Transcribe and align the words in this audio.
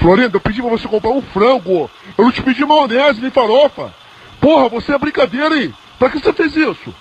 Florinda, 0.00 0.36
eu 0.36 0.40
pedi 0.40 0.62
pra 0.62 0.70
você 0.70 0.88
comprar 0.88 1.10
um 1.10 1.20
frango. 1.20 1.90
Eu 2.16 2.24
não 2.24 2.32
te 2.32 2.42
pedi 2.42 2.64
maionese 2.64 3.20
nem 3.20 3.30
farofa. 3.30 3.94
Porra, 4.40 4.68
você 4.70 4.94
é 4.94 4.98
brincadeira, 4.98 5.54
hein? 5.54 5.74
Pra 5.98 6.08
que 6.08 6.18
você 6.18 6.32
fez 6.32 6.56
isso? 6.56 6.94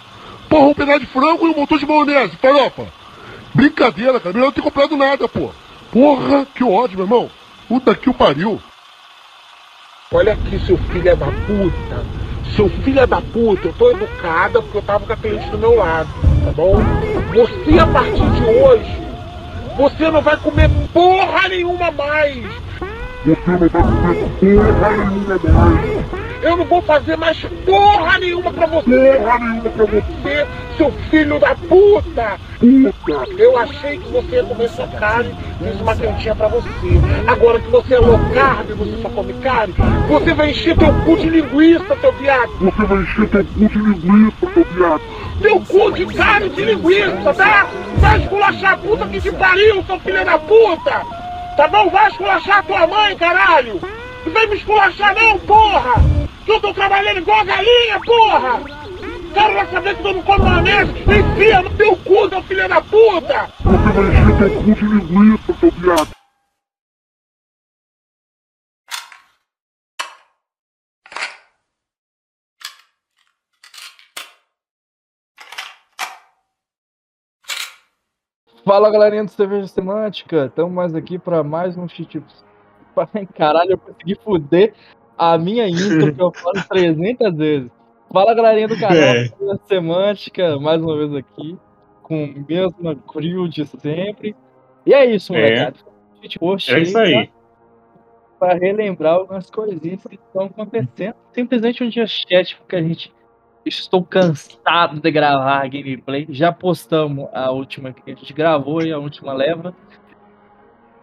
Porra, 0.50 0.68
um 0.68 0.74
pedaço 0.74 1.00
de 1.00 1.06
frango 1.06 1.48
e 1.48 1.50
um 1.50 1.56
montão 1.56 1.78
de 1.78 1.86
maionese, 1.86 2.36
farofa. 2.36 2.88
Brincadeira, 3.54 4.20
cara. 4.20 4.34
Melhor 4.34 4.48
não 4.48 4.52
ter 4.52 4.62
comprado 4.62 4.98
nada, 4.98 5.30
pô. 5.30 5.52
Porra, 5.92 6.46
que 6.54 6.62
ódio, 6.62 6.98
meu 6.98 7.06
irmão. 7.06 7.32
Puta 7.70 7.96
que 7.96 8.10
o 8.10 8.14
pariu. 8.14 8.62
Olha 10.12 10.34
aqui, 10.34 10.60
seu 10.66 10.78
filho 10.78 11.16
da 11.16 11.28
puta. 11.28 12.06
Seu 12.56 12.70
filho 12.84 13.08
da 13.08 13.22
puta, 13.22 13.68
eu 13.68 13.74
tô 13.74 13.92
educada 13.92 14.62
porque 14.62 14.78
eu 14.78 14.82
tava 14.82 15.06
com 15.06 15.14
a 15.14 15.16
cliente 15.16 15.50
do 15.52 15.58
meu 15.58 15.76
lado, 15.76 16.10
tá 16.44 16.52
bom? 16.52 16.78
Você, 17.34 17.80
a 17.80 17.88
partir 17.88 18.30
de 18.32 18.44
hoje, 18.44 19.02
você 19.78 20.12
não 20.12 20.22
vai 20.22 20.36
comer 20.38 20.70
porra 20.92 21.48
nenhuma 21.48 21.92
mais. 21.92 22.44
Você 23.26 23.38
não 23.48 23.58
vai 23.58 23.70
comer 23.70 24.30
porra 24.40 24.90
nenhuma 24.96 25.40
mais. 25.52 26.06
Eu 26.42 26.56
não 26.56 26.66
vou 26.66 26.82
fazer 26.82 27.18
mais 27.18 27.38
porra 27.66 28.18
nenhuma 28.18 28.54
pra 28.54 28.66
você. 28.66 29.18
Porra 29.18 29.40
nenhuma 29.40 29.70
pra 29.70 29.86
você. 29.86 30.20
Você, 30.22 30.48
seu 30.78 30.92
filho 31.10 31.38
da 31.40 31.54
puta. 31.56 32.40
Puta. 32.60 33.32
Eu 33.38 33.58
achei 33.58 33.98
que 33.98 34.10
você 34.10 34.36
ia 34.38 34.44
comer 34.44 34.70
sua 34.70 34.88
carne, 34.88 35.36
fiz 35.62 35.82
uma 35.82 35.96
cantinha 35.96 36.36
pra 36.36 36.48
você. 36.48 36.70
Agora 37.28 37.60
que 37.60 37.70
você 37.70 37.96
é 37.96 38.00
low 38.00 38.20
carb, 38.34 38.70
você 38.70 39.02
só 39.02 39.10
come 39.10 39.34
carne, 39.34 39.74
você 40.08 40.34
vai 40.34 40.52
encher 40.52 40.78
teu 40.78 40.94
cu 41.04 41.18
de 41.18 41.30
linguiça, 41.30 41.98
seu 42.00 42.14
viado. 42.14 42.52
Você 42.60 42.86
vai 42.86 43.02
encher 43.02 43.30
teu 43.30 43.44
cu 43.44 43.68
de 43.68 43.78
linguiça, 43.78 44.54
seu 44.54 44.64
viado. 44.64 45.02
Teu 45.42 45.60
cu 45.62 45.92
de 45.92 46.06
carne 46.06 46.50
de 46.50 46.66
linguiça, 46.66 47.34
tá? 47.34 47.68
Vai 47.98 48.20
esculachar 48.22 48.74
a 48.74 48.78
puta 48.78 49.08
que 49.08 49.20
te 49.20 49.32
pariu, 49.32 49.84
seu 49.84 50.00
filho 50.00 50.26
da 50.26 50.38
puta. 50.38 51.29
Tá 51.56 51.68
bom? 51.68 51.90
Vai 51.90 52.10
esculachar 52.10 52.64
tua 52.66 52.88
mãe, 52.88 53.16
caralho. 53.18 53.80
Não 54.26 54.34
vem 54.34 54.48
me 54.48 54.56
esculachar 54.56 55.16
não, 55.16 55.40
porra. 55.40 55.96
Que 56.46 56.52
eu 56.52 56.60
tô 56.60 56.74
trabalhando 56.74 57.18
igual 57.18 57.40
a 57.40 57.44
galinha, 57.44 58.00
porra. 58.06 58.62
Quero 59.34 59.54
lá 59.54 59.66
saber 59.68 59.96
que 59.96 60.02
tu 60.02 60.14
não 60.14 60.22
come 60.24 60.44
maionese, 60.44 60.92
enfia 60.92 61.62
no 61.62 61.70
teu 61.72 61.96
cu, 61.98 62.30
seu 62.30 62.44
filho 62.44 62.68
da 62.68 62.82
puta. 62.82 63.50
Vai 63.64 64.08
encher 64.08 64.38
teu 64.38 64.64
cu 64.64 64.74
de 64.74 64.86
linguiça, 64.86 65.54
seu 65.60 65.72
viado. 65.72 66.19
Fala 78.70 78.92
galerinha 78.92 79.24
do 79.24 79.32
Cerveja 79.32 79.66
Semântica, 79.66 80.46
estamos 80.46 80.72
mais 80.72 80.94
aqui 80.94 81.18
para 81.18 81.44
mais 81.44 81.76
um 81.76 81.88
shit. 81.90 82.22
Caralho, 83.34 83.72
eu 83.72 83.78
consegui 83.80 84.14
foder 84.24 84.76
a 85.18 85.40
minha 85.40 85.68
intro 85.68 86.14
que 86.14 86.22
eu 86.22 86.32
falo 86.32 86.54
300 86.70 87.36
vezes. 87.36 87.72
Fala 88.14 88.32
galerinha 88.36 88.68
do 88.68 88.80
canal 88.80 88.96
É. 88.96 89.26
Cerveja 89.26 89.60
Semântica, 89.66 90.60
mais 90.60 90.84
uma 90.84 90.96
vez 90.96 91.16
aqui, 91.16 91.58
com 92.04 92.26
o 92.26 92.46
mesmo 92.48 92.96
crew 93.12 93.48
de 93.48 93.66
sempre. 93.66 94.36
E 94.86 94.94
é 94.94 95.04
isso, 95.04 95.34
É. 95.34 95.74
Shit 96.22 96.38
post 96.38 96.72
É 96.72 96.80
isso 96.80 96.96
aí. 97.00 97.28
para 98.38 98.54
relembrar 98.54 99.16
algumas 99.16 99.50
coisinhas 99.50 100.04
que 100.04 100.14
estão 100.14 100.46
acontecendo. 100.46 101.16
Simplesmente 101.34 101.84
um 101.84 101.90
dia 101.90 102.06
chat, 102.06 102.56
porque 102.58 102.76
a 102.76 102.84
gente 102.84 103.12
estou 103.66 104.04
cansado 104.04 105.00
de 105.00 105.12
gravar 105.12 105.68
gameplay. 105.68 106.26
Já 106.30 106.52
postamos 106.52 107.28
a 107.34 107.52
última 107.52 107.94
que 107.94 108.12
a 108.12 108.16
gente 108.16 108.34
gravou 108.34 108.82
e 108.82 108.92
a 108.92 108.98
última 108.98 109.34
leva. 109.34 109.70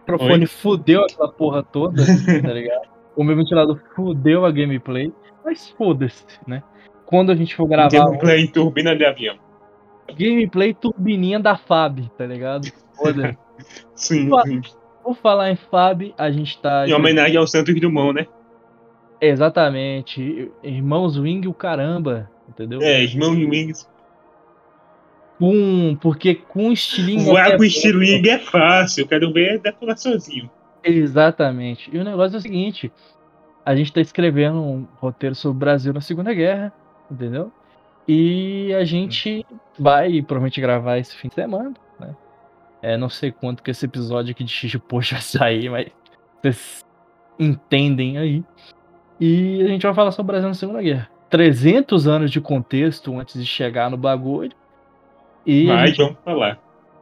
O 0.07 0.11
microfone 0.11 0.43
Oi? 0.43 0.47
fudeu 0.47 1.03
aquela 1.03 1.31
porra 1.31 1.63
toda, 1.63 2.03
tá 2.41 2.53
ligado? 2.53 2.87
O 3.15 3.23
meu 3.23 3.35
ventilador 3.35 3.79
fudeu 3.95 4.45
a 4.45 4.51
gameplay, 4.51 5.11
mas 5.43 5.69
foda-se, 5.69 6.25
né? 6.45 6.63
Quando 7.05 7.31
a 7.31 7.35
gente 7.35 7.55
for 7.55 7.67
gravar 7.67 7.89
Gameplay 7.89 8.41
em 8.41 8.47
turbina 8.47 8.95
de 8.95 9.05
avião. 9.05 9.37
gameplay 10.15 10.73
turbininha 10.73 11.39
da 11.39 11.55
FAB, 11.55 12.09
tá 12.17 12.25
ligado? 12.25 12.67
Foda-se. 12.95 13.37
Sim. 13.95 14.29
Por 15.03 15.15
falar 15.15 15.51
em 15.51 15.55
FAB, 15.55 16.13
a 16.17 16.29
gente 16.29 16.61
tá. 16.61 16.87
Em 16.87 16.93
homenagem 16.93 17.37
ao 17.37 17.47
Santos 17.47 17.79
Dumont, 17.79 18.13
né? 18.13 18.27
Exatamente. 19.21 20.51
Irmãos 20.61 21.17
Wing, 21.17 21.47
o 21.47 21.53
caramba. 21.53 22.29
Entendeu? 22.47 22.81
É, 22.81 23.03
irmão 23.03 23.35
de 23.35 23.45
Wings. 23.45 23.87
Com, 25.37 25.97
porque 26.01 26.35
com 26.35 26.71
estilinho. 26.71 27.25
Voar 27.25 27.47
até 27.47 27.57
com 27.57 27.63
estilingue 27.63 28.29
é 28.29 28.39
fácil. 28.39 29.03
Eu 29.03 29.07
quero 29.07 29.31
ver 29.31 29.59
decorar 29.59 29.97
sozinho. 29.97 30.49
Exatamente. 30.83 31.89
E 31.93 31.99
o 31.99 32.03
negócio 32.03 32.35
é 32.35 32.39
o 32.39 32.41
seguinte: 32.41 32.91
a 33.65 33.75
gente 33.75 33.93
tá 33.93 34.01
escrevendo 34.01 34.61
um 34.61 34.87
roteiro 34.95 35.35
sobre 35.35 35.57
o 35.57 35.59
Brasil 35.59 35.93
na 35.93 36.01
Segunda 36.01 36.33
Guerra, 36.33 36.73
entendeu? 37.11 37.51
E 38.07 38.73
a 38.73 38.85
gente 38.85 39.45
vai 39.77 40.21
provavelmente 40.21 40.61
gravar 40.61 40.97
esse 40.97 41.15
fim 41.15 41.27
de 41.27 41.35
semana, 41.35 41.73
né? 41.99 42.15
É, 42.81 42.95
não 42.95 43.09
sei 43.09 43.31
quanto 43.31 43.61
que 43.61 43.69
esse 43.69 43.85
episódio 43.85 44.31
aqui 44.31 44.43
de 44.43 44.51
Xixi 44.51 44.79
Poxa 44.79 45.15
vai 45.15 45.21
sair, 45.21 45.69
mas 45.69 45.87
vocês 46.41 46.85
entendem 47.37 48.17
aí. 48.17 48.43
E 49.19 49.61
a 49.61 49.67
gente 49.67 49.83
vai 49.85 49.93
falar 49.93 50.11
sobre 50.11 50.29
o 50.29 50.31
Brasil 50.31 50.47
na 50.47 50.53
Segunda 50.53 50.81
Guerra. 50.81 51.09
300 51.29 52.07
anos 52.07 52.31
de 52.31 52.39
contexto 52.41 53.17
antes 53.19 53.39
de 53.39 53.45
chegar 53.45 53.89
no 53.89 53.97
bagulho. 53.97 54.51
E 55.45 55.65
Mas 55.67 55.89
gente 55.91 55.97
vamos 55.97 56.17
falar. 56.23 56.59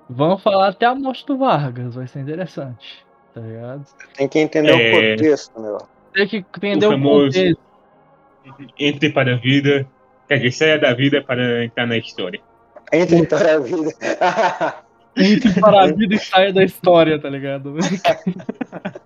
vamos 0.09 0.43
falar 0.43 0.67
até 0.69 0.85
a 0.85 0.95
morte 0.95 1.25
do 1.25 1.37
Vargas, 1.37 1.95
vai 1.95 2.07
ser 2.07 2.19
interessante, 2.19 3.05
tá 3.33 3.41
ligado? 3.41 3.85
Tem 4.15 4.27
que 4.27 4.39
entender 4.39 4.71
É. 4.71 4.73
o 4.73 5.15
contexto, 5.17 5.59
meu. 5.59 5.77
Tem 6.13 6.27
que 6.27 6.37
entender 6.37 6.87
O 6.87 6.93
o, 6.97 7.01
contexto. 7.01 7.59
Entre 8.79 9.09
para 9.09 9.33
a 9.33 9.37
vida. 9.37 9.87
Quer 10.27 10.37
dizer, 10.37 10.51
saia 10.51 10.79
da 10.79 10.93
vida 10.93 11.21
para 11.23 11.65
entrar 11.65 11.85
na 11.87 11.97
história. 11.97 12.39
Entre 12.93 13.25
para 13.25 13.55
a 13.55 13.59
vida. 13.59 13.91
Entre 15.17 15.59
para 15.61 15.83
a 15.83 15.87
vida 15.87 16.15
e 16.15 16.19
saia 16.19 16.51
da 16.53 16.63
história, 16.63 17.17
tá 17.19 17.29
ligado? 17.29 17.75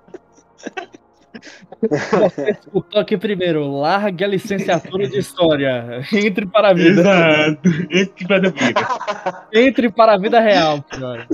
Você 1.81 2.51
escutou 2.51 3.01
aqui 3.01 3.17
primeiro, 3.17 3.67
largue 3.79 4.23
a 4.23 4.27
licenciatura 4.27 5.07
de 5.07 5.17
história. 5.19 6.01
Entre 6.13 6.45
para 6.45 6.69
a 6.69 6.73
vida. 6.73 7.01
Exato. 7.01 7.69
Entre 7.91 8.27
para 8.27 8.37
a 8.47 8.51
vida. 8.51 8.81
Entre 9.53 9.89
para 9.91 10.13
a 10.13 10.17
vida 10.17 10.39
real, 10.39 10.83
cara. 10.83 11.27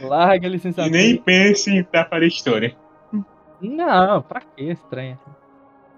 Largue 0.00 0.46
a 0.46 0.48
E 0.48 0.52
licenciatura. 0.52 0.96
nem 0.96 1.16
pense 1.18 1.70
em 1.70 1.82
a 2.24 2.26
história. 2.26 2.74
Não, 3.60 4.22
pra 4.22 4.40
que 4.40 4.64
estranho? 4.70 5.18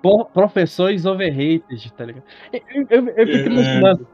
Por- 0.03 0.27
Professores 0.31 1.07
overrated, 1.07 1.93
tá 1.97 2.05
ligado? 2.05 2.25
Eu, 2.53 2.87
eu- 2.91 3.09
eu 3.09 3.27
fico 3.27 3.49
É. 3.49 3.53
imaginando. 3.53 4.09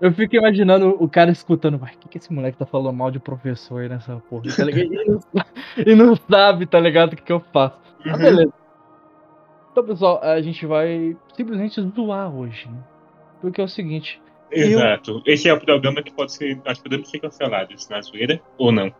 Eu 0.00 0.12
fico 0.12 0.36
imaginando 0.36 0.96
o 1.02 1.08
cara 1.08 1.30
escutando, 1.30 1.78
vai, 1.78 1.94
o 1.94 1.98
que, 1.98 2.08
que 2.08 2.18
esse 2.18 2.32
moleque 2.32 2.58
tá 2.58 2.66
falando 2.66 2.92
mal 2.92 3.10
de 3.10 3.18
professor 3.20 3.80
aí 3.82 3.88
nessa 3.88 4.16
porra, 4.28 4.44
tá 4.54 4.64
ligado? 4.64 4.92
E 4.92 5.04
não, 5.08 5.20
sa- 5.20 5.46
não 5.96 6.16
sabe, 6.30 6.66
tá 6.66 6.80
ligado, 6.80 7.12
o 7.12 7.16
que, 7.16 7.22
que 7.22 7.32
eu 7.32 7.40
faço. 7.52 7.78
Ah, 8.06 8.12
Uhum. 8.12 8.18
beleza. 8.18 8.52
Então, 9.72 9.84
pessoal, 9.84 10.20
a 10.22 10.40
gente 10.42 10.66
vai 10.66 11.16
simplesmente 11.34 11.80
zoar 11.94 12.32
hoje, 12.34 12.68
né? 12.68 12.78
Porque 13.40 13.60
é 13.60 13.64
o 13.64 13.68
seguinte, 13.68 14.20
Exato. 14.50 15.20
Esse 15.26 15.48
é 15.48 15.54
o 15.54 15.58
programa 15.60 16.00
que 16.00 16.12
pode 16.12 16.32
ser. 16.32 16.60
Nós 16.64 16.78
podemos 16.78 17.08
ser 17.10 17.18
cancelados 17.18 17.88
na 17.88 18.00
zoeira 18.00 18.40
ou 18.56 18.70
não. 18.70 18.92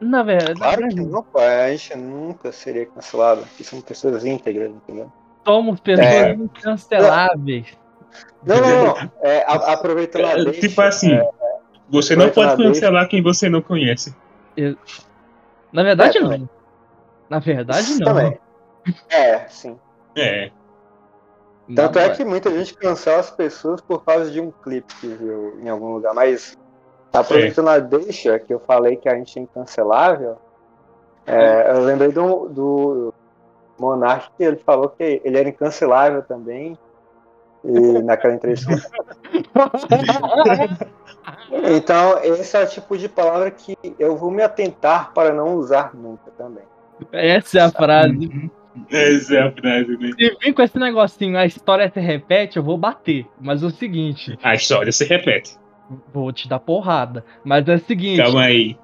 na 0.00 0.22
verdade, 0.22 0.58
Claro 0.58 0.88
que 0.88 0.94
não, 0.94 1.22
pô. 1.22 1.38
A 1.40 1.70
gente 1.76 1.94
nunca 1.98 2.50
seria 2.52 2.86
cancelado. 2.86 3.42
Aqui 3.42 3.62
são 3.64 3.80
pessoas 3.82 4.24
íntegras, 4.24 4.70
entendeu? 4.70 5.12
somos 5.44 5.78
pessoas 5.80 6.08
É. 6.08 6.32
incanceláveis. 6.32 7.66
Não, 8.44 8.56
não, 8.60 8.84
não. 8.84 9.10
É, 9.22 9.42
a- 9.44 9.72
aproveitando 9.72 10.24
a 10.26 10.32
É, 10.32 10.44
deixa, 10.44 10.60
tipo 10.60 10.80
assim, 10.82 11.12
é, 11.14 11.30
você 11.88 12.14
não 12.16 12.30
pode 12.30 12.56
cancelar 12.62 13.08
quem 13.08 13.22
você 13.22 13.48
não 13.48 13.62
conhece. 13.62 14.14
Na 15.72 15.82
verdade, 15.82 16.18
É, 16.18 16.20
não. 16.20 16.30
também. 16.30 16.48
Na 17.28 17.38
verdade, 17.38 17.94
não. 17.98 18.04
Também. 18.06 18.38
É, 19.08 19.48
sim. 19.48 19.78
É. 20.16 20.50
Tanto 21.74 21.98
Não, 21.98 22.04
é 22.04 22.10
que 22.10 22.24
muita 22.24 22.50
gente 22.50 22.74
cancela 22.74 23.20
as 23.20 23.30
pessoas 23.30 23.80
por 23.80 24.04
causa 24.04 24.30
de 24.30 24.38
um 24.40 24.50
clipe 24.50 24.94
que 25.00 25.06
viu 25.06 25.58
em 25.60 25.68
algum 25.68 25.94
lugar. 25.94 26.12
Mas 26.14 26.58
aproveitando 27.12 27.68
a 27.68 27.78
deixa 27.78 28.38
que 28.38 28.52
eu 28.52 28.60
falei 28.60 28.96
que 28.96 29.08
a 29.08 29.14
gente 29.16 29.38
é 29.38 29.42
incancelável, 29.42 30.36
é, 31.26 31.70
eu 31.70 31.80
lembrei 31.84 32.12
do, 32.12 32.48
do 32.50 33.14
Monark 33.78 34.28
que 34.36 34.44
ele 34.44 34.58
falou 34.58 34.90
que 34.90 35.22
ele 35.24 35.38
era 35.38 35.48
incancelável 35.48 36.22
também. 36.22 36.76
E 37.64 38.02
naquela 38.02 38.34
entrevista. 38.34 38.70
Então, 41.50 42.18
esse 42.22 42.56
é 42.56 42.62
o 42.62 42.66
tipo 42.68 42.96
de 42.98 43.08
palavra 43.08 43.50
que 43.50 43.76
eu 43.98 44.16
vou 44.16 44.30
me 44.30 44.42
atentar 44.42 45.12
para 45.14 45.32
não 45.32 45.54
usar 45.54 45.94
nunca 45.94 46.30
também. 46.32 46.64
Essa 47.12 47.58
é 47.58 47.62
a 47.62 47.70
frase. 47.70 48.26
Uhum. 48.26 48.50
Essa 48.90 49.36
é 49.36 49.42
a 49.42 49.52
frase, 49.52 49.96
né? 49.96 50.10
Se 50.18 50.36
vir 50.40 50.52
com 50.52 50.62
esse 50.62 50.78
negocinho, 50.78 51.38
a 51.38 51.46
história 51.46 51.90
se 51.90 52.00
repete, 52.00 52.56
eu 52.56 52.62
vou 52.62 52.76
bater. 52.76 53.26
Mas 53.40 53.62
é 53.62 53.66
o 53.66 53.70
seguinte, 53.70 54.36
A 54.42 54.54
história 54.54 54.92
se 54.92 55.04
repete. 55.04 55.56
vou 56.12 56.32
te 56.32 56.48
dar 56.48 56.58
porrada. 56.60 57.24
Mas 57.44 57.66
é 57.68 57.74
o 57.74 57.78
seguinte, 57.78 58.22
Calma 58.22 58.42
aí. 58.42 58.76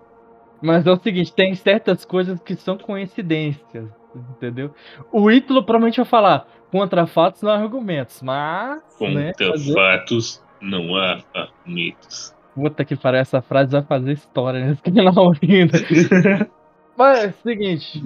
mas 0.62 0.87
é 0.87 0.91
o 0.91 0.97
seguinte, 0.97 1.32
tem 1.35 1.55
certas 1.55 2.05
coisas 2.05 2.41
que 2.41 2.55
são 2.55 2.79
coincidências. 2.79 3.88
Entendeu? 4.15 4.73
O 5.12 5.31
Ítalo 5.31 5.62
provavelmente 5.65 5.97
vai 5.99 6.07
falar 6.07 6.47
contra 6.71 7.07
fatos 7.07 7.43
não 7.43 7.51
há 7.51 7.57
argumentos, 7.57 8.23
mas. 8.23 8.83
né, 9.01 9.33
Contra 9.33 9.51
fazer- 9.53 9.75
fatos 9.75 10.45
não 10.61 10.97
há 10.97 11.19
argumentos. 11.35 12.35
Puta 12.55 12.85
que 12.85 12.97
pariu, 12.97 13.21
essa 13.21 13.41
frase 13.41 13.71
vai 13.73 13.83
fazer 13.83 14.12
história 14.12 14.61
nesse 14.67 14.83
canal 14.83 15.33
ainda. 15.43 15.79
Mas 16.97 17.25
é 17.25 17.27
o 17.29 17.33
seguinte, 17.43 18.05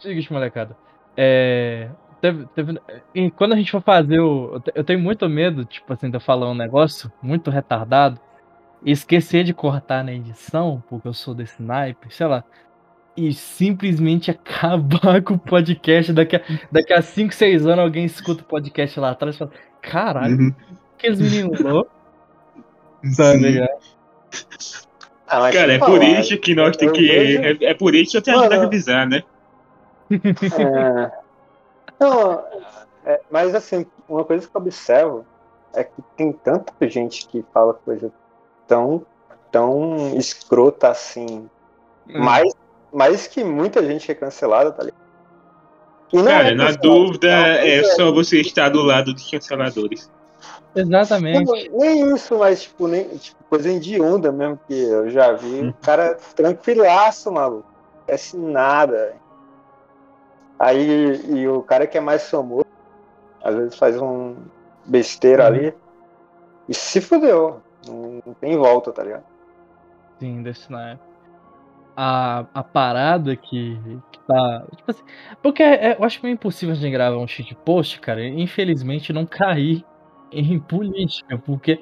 seguinte, 0.00 0.32
molecada. 0.32 0.76
É, 1.16 1.88
teve- 2.20 2.46
teve- 2.54 2.80
quando 3.36 3.52
a 3.52 3.56
gente 3.56 3.70
for 3.70 3.80
fazer 3.82 4.18
o. 4.18 4.60
Eu 4.74 4.82
tenho 4.82 4.98
muito 4.98 5.28
medo, 5.28 5.64
tipo 5.64 5.92
assim, 5.92 6.10
de 6.10 6.16
eu 6.16 6.20
falar 6.20 6.50
um 6.50 6.54
negócio 6.54 7.12
muito 7.22 7.50
retardado 7.50 8.18
e 8.84 8.90
esquecer 8.90 9.44
de 9.44 9.54
cortar 9.54 10.02
na 10.02 10.12
edição, 10.12 10.82
porque 10.88 11.06
eu 11.06 11.14
sou 11.14 11.34
desse 11.34 11.62
naipe, 11.62 12.12
sei 12.12 12.26
lá. 12.26 12.42
E 13.16 13.32
simplesmente 13.34 14.30
acabar 14.30 15.22
com 15.22 15.34
o 15.34 15.38
podcast. 15.38 16.12
Daqui 16.12 16.36
a, 16.36 16.40
daqui 16.70 16.92
a 16.94 17.02
5, 17.02 17.34
6 17.34 17.66
anos 17.66 17.78
alguém 17.80 18.04
escuta 18.06 18.42
o 18.42 18.46
podcast 18.46 18.98
lá 18.98 19.10
atrás 19.10 19.34
e 19.34 19.38
fala: 19.38 19.50
Caralho, 19.82 20.36
Uhum. 20.38 20.54
aqueles 20.96 21.20
meninos 21.20 21.60
loucos, 21.60 21.92
tá 23.16 23.34
ligado? 23.34 23.68
Ah, 25.28 25.40
mas 25.40 25.54
Cara, 25.54 25.72
é 25.74 25.78
deixa 25.78 25.84
eu 25.84 25.90
por 25.90 26.00
falar, 26.00 26.20
isso 26.20 26.38
que 26.38 26.54
nós 26.54 26.76
temos 26.76 26.96
que. 26.98 27.06
vejo- 27.06 27.42
É, 27.42 27.64
é 27.70 27.74
por 27.74 27.94
isso 27.94 28.12
que 28.12 28.16
eu 28.18 28.22
tenho 28.22 28.42
que 28.42 28.48
Mano, 28.48 28.62
avisar, 28.62 29.06
né? 29.06 29.22
É. 30.10 31.10
Não, 32.00 32.42
é, 33.04 33.20
mas 33.30 33.54
assim, 33.54 33.86
uma 34.08 34.24
coisa 34.24 34.46
que 34.48 34.56
eu 34.56 34.60
observo 34.60 35.24
é 35.74 35.84
que 35.84 36.02
tem 36.16 36.32
tanta 36.32 36.72
gente 36.88 37.26
que 37.28 37.44
fala 37.52 37.74
coisa 37.74 38.10
tão, 38.66 39.04
tão 39.50 40.14
escrota 40.16 40.88
assim, 40.88 41.48
Hum. 42.08 42.18
mais, 42.24 42.52
mais 42.92 43.26
que 43.26 43.42
muita 43.42 43.84
gente 43.84 44.10
é 44.10 44.14
cancelada, 44.14 44.70
tá 44.72 44.84
ligado? 44.84 45.02
Não 46.12 46.24
Cara, 46.24 46.48
é 46.50 46.54
na 46.54 46.72
dúvida 46.72 47.28
não, 47.28 47.44
é 47.44 47.80
mas 47.80 47.94
só 47.96 48.12
você 48.12 48.40
estar 48.40 48.68
do 48.68 48.82
lado 48.82 49.14
dos 49.14 49.30
canceladores. 49.30 50.10
Exatamente. 50.74 51.70
Não, 51.70 51.78
nem 51.78 52.14
isso, 52.14 52.38
mas 52.38 52.62
tipo, 52.64 52.86
nem, 52.86 53.08
tipo, 53.16 53.42
coisa 53.44 53.70
onda 54.02 54.30
mesmo 54.30 54.60
que 54.66 54.74
eu 54.74 55.08
já 55.08 55.32
vi. 55.32 55.62
Hum. 55.62 55.70
O 55.70 55.74
cara 55.74 56.18
tranquilaço, 56.34 57.32
maluco. 57.32 57.66
Não 57.66 58.04
Parece 58.06 58.36
nada. 58.36 59.14
Aí 60.58 61.20
e 61.30 61.48
o 61.48 61.62
cara 61.62 61.86
que 61.86 61.96
é 61.96 62.00
mais 62.00 62.28
famoso, 62.28 62.66
às 63.42 63.54
vezes 63.54 63.74
faz 63.76 64.00
um 64.00 64.36
besteira 64.84 65.44
Uhum. 65.44 65.48
ali 65.48 65.74
e 66.68 66.74
se 66.74 67.00
fudeu. 67.00 67.60
Não, 67.86 68.22
não 68.24 68.34
tem 68.34 68.56
volta, 68.56 68.92
tá 68.92 69.02
ligado? 69.02 69.24
Sim, 70.18 70.42
desse 70.42 70.70
na 70.70 70.90
época. 70.90 71.11
A, 71.94 72.46
a 72.54 72.62
parada 72.62 73.36
que, 73.36 73.78
que 74.10 74.18
tá. 74.26 74.64
Tipo 74.76 74.90
assim, 74.90 75.02
porque 75.42 75.62
é- 75.62 75.96
eu 75.98 76.04
acho 76.04 76.20
meio 76.22 76.32
impossível 76.34 76.72
a 76.74 76.78
gente 76.78 76.90
gravar 76.90 77.18
um 77.18 77.26
shit 77.26 77.54
post, 77.64 78.00
cara. 78.00 78.24
Infelizmente 78.26 79.12
não 79.12 79.26
cair 79.26 79.84
em 80.32 80.58
política, 80.58 81.36
porque. 81.36 81.80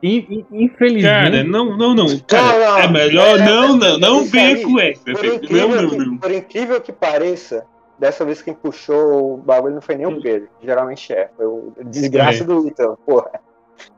in- 0.00 0.26
in- 0.30 0.46
Infelizmente. 0.52 1.02
Cara, 1.32 1.42
não, 1.42 1.76
não, 1.76 1.94
não. 1.94 2.06
Cara, 2.28 2.58
Não, 2.58 2.58
não. 2.70 2.78
é 2.78 2.88
melhor 2.88 3.40
É, 3.40 3.44
não, 3.44 3.76
não, 3.76 3.98
não 3.98 4.22
isso 4.22 4.30
venha 4.30 4.62
com 4.64 4.78
essa. 4.80 5.02
Por 5.04 5.24
incrível, 5.24 5.68
Não, 5.68 5.82
não, 5.82 5.90
que, 5.90 5.96
não. 5.96 6.18
por 6.18 6.30
incrível 6.30 6.80
que 6.80 6.92
pareça, 6.92 7.66
dessa 7.98 8.24
vez 8.24 8.40
quem 8.40 8.54
puxou 8.54 9.34
o 9.34 9.36
bagulho 9.38 9.74
não 9.74 9.80
foi 9.82 9.96
nem 9.96 10.06
Hum. 10.06 10.18
o 10.18 10.22
Pedro. 10.22 10.48
Geralmente 10.62 11.12
é. 11.12 11.28
Foi 11.36 11.46
o 11.46 11.72
desgraça 11.86 12.44
É. 12.44 12.46
do 12.46 12.68
Ítalo. 12.68 12.96
Porra. 13.04 13.30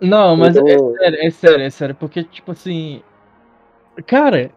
Não, 0.01 0.35
mas 0.35 0.57
é, 0.57 0.63
sério, 0.63 1.19
é 1.27 1.31
sério, 1.31 1.65
é 1.65 1.71
sério, 1.71 1.95
porque, 1.95 2.25
tipo 2.25 2.53
assim. 2.53 3.03
Cara, 4.07 4.51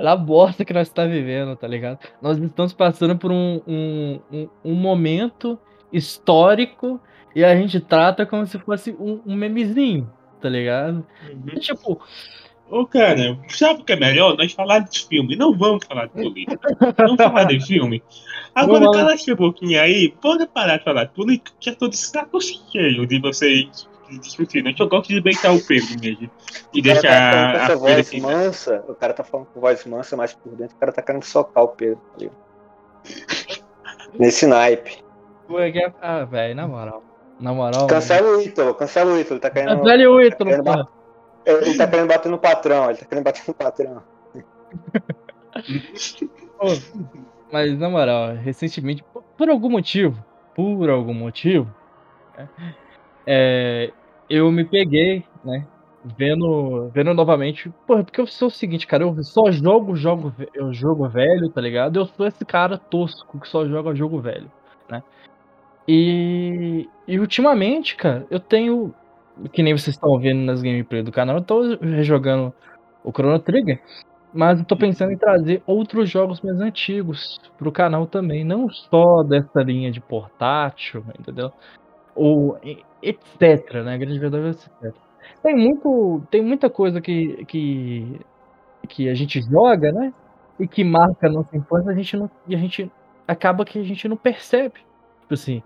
olha 0.00 0.12
a 0.12 0.16
bosta 0.16 0.64
que 0.64 0.72
nós 0.72 0.88
tá 0.88 1.04
vivendo, 1.04 1.54
tá 1.54 1.68
ligado? 1.68 1.98
Nós 2.22 2.38
estamos 2.38 2.72
passando 2.72 3.16
por 3.16 3.30
um, 3.30 3.60
um, 3.66 4.20
um, 4.32 4.48
um 4.64 4.74
momento 4.74 5.58
histórico 5.92 6.98
e 7.36 7.44
a 7.44 7.54
gente 7.54 7.78
trata 7.78 8.24
como 8.24 8.46
se 8.46 8.58
fosse 8.58 8.92
um, 8.98 9.20
um 9.26 9.36
memezinho, 9.36 10.10
tá 10.40 10.48
ligado? 10.48 11.06
Uhum. 11.30 11.60
Tipo, 11.60 12.00
Ô, 12.70 12.86
cara, 12.86 13.36
sabe 13.48 13.82
o 13.82 13.84
que 13.84 13.92
é 13.92 13.96
melhor? 13.96 14.36
Nós 14.38 14.52
falar 14.52 14.78
de 14.78 15.04
filme. 15.04 15.34
Não 15.36 15.56
vamos 15.56 15.84
falar 15.84 16.06
de 16.06 16.12
política. 16.12 16.76
Vamos 16.96 17.16
falar 17.16 17.44
de 17.44 17.60
filme. 17.60 18.00
Agora, 18.54 18.90
cala 18.92 19.12
essa 19.12 19.34
boquinha 19.34 19.82
aí. 19.82 20.14
Pode 20.22 20.46
parar 20.46 20.78
de 20.78 20.84
falar 20.84 21.04
de 21.04 21.12
política. 21.12 21.50
Já 21.58 21.74
tô 21.74 21.88
de 21.88 21.96
saco 21.96 22.40
cheio 22.40 23.06
de 23.06 23.20
vocês 23.20 23.89
discutindo. 24.18 24.74
Eu 24.78 24.88
gosto 24.88 25.08
de 25.08 25.20
beitar 25.20 25.52
o 25.54 25.60
Pedro 25.64 26.00
mesmo. 26.00 26.30
E 26.72 26.80
O 26.80 26.84
cara 26.84 26.94
tá 26.94 27.00
deixar 27.00 27.54
essa 27.54 27.72
a 27.72 27.76
voz 27.76 27.98
assim. 27.98 28.20
mansa, 28.20 28.84
o 28.88 28.94
cara 28.94 29.12
tá 29.12 29.24
falando 29.24 29.46
com 29.46 29.60
voz 29.60 29.84
mansa, 29.84 30.16
mas 30.16 30.34
por 30.34 30.52
dentro 30.54 30.76
o 30.76 30.78
cara 30.80 30.92
tá 30.92 31.02
querendo 31.02 31.24
socar 31.24 31.64
o 31.64 31.68
Pedro. 31.68 32.00
tá 32.12 32.18
ligado? 32.18 32.50
Nesse 34.18 34.46
naipe. 34.46 35.04
é 35.50 35.92
ah, 36.00 36.24
velho, 36.24 36.54
na 36.54 36.66
moral. 36.66 37.02
Na 37.38 37.52
moral. 37.54 37.86
Cancela 37.86 38.36
o 38.36 38.42
Ítalo, 38.42 38.74
cancela 38.74 39.12
o 39.12 39.18
Ítalo. 39.18 39.34
Ele 39.36 39.40
tá 39.40 39.50
querendo, 39.50 39.78
Cancele 39.78 40.06
o 40.06 40.20
Ítalo, 40.20 40.50
querendo 40.50 40.64
porra. 40.64 40.88
ele 41.46 41.76
tá 41.76 41.86
querendo 41.86 42.08
bater 42.08 42.28
no 42.28 42.38
patrão, 42.38 42.90
ele 42.90 42.98
tá 42.98 43.06
querendo 43.06 43.24
bater 43.24 43.42
no 43.46 43.54
patrão. 43.54 44.02
Pô, 46.58 46.66
Mas 47.50 47.78
na 47.78 47.88
moral, 47.88 48.34
recentemente, 48.34 49.02
por, 49.12 49.22
por 49.22 49.48
algum 49.48 49.70
motivo, 49.70 50.22
por 50.54 50.88
algum 50.90 51.14
motivo, 51.14 51.72
né, 52.36 52.48
é, 53.26 53.92
eu 54.30 54.50
me 54.52 54.64
peguei, 54.64 55.24
né, 55.44 55.66
vendo, 56.16 56.88
vendo 56.94 57.12
novamente, 57.12 57.68
porra, 57.86 58.04
porque 58.04 58.20
eu 58.20 58.26
sou 58.26 58.48
o 58.48 58.50
seguinte, 58.50 58.86
cara, 58.86 59.02
eu 59.02 59.22
só 59.24 59.50
jogo 59.50 59.96
jogo, 59.96 60.32
eu 60.54 60.72
jogo 60.72 61.08
velho, 61.08 61.50
tá 61.50 61.60
ligado? 61.60 61.98
Eu 61.98 62.06
sou 62.06 62.26
esse 62.26 62.44
cara 62.44 62.78
tosco 62.78 63.40
que 63.40 63.48
só 63.48 63.66
joga 63.66 63.94
jogo 63.94 64.20
velho, 64.20 64.50
né? 64.88 65.02
E, 65.88 66.88
e 67.08 67.18
ultimamente, 67.18 67.96
cara, 67.96 68.24
eu 68.30 68.38
tenho, 68.38 68.94
que 69.52 69.62
nem 69.62 69.76
vocês 69.76 69.96
estão 69.96 70.18
vendo 70.18 70.40
nas 70.40 70.62
gameplays 70.62 71.04
do 71.04 71.12
canal, 71.12 71.36
eu 71.36 71.42
tô 71.42 71.76
rejogando 71.80 72.54
o 73.02 73.10
Chrono 73.10 73.38
Trigger. 73.40 73.82
Mas 74.32 74.60
eu 74.60 74.64
tô 74.64 74.76
pensando 74.76 75.10
em 75.10 75.18
trazer 75.18 75.60
outros 75.66 76.08
jogos 76.08 76.40
mais 76.40 76.60
antigos 76.60 77.40
pro 77.58 77.72
canal 77.72 78.06
também, 78.06 78.44
não 78.44 78.70
só 78.70 79.24
dessa 79.24 79.60
linha 79.60 79.90
de 79.90 80.00
portátil, 80.00 81.04
entendeu? 81.18 81.52
Ou 82.14 82.58
etc, 83.02 83.82
né? 83.84 83.94
A 83.94 83.98
grande 83.98 84.18
verdade 84.18 84.46
é 84.46 84.50
etc. 84.50 84.94
Tem 85.42 85.54
muito, 85.54 86.22
tem 86.30 86.42
muita 86.42 86.68
coisa 86.68 87.00
que, 87.00 87.44
que 87.46 88.20
que 88.88 89.08
a 89.08 89.14
gente 89.14 89.40
joga, 89.42 89.92
né? 89.92 90.12
E 90.58 90.66
que 90.66 90.84
marca 90.84 91.26
a 91.26 91.30
nossa 91.30 91.56
infância, 91.56 91.90
a 91.90 91.94
gente 91.94 92.16
não 92.16 92.30
e 92.46 92.54
a 92.54 92.58
gente 92.58 92.90
acaba 93.26 93.64
que 93.64 93.78
a 93.78 93.82
gente 93.82 94.08
não 94.08 94.16
percebe. 94.16 94.80
Tipo 95.22 95.34
assim, 95.34 95.62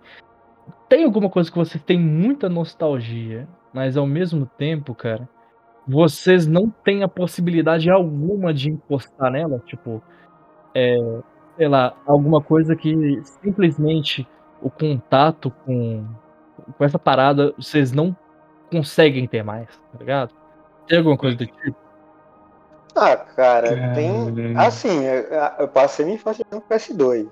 tem 0.89 1.05
alguma 1.05 1.31
coisa 1.31 1.51
que 1.51 1.57
você 1.59 1.79
tem 1.79 1.99
muita 1.99 2.49
nostalgia, 2.49 3.49
mas 3.73 3.97
ao 3.97 4.07
mesmo 4.07 4.47
tempo, 4.47 4.95
cara, 4.95 5.29
vocês 5.87 6.47
não 6.47 6.71
têm 6.71 7.03
a 7.03 7.09
possibilidade 7.09 7.91
alguma 7.91 8.53
de 8.53 8.71
encostar 8.71 9.33
nela, 9.33 9.61
tipo, 9.67 10.03
é, 10.75 10.97
sei 11.57 11.69
lá, 11.69 11.97
alguma 12.07 12.41
coisa 12.43 12.77
que 12.77 13.21
simplesmente 13.43 14.27
o 14.63 14.71
contato 14.71 15.51
com, 15.65 16.05
com 16.77 16.85
essa 16.85 16.99
parada 16.99 17.55
vocês 17.57 17.93
não 17.93 18.17
conseguem 18.71 19.27
ter 19.27 19.43
mais, 19.43 19.69
tá 19.69 19.99
ligado? 19.99 20.35
Tem 20.87 20.99
alguma 20.99 21.17
coisa 21.17 21.37
do 21.37 21.47
tipo? 21.47 21.77
Ah, 22.95 23.17
cara, 23.17 23.93
tem. 23.95 24.57
Assim, 24.57 25.05
eu, 25.59 25.67
passei 25.69 26.05
minha 26.05 26.17
infância 26.17 26.45
no 26.51 26.61
PS2. 26.61 27.27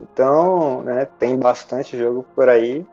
Então, 0.00 0.82
né, 0.82 1.06
tem 1.18 1.38
bastante 1.38 1.96
jogo 1.96 2.24
por 2.34 2.48
aí 2.48 2.86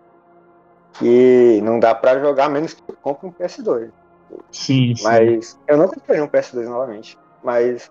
que 0.94 1.62
não 1.64 1.80
dá 1.80 1.96
pra 1.96 2.20
jogar 2.20 2.50
menos 2.50 2.74
que 2.74 2.84
eu 2.88 2.96
compre 3.02 3.28
um 3.28 3.32
PS2. 3.32 3.92
Sim, 4.52 4.96
sim. 4.96 5.04
Mas 5.04 5.60
eu 5.68 5.78
nunca 5.78 5.96
comprei 5.96 6.22
um 6.22 6.28
PS2 6.28 6.66
novamente. 6.66 7.18
Mas 7.44 7.90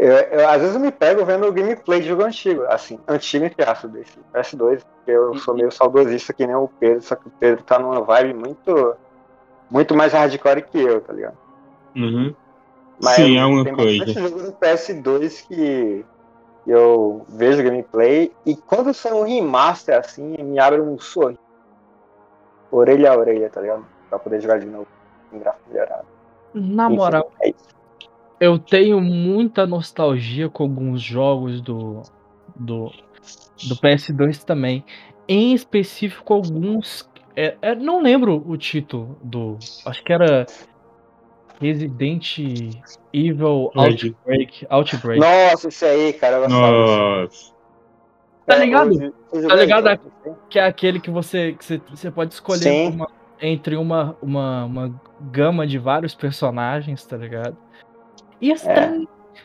eu, 0.00 0.12
eu- 0.12 0.48
às 0.48 0.60
vezes 0.60 0.74
eu 0.74 0.80
me 0.80 0.90
pego 0.90 1.24
vendo 1.24 1.46
o 1.46 1.52
gameplay 1.52 2.00
de 2.00 2.08
jogo 2.08 2.22
antigo, 2.24 2.62
assim, 2.68 2.98
antigo 3.06 3.44
entre 3.44 3.62
aspas 3.62 3.90
desse 3.90 4.18
PS2, 4.32 4.82
porque 4.82 5.10
eu 5.10 5.34
sou 5.36 5.54
meio 5.54 5.70
saudosista 5.70 6.32
que 6.32 6.46
nem 6.46 6.56
o 6.56 6.68
Pedro, 6.80 7.02
só 7.02 7.14
que 7.14 7.28
o 7.28 7.32
Pedro 7.38 7.62
tá 7.62 7.78
numa 7.78 8.00
vibe 8.00 8.34
muito 8.34 8.94
muito 9.70 9.94
mais 9.94 10.12
hardcore 10.12 10.62
que 10.62 10.78
eu, 10.80 11.00
tá 11.00 11.12
ligado? 11.12 11.36
Uhum. 11.94 12.34
Mas 13.00 13.16
Sim, 13.16 13.38
é 13.38 13.44
uma 13.44 13.64
tem 13.64 13.74
coisa. 13.74 13.98
bastante 14.04 14.20
jogo 14.28 14.42
no 14.42 14.52
PS2 14.52 15.42
que 15.42 16.04
eu 16.66 17.24
vejo 17.28 17.62
gameplay 17.62 18.32
e 18.44 18.56
quando 18.56 18.92
sai 18.92 19.12
um 19.12 19.22
remaster 19.22 19.98
assim, 19.98 20.36
me 20.42 20.58
abre 20.58 20.80
um 20.80 20.98
sorriso. 20.98 21.38
Orelha 22.70 23.12
a 23.12 23.16
orelha, 23.16 23.50
tá 23.50 23.60
ligado? 23.60 23.84
Pra 24.08 24.18
poder 24.18 24.40
jogar 24.40 24.58
de 24.60 24.66
novo 24.66 24.86
em 25.32 25.38
gráfico 25.38 25.70
melhorado. 25.70 26.06
Na 26.54 26.86
Enfim, 26.86 26.96
moral, 26.96 27.30
é 27.42 27.48
isso. 27.50 27.79
Eu 28.40 28.58
tenho 28.58 29.00
muita 29.00 29.66
nostalgia 29.66 30.48
com 30.48 30.62
alguns 30.64 31.02
jogos 31.02 31.60
do, 31.60 32.02
do, 32.56 32.90
do 33.68 33.76
PS2 33.76 34.42
também. 34.42 34.84
Em 35.28 35.52
específico, 35.54 36.32
alguns. 36.34 37.08
É, 37.36 37.56
é, 37.62 37.74
não 37.76 38.02
lembro 38.02 38.42
o 38.46 38.56
título 38.56 39.16
do. 39.22 39.56
Acho 39.86 40.02
que 40.02 40.12
era 40.12 40.44
Resident 41.60 42.38
Evil 43.12 43.70
Outbreak. 43.74 44.66
Outbreak. 44.68 45.20
Nossa, 45.20 45.68
isso 45.68 45.84
aí, 45.84 46.12
cara, 46.14 46.36
eu. 46.36 46.48
Nossa. 46.48 47.52
Tá 48.46 48.56
É, 48.56 48.60
ligado? 48.64 48.88
hoje 48.90 49.46
Tá 49.46 49.54
ligado? 49.54 49.88
jogo, 49.88 50.00
assim. 50.24 50.34
Que 50.48 50.58
é 50.58 50.64
aquele 50.64 50.98
que 50.98 51.10
você, 51.10 51.52
que 51.52 51.64
você, 51.64 51.80
você 51.88 52.10
pode 52.10 52.34
escolher 52.34 52.88
uma- 52.88 53.08
entre 53.40 53.76
uma, 53.76 54.16
uma, 54.20 54.64
uma 54.64 55.00
gama 55.30 55.66
de 55.66 55.78
vários 55.78 56.14
personagens, 56.14 57.04
tá 57.06 57.16
ligado? 57.16 57.56
E 58.40 58.50
esse 58.50 58.68
É. 58.68 59.00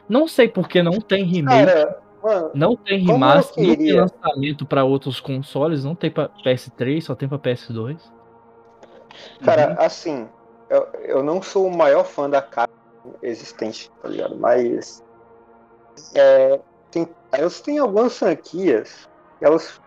não 0.07 0.27
sei 0.27 0.47
porque 0.47 0.81
não 0.81 0.99
tem 0.99 1.23
remake, 1.23 1.65
Cara, 1.65 1.99
mano, 2.23 2.51
não 2.53 2.75
tem 2.75 2.99
remaster, 2.99 3.67
não 3.67 3.75
tem 3.75 3.93
lançamento 3.93 4.65
pra 4.65 4.83
outros 4.83 5.19
consoles, 5.19 5.83
não 5.83 5.95
tem 5.95 6.09
pra 6.09 6.29
PS3, 6.43 7.01
só 7.01 7.15
tem 7.15 7.27
pra 7.27 7.37
PS2. 7.37 7.97
Cara, 9.43 9.71
Uhum. 9.71 9.75
assim, 9.79 10.29
eu, 10.69 10.87
eu 11.03 11.23
não 11.23 11.41
sou 11.41 11.67
o 11.67 11.75
maior 11.75 12.03
fã 12.03 12.29
da 12.29 12.41
Capcom 12.41 13.13
existente, 13.21 13.91
tá 14.01 14.09
ligado? 14.09 14.35
Mas 14.35 15.03
é, 16.13 16.59
tem, 16.91 17.07
elas 17.31 17.61
têm 17.61 17.77
algumas 17.77 18.17
franquias 18.17 19.09
que 19.39 19.45
elas 19.45 19.79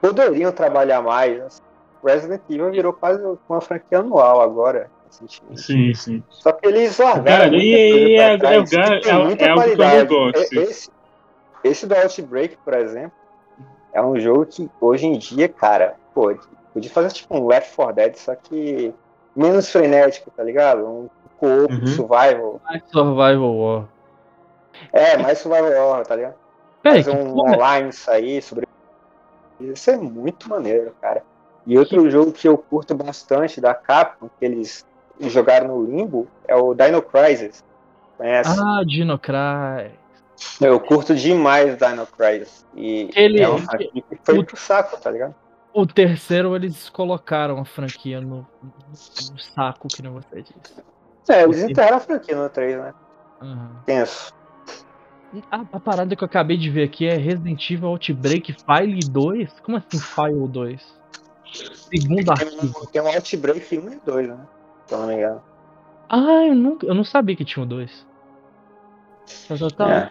poderiam 0.00 0.52
trabalhar 0.52 1.02
mais. 1.02 1.62
Resident 2.04 2.42
Evil 2.48 2.70
virou 2.70 2.92
quase 2.92 3.22
uma 3.48 3.60
franquia 3.60 3.98
anual 3.98 4.40
agora. 4.40 4.90
Recentemente. 5.10 5.62
Sim, 5.62 5.94
sim. 5.94 6.22
Só 6.30 6.52
que 6.52 6.66
eles 6.66 6.96
largaram 6.98 7.44
Cara, 7.50 7.56
e- 7.56 7.68
e 7.68 8.16
é- 8.16 8.34
é- 8.34 8.38
tem 8.38 8.48
é- 9.12 9.24
muita 9.24 9.44
é 9.44 9.50
algo 9.50 9.64
que 9.64 9.82
eu 9.82 10.06
gosto. 10.06 10.54
E- 10.54 10.58
Esse, 10.58 10.90
esse 11.64 11.86
do 11.86 11.94
Outbreak, 11.94 12.56
por 12.64 12.74
exemplo, 12.74 13.12
é 13.92 14.00
um 14.02 14.18
jogo 14.18 14.46
que 14.46 14.70
hoje 14.80 15.06
em 15.06 15.18
dia, 15.18 15.48
cara, 15.48 15.96
pô, 16.14 16.34
podia 16.72 16.90
fazer 16.90 17.10
tipo 17.12 17.36
um 17.36 17.46
Left 17.46 17.74
4 17.74 17.94
Dead, 17.94 18.14
só 18.16 18.34
que 18.34 18.94
menos 19.34 19.70
frenético, 19.70 20.30
tá 20.30 20.42
ligado? 20.42 20.86
Um 20.86 21.08
co-op 21.38 21.72
Uhum. 21.72 21.86
survival. 21.86 22.60
Mais 22.64 22.82
Survival 22.90 23.56
War. 23.56 23.84
É, 24.92 25.16
mais 25.16 25.38
survival 25.38 25.88
horror, 25.88 26.06
tá 26.06 26.16
ligado? 26.16 26.34
Peraí, 26.82 27.02
Fazer 27.04 27.16
um 27.16 27.34
porra- 27.34 27.54
online 27.56 27.92
sair 27.92 28.40
sobre. 28.42 28.66
Isso 29.60 29.90
é 29.90 29.96
muito 29.96 30.48
maneiro, 30.48 30.94
cara. 31.00 31.22
E 31.66 31.78
outro 31.78 32.08
jogo 32.10 32.32
que 32.32 32.48
eu 32.48 32.56
curto 32.56 32.94
bastante 32.94 33.60
da 33.60 33.74
Capcom, 33.74 34.30
que 34.38 34.44
eles 34.44 34.86
jogaram 35.28 35.68
no 35.68 35.84
Limbo, 35.84 36.26
é 36.48 36.54
o 36.56 36.74
Dino 36.74 37.02
Crisis. 37.02 37.64
Conhece? 38.16 38.50
Ah, 38.58 38.82
Dino 38.86 39.18
Cry. 39.18 39.90
Eu 40.60 40.80
curto 40.80 41.14
demais 41.14 41.76
Dino 41.76 42.06
Crisis. 42.06 42.66
E 42.74 43.10
Ele- 43.14 43.40
é 43.40 43.48
uma 43.48 43.58
franquia 43.58 43.90
que 44.08 44.18
foi 44.24 44.38
o- 44.38 44.44
pro 44.44 44.56
saco, 44.56 44.96
tá 45.00 45.10
ligado? 45.10 45.34
O 45.72 45.86
terceiro 45.86 46.56
eles 46.56 46.88
colocaram 46.88 47.58
a 47.58 47.64
franquia 47.64 48.20
no, 48.20 48.46
no 48.62 49.38
saco, 49.38 49.86
que 49.88 50.02
nem 50.02 50.10
você 50.10 50.42
disse. 50.42 50.82
É, 51.28 51.42
eles 51.44 51.62
enterraram 51.62 51.98
a 51.98 52.00
franquia 52.00 52.34
no 52.34 52.48
3, 52.48 52.76
né? 52.76 52.92
Aham. 53.40 53.82
Tenso. 53.86 54.32
A, 55.48 55.60
a 55.72 55.78
parada 55.78 56.16
que 56.16 56.24
eu 56.24 56.26
acabei 56.26 56.56
de 56.56 56.68
ver 56.68 56.82
aqui 56.84 57.06
é 57.06 57.14
Resident 57.14 57.70
Evil 57.70 57.88
Outbreak 57.90 58.52
File 58.66 58.98
2? 59.08 59.60
Como 59.60 59.76
assim 59.76 60.00
File 60.00 60.48
2? 60.48 61.00
Segundo 61.74 62.34
Tem 62.34 62.46
arquivo. 62.48 62.86
tem 62.88 63.00
um 63.02 63.06
Outbreak 63.06 63.78
1 63.78 63.92
e 63.92 64.00
2, 64.04 64.28
né? 64.28 64.38
Se 64.90 64.94
eu 64.96 64.98
não 64.98 65.06
me 65.06 65.14
engano. 65.14 65.40
Ah, 66.08 66.44
eu, 66.44 66.54
nunca, 66.56 66.84
eu 66.84 66.94
não 66.94 67.04
sabia 67.04 67.36
que 67.36 67.44
tinha 67.44 67.62
o 67.62 67.66
2. 67.66 68.04
Tá, 69.46 69.56
tá, 69.56 69.70
tá. 69.76 69.90
É. 69.94 70.10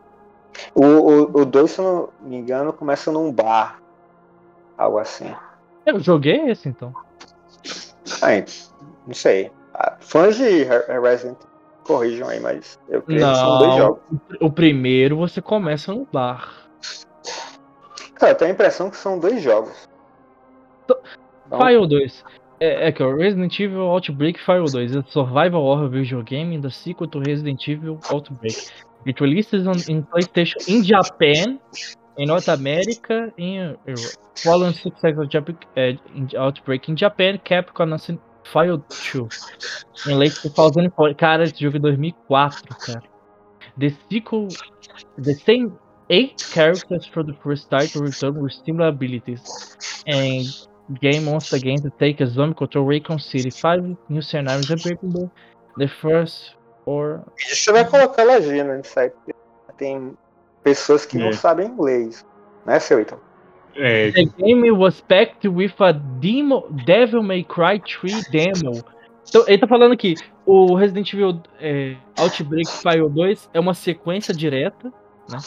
O 0.74 0.82
2, 0.82 0.94
o, 1.36 1.42
o 1.42 1.46
dois, 1.46 1.72
se 1.72 1.80
eu 1.82 1.84
não 2.22 2.30
me 2.30 2.38
engano, 2.38 2.72
começa 2.72 3.12
num 3.12 3.30
bar. 3.30 3.82
Algo 4.78 4.98
assim. 5.00 5.36
Eu 5.86 6.00
joguei 6.00 6.50
esse 6.50 6.70
então. 6.70 6.94
Ai, 8.22 8.46
não 9.06 9.14
sei. 9.14 9.52
Ah, 9.74 9.98
Fãs 10.00 10.38
de 10.38 10.64
Re- 10.64 11.00
Resident 11.02 11.38
corrijam 11.84 12.30
aí, 12.30 12.40
mas 12.40 12.80
eu 12.88 13.02
creio 13.02 13.20
que 13.28 13.36
são 13.36 13.58
dois 13.58 13.70
Não, 13.72 13.78
jogos. 13.78 14.02
o 14.40 14.50
primeiro 14.50 15.18
você 15.18 15.42
começa 15.42 15.94
no 15.94 16.08
bar. 16.10 16.54
Cara, 18.16 18.32
eu 18.32 18.36
tenho 18.38 18.52
a 18.52 18.54
impressão 18.54 18.90
que 18.90 18.96
são 18.96 19.20
dois 19.20 19.42
jogos. 19.42 19.90
Então- 20.86 20.98
File 21.60 21.86
2. 21.88 22.24
É, 22.60 22.88
é 22.88 22.92
que 22.92 23.02
o 23.02 23.16
Resident 23.16 23.58
Evil 23.60 23.82
Outbreak 23.82 24.40
File 24.40 24.66
2 24.66 24.96
é 24.96 25.04
survival 25.08 25.64
horror 25.64 25.90
video 25.90 26.22
game 26.24 26.60
the 26.62 26.70
sequel 26.70 27.08
to 27.08 27.20
Resident 27.20 27.66
Evil 27.68 28.00
Outbreak. 28.12 28.70
It 29.06 29.22
releases 29.22 29.66
on 29.66 29.78
in 29.88 30.04
PlayStation 30.04 30.58
in 30.68 30.84
Japan, 30.84 31.60
in 32.18 32.28
North 32.28 32.50
America, 32.50 33.32
in 33.38 33.78
Europe. 33.86 34.18
Following 34.44 34.74
success 34.74 35.16
of 35.18 35.30
eh, 35.78 35.96
Outbreak 36.38 36.90
in 36.90 36.98
Japan, 36.98 37.40
Capcom 37.46 37.84
announced 37.84 38.18
File 38.52 38.84
2 38.90 39.30
in 40.08 40.20
late 40.20 40.36
2004. 40.42 41.16
Cara, 41.16 41.44
esse 41.44 41.60
jogo 41.60 41.78
é 41.78 41.80
2004, 41.80 42.52
cara. 42.86 43.04
The 43.78 43.96
sequel, 44.10 44.50
the 45.18 45.34
same 45.34 45.72
eight 46.10 46.44
characters 46.52 47.06
from 47.06 47.28
the 47.28 47.34
first 47.42 47.70
title 47.70 48.02
return 48.02 48.42
with 48.42 48.54
similar 48.66 48.90
abilities. 48.90 49.42
And 50.06 50.46
game 51.02 51.28
once 51.32 51.54
again 51.54 51.78
to 51.82 51.90
take 51.92 52.22
a 52.24 52.26
zombie 52.26 52.56
control 52.56 52.86
Raycon 52.88 53.20
City. 53.20 53.52
Five 53.52 53.96
new 54.10 54.22
scenarios 54.22 54.70
unbreakable. 54.70 55.30
The 55.78 55.88
first 55.88 56.56
four. 56.84 57.22
E 57.38 57.56
você 57.56 57.72
vai 57.72 57.86
colocar 57.86 58.24
legenda 58.24 58.78
nisso 58.78 59.00
aí, 59.00 59.10
porque 59.10 59.34
tem 59.78 60.18
pessoas 60.64 61.06
que 61.06 61.18
É. 61.18 61.20
não 61.22 61.34
sabem 61.34 61.68
inglês. 61.68 62.26
Né, 62.66 62.80
seu 62.80 63.00
Ito? 63.00 63.18
É, 63.76 64.12
The 64.12 64.26
game 64.38 64.70
was 64.72 65.00
packed 65.02 65.48
with 65.48 65.74
a 65.80 65.92
demo, 65.92 66.68
Devil 66.86 67.24
May 67.24 67.44
Cry 67.44 67.80
3 67.80 68.28
demo. 68.30 68.84
Então, 69.28 69.44
ele 69.48 69.60
tá 69.60 69.68
falando 69.68 69.94
aqui, 69.94 70.16
o 70.46 70.76
Resident 70.76 71.14
Evil 71.14 71.42
é, 71.60 71.96
Outbreak 72.18 72.68
File 72.68 73.08
2 73.10 73.50
é 73.54 73.60
uma 73.60 73.74
sequência 73.76 74.34
direta, 74.34 74.92
né? 75.30 75.38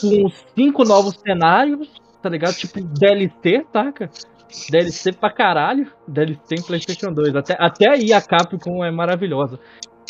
Com 0.00 0.30
cinco 0.56 0.84
novos 0.84 1.14
cenários, 1.20 2.00
tá 2.22 2.28
ligado? 2.30 2.54
Tipo 2.54 2.80
DLC, 2.80 3.64
taca? 3.70 4.10
DLC 4.70 5.12
pra 5.12 5.30
caralho. 5.32 5.90
DLC 6.08 6.54
em 6.58 6.62
PlayStation 6.62 7.12
2. 7.12 7.34
Até, 7.36 7.56
até 7.58 7.88
aí 7.90 8.12
a 8.12 8.20
Capcom 8.20 8.84
é 8.84 8.90
maravilhosa. 8.90 9.58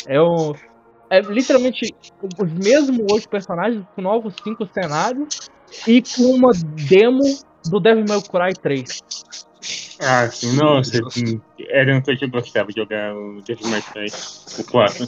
É 0.07 0.21
um. 0.21 0.53
É 1.09 1.21
literalmente 1.21 1.95
os 2.41 2.51
mesmos 2.53 3.11
oito 3.11 3.29
personagens 3.29 3.85
com 3.95 4.01
novos 4.01 4.33
cinco 4.43 4.65
cenários 4.65 5.49
e 5.87 6.01
com 6.01 6.23
uma 6.35 6.51
demo 6.89 7.21
do 7.69 7.79
Devil 7.79 8.05
May 8.07 8.21
Cry 8.21 8.53
3. 8.59 9.01
ah, 10.01 10.27
sim, 10.29 10.55
nossa, 10.57 10.99
sim, 11.11 11.39
era 11.69 11.95
um 11.95 12.01
coisa 12.01 12.19
que 12.19 12.25
eu 12.25 12.29
gostava 12.29 12.69
de 12.69 12.79
jogar 12.81 13.15
o 13.15 13.39
Devil 13.41 13.67
May 13.69 13.81
Cry, 13.83 14.07
o 14.59 14.63
4. 14.71 15.07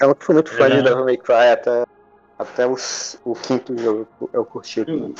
Eu 0.00 0.08
nunca 0.08 0.24
fui 0.24 0.34
muito 0.34 0.50
fã 0.50 0.56
de 0.68 0.74
Verdade. 0.74 0.88
Devil 0.90 1.04
May 1.04 1.16
Cry 1.16 1.48
até, 1.52 1.84
até 2.38 2.66
os- 2.66 3.18
o 3.24 3.32
quinto 3.34 3.76
jogo. 3.78 4.06
Eu 4.32 4.44
curti. 4.44 4.82
Hum. 4.88 5.14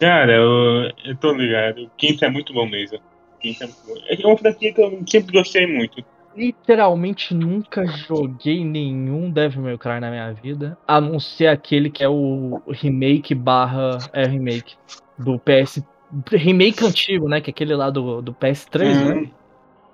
Cara, 0.00 0.32
eu, 0.32 0.90
eu 1.04 1.16
tô 1.16 1.32
ligado, 1.32 1.84
o 1.84 1.90
quinto 1.96 2.24
é 2.24 2.30
muito 2.30 2.52
bom 2.52 2.66
mesmo. 2.66 2.98
O 2.98 3.40
quinto 3.40 3.62
é 3.62 3.66
muito 3.66 3.86
bom. 3.86 3.94
É 4.08 4.26
uma 4.26 4.36
franquia 4.36 4.72
que 4.72 4.80
eu 4.80 5.02
sempre 5.06 5.32
gostei 5.32 5.66
muito. 5.66 6.04
Literalmente 6.36 7.32
nunca 7.34 7.86
joguei 7.86 8.62
nenhum 8.62 9.30
Devil 9.30 9.62
May 9.62 9.78
Cry 9.78 10.00
na 10.00 10.10
minha 10.10 10.32
vida, 10.32 10.76
a 10.86 11.00
não 11.00 11.18
ser 11.18 11.46
aquele 11.46 11.88
que 11.88 12.04
é 12.04 12.08
o 12.08 12.60
remake 12.68 13.34
barra 13.34 13.98
é 14.12 14.26
remake 14.26 14.74
do 15.18 15.38
PS 15.38 15.82
remake 16.30 16.84
antigo, 16.84 17.28
né, 17.28 17.40
que 17.40 17.50
é 17.50 17.52
aquele 17.52 17.74
lá 17.74 17.90
do, 17.90 18.20
do 18.22 18.32
PS3, 18.32 19.06
né? 19.06 19.14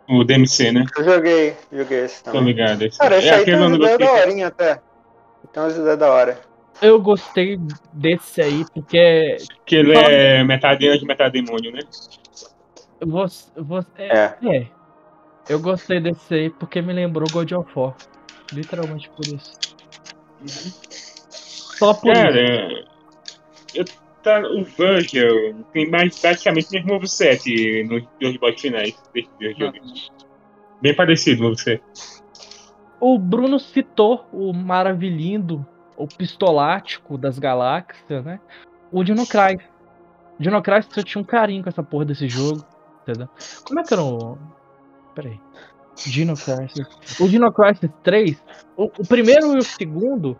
Hum, 0.09 0.19
O 0.21 0.25
DMC, 0.25 0.73
né? 0.73 0.85
Eu 0.97 1.05
joguei, 1.05 1.55
joguei 1.73 2.05
esse 2.05 2.23
Tô 2.25 2.33
também. 2.33 2.55
ligado. 2.55 2.83
Esse, 2.83 2.99
Cara, 2.99 3.19
esse 3.19 3.29
é 3.29 3.35
aí 3.35 3.45
tem 3.45 3.55
umas 3.55 3.75
ideias 3.75 3.99
da 3.99 4.13
horinha 4.13 4.47
até. 4.49 4.81
Tem 5.53 5.63
umas 5.63 5.77
ideias 5.77 5.99
da 5.99 6.11
hora. 6.11 6.52
Eu 6.81 7.01
gostei 7.01 7.59
desse 7.93 8.41
aí 8.41 8.65
porque 8.73 9.37
que 9.67 9.77
ele 9.77 9.97
é 9.97 10.43
metade 10.43 10.89
anjo, 10.89 11.07
metade 11.07 11.41
demônio, 11.41 11.73
né? 11.73 11.81
você, 13.05 13.51
você 13.57 13.89
É. 13.99 14.37
é, 14.45 14.67
eu 15.49 15.61
gostei 15.61 16.01
desse 16.01 16.35
aí 16.35 16.51
porque 16.51 16.81
me 16.81 16.93
lembrou 16.93 17.27
God 17.31 17.53
of 17.53 17.71
War, 17.75 17.95
literalmente 18.53 19.11
por 19.11 19.27
isso. 19.27 19.59
Só 20.49 21.95
por 21.95 22.13
isso. 22.13 22.23
Cara, 22.23 22.87
eu, 23.75 23.85
tá, 24.23 24.41
o 24.41 24.65
Virgil 24.65 25.65
tem 25.73 25.91
mais, 25.91 26.19
praticamente 26.19 26.69
o 26.69 26.73
mesmo 26.73 26.95
moveset 26.95 27.85
nos 27.85 28.05
dois 28.21 28.37
bots 28.37 28.61
finais 28.61 28.95
dois 29.13 29.57
jogos. 29.57 30.13
Bem 30.81 30.95
parecido 30.95 31.43
moveset. 31.43 31.83
O 33.01 33.19
Bruno 33.19 33.59
citou 33.59 34.29
o 34.33 34.53
maravilhindo, 34.53 35.67
o 35.97 36.07
pistolático 36.07 37.17
das 37.17 37.39
galáxias, 37.39 38.25
né? 38.25 38.41
O 38.91 39.03
Dino 39.03 39.27
Crisis. 39.27 39.67
Dino 40.39 40.63
Crisis 40.63 40.97
eu 40.97 41.05
tinha 41.05 41.23
um 41.23 41.25
carinho 41.25 41.63
com 41.63 41.69
essa 41.69 41.83
porra 41.83 42.05
desse 42.05 42.29
jogo, 42.29 42.65
entendeu? 43.03 43.29
Como 43.67 43.81
é 43.81 43.83
que 43.83 43.95
era 43.95 44.03
o... 44.03 44.39
Peraí. 45.15 45.41
Dino 46.07 46.35
Crisis. 46.35 47.21
O 47.21 47.29
Dino 47.29 47.53
Crisis 47.53 47.91
3, 48.03 48.45
o, 48.77 48.85
o 48.85 49.07
primeiro 49.07 49.55
e 49.55 49.59
o 49.59 49.63
segundo, 49.63 50.37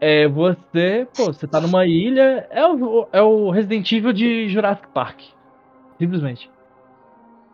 é 0.00 0.26
você, 0.28 1.06
pô, 1.16 1.26
você 1.26 1.46
tá 1.46 1.60
numa 1.60 1.86
ilha, 1.86 2.46
é 2.50 2.66
o, 2.66 3.08
é 3.12 3.22
o 3.22 3.50
Resident 3.50 3.90
Evil 3.92 4.12
de 4.12 4.48
Jurassic 4.48 4.88
Park. 4.88 5.20
Simplesmente. 5.98 6.50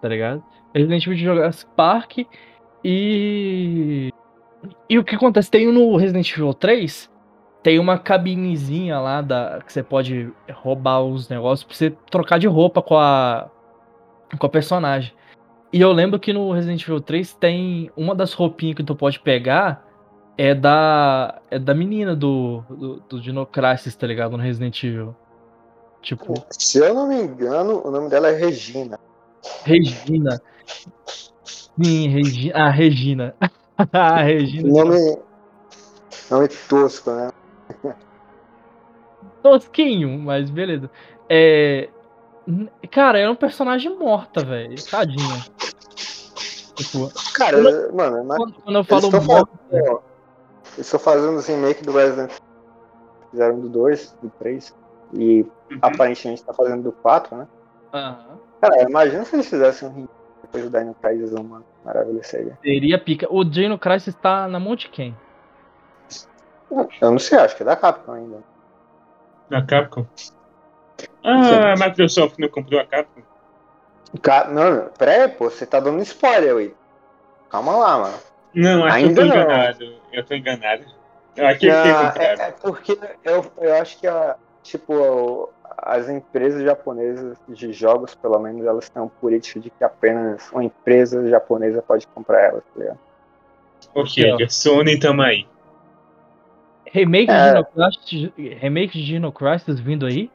Tá 0.00 0.08
ligado? 0.08 0.42
Resident 0.74 1.06
Evil 1.06 1.16
de 1.16 1.24
Jurassic 1.24 1.70
Park 1.74 2.18
e... 2.84 4.10
E 4.88 4.98
o 4.98 5.04
que 5.04 5.14
acontece? 5.14 5.50
Tem 5.50 5.70
no 5.70 5.96
Resident 5.96 6.30
Evil 6.30 6.54
3 6.54 7.10
tem 7.64 7.78
uma 7.78 7.98
cabinezinha 7.98 9.00
lá 9.00 9.22
da, 9.22 9.62
que 9.64 9.72
você 9.72 9.82
pode 9.82 10.30
roubar 10.52 11.00
os 11.00 11.30
negócios 11.30 11.64
pra 11.64 11.74
você 11.74 11.90
trocar 12.10 12.38
de 12.38 12.46
roupa 12.46 12.82
com 12.82 12.98
a, 12.98 13.48
com 14.38 14.46
a 14.46 14.50
personagem. 14.50 15.14
E 15.72 15.80
eu 15.80 15.90
lembro 15.90 16.20
que 16.20 16.30
no 16.30 16.52
Resident 16.52 16.82
Evil 16.82 17.00
3 17.00 17.32
tem 17.32 17.90
uma 17.96 18.14
das 18.14 18.34
roupinhas 18.34 18.76
que 18.76 18.84
tu 18.84 18.94
pode 18.94 19.18
pegar 19.18 19.82
é 20.36 20.54
da 20.54 21.40
é 21.50 21.58
da 21.58 21.74
menina 21.74 22.14
do 22.14 22.62
do, 22.68 23.00
do 23.08 23.20
Dino 23.20 23.46
Crisis, 23.46 23.96
tá 23.96 24.06
ligado? 24.06 24.36
No 24.36 24.42
Resident 24.42 24.84
Evil. 24.84 25.16
Tipo, 26.02 26.34
Se 26.50 26.78
eu 26.78 26.92
não 26.92 27.08
me 27.08 27.22
engano, 27.22 27.80
o 27.82 27.90
nome 27.90 28.10
dela 28.10 28.28
é 28.28 28.36
Regina. 28.36 29.00
Regina. 29.64 30.38
Sim, 31.46 32.08
Regina. 32.08 32.52
Ah, 32.54 32.70
Regina. 32.70 33.34
ah, 33.90 34.22
Regina. 34.22 34.68
Nome, 34.68 35.18
nome 36.30 36.48
tosco, 36.68 37.10
né? 37.10 37.30
Tosquinho, 39.44 40.18
mas 40.18 40.48
beleza. 40.48 40.90
É. 41.28 41.90
Cara, 42.90 43.18
é 43.18 43.28
um 43.28 43.34
personagem 43.36 43.96
morta, 43.96 44.42
velho. 44.42 44.74
Tadinha. 44.90 45.44
Tipo, 46.74 47.12
Cara, 47.34 47.58
mano, 47.92 48.24
mas 48.24 48.38
quando, 48.38 48.54
quando 48.54 48.76
eu 48.76 48.84
falo 48.84 49.10
morta. 49.22 49.52
fazendo, 49.70 50.02
eles 50.74 50.78
estão 50.78 51.00
fazendo 51.00 51.36
os 51.36 51.46
remake 51.46 51.84
do 51.84 51.92
Resident 51.92 52.32
Fizeram 53.30 53.60
do 53.60 53.68
2, 53.68 54.16
do 54.22 54.30
3. 54.38 54.74
E 55.12 55.42
Uhum. 55.70 55.78
aparentemente 55.82 56.44
tá 56.44 56.52
fazendo 56.52 56.84
do 56.84 56.92
4, 56.92 57.36
né? 57.36 57.48
Aham. 57.92 58.38
Cara, 58.60 58.82
imagina 58.88 59.24
se 59.24 59.36
eles 59.36 59.48
fizessem 59.48 59.88
um 59.88 59.92
remake 59.92 60.12
depois 60.42 60.64
do 60.64 60.78
Dino 60.78 60.94
Crisis 60.94 61.32
1, 61.32 61.42
mano. 61.42 61.64
Maravilha 61.84 62.22
seria. 62.22 62.58
Seria 62.62 62.98
pica. 62.98 63.26
O 63.30 63.44
Dino 63.44 63.78
Crisis 63.78 64.14
tá 64.14 64.46
na 64.48 64.58
mão 64.60 64.74
de 64.76 64.88
quem? 64.88 65.14
Eu 67.00 67.10
não 67.10 67.18
sei, 67.18 67.38
acho 67.38 67.56
que 67.56 67.62
é 67.62 67.66
da 67.66 67.76
Capcom 67.76 68.12
ainda. 68.12 68.53
Na 69.50 69.64
Capcom. 69.66 70.06
Ah, 71.22 71.72
a 71.72 71.76
Microsoft 71.76 72.38
não 72.38 72.48
comprou 72.48 72.80
a 72.80 72.84
Capcom. 72.86 73.22
Ca- 74.22 74.48
Não, 74.48 74.70
não, 74.74 74.88
peraí, 74.90 75.28
pô, 75.28 75.50
você 75.50 75.66
tá 75.66 75.80
dando 75.80 76.02
spoiler 76.02 76.56
aí. 76.56 76.74
Calma 77.50 77.76
lá, 77.76 77.98
mano. 77.98 78.18
Não, 78.54 78.84
acho 78.84 78.96
Ainda 78.96 79.08
que 79.14 79.20
eu 79.20 79.30
tô 79.30 79.34
não. 79.34 79.44
enganado. 79.44 79.84
Eu 80.12 80.24
tô 80.24 80.34
enganado. 80.34 80.84
Eu 81.36 81.58
tem 81.58 81.70
Ah, 81.72 82.08
comprado. 82.08 82.40
é, 82.40 82.48
é 82.48 82.50
porque 82.52 82.98
eu, 83.24 83.44
eu 83.58 83.74
acho 83.74 83.98
que 83.98 84.06
a, 84.06 84.36
tipo, 84.62 85.52
as 85.78 86.08
empresas 86.08 86.62
japonesas 86.62 87.36
de 87.48 87.72
jogos, 87.72 88.14
pelo 88.14 88.38
menos, 88.38 88.64
elas 88.64 88.88
têm 88.88 89.02
um 89.02 89.08
político 89.08 89.60
de 89.60 89.70
que 89.70 89.82
apenas 89.84 90.50
uma 90.52 90.64
empresa 90.64 91.28
japonesa 91.28 91.82
pode 91.82 92.06
comprar 92.08 92.40
elas, 92.42 92.62
tá 92.72 92.80
ligado? 92.80 92.98
Ou 93.94 94.06
seja, 94.06 94.48
Sony 94.48 94.98
tamo 94.98 95.22
aí. 95.22 95.46
Remake, 96.94 97.28
É. 97.28 97.54
de 97.54 97.54
Dino 97.54 97.64
Crisis, 97.66 98.32
remake 98.60 99.02
de 99.02 99.32
Crisis 99.32 99.80
vindo 99.80 100.06
aí. 100.06 100.30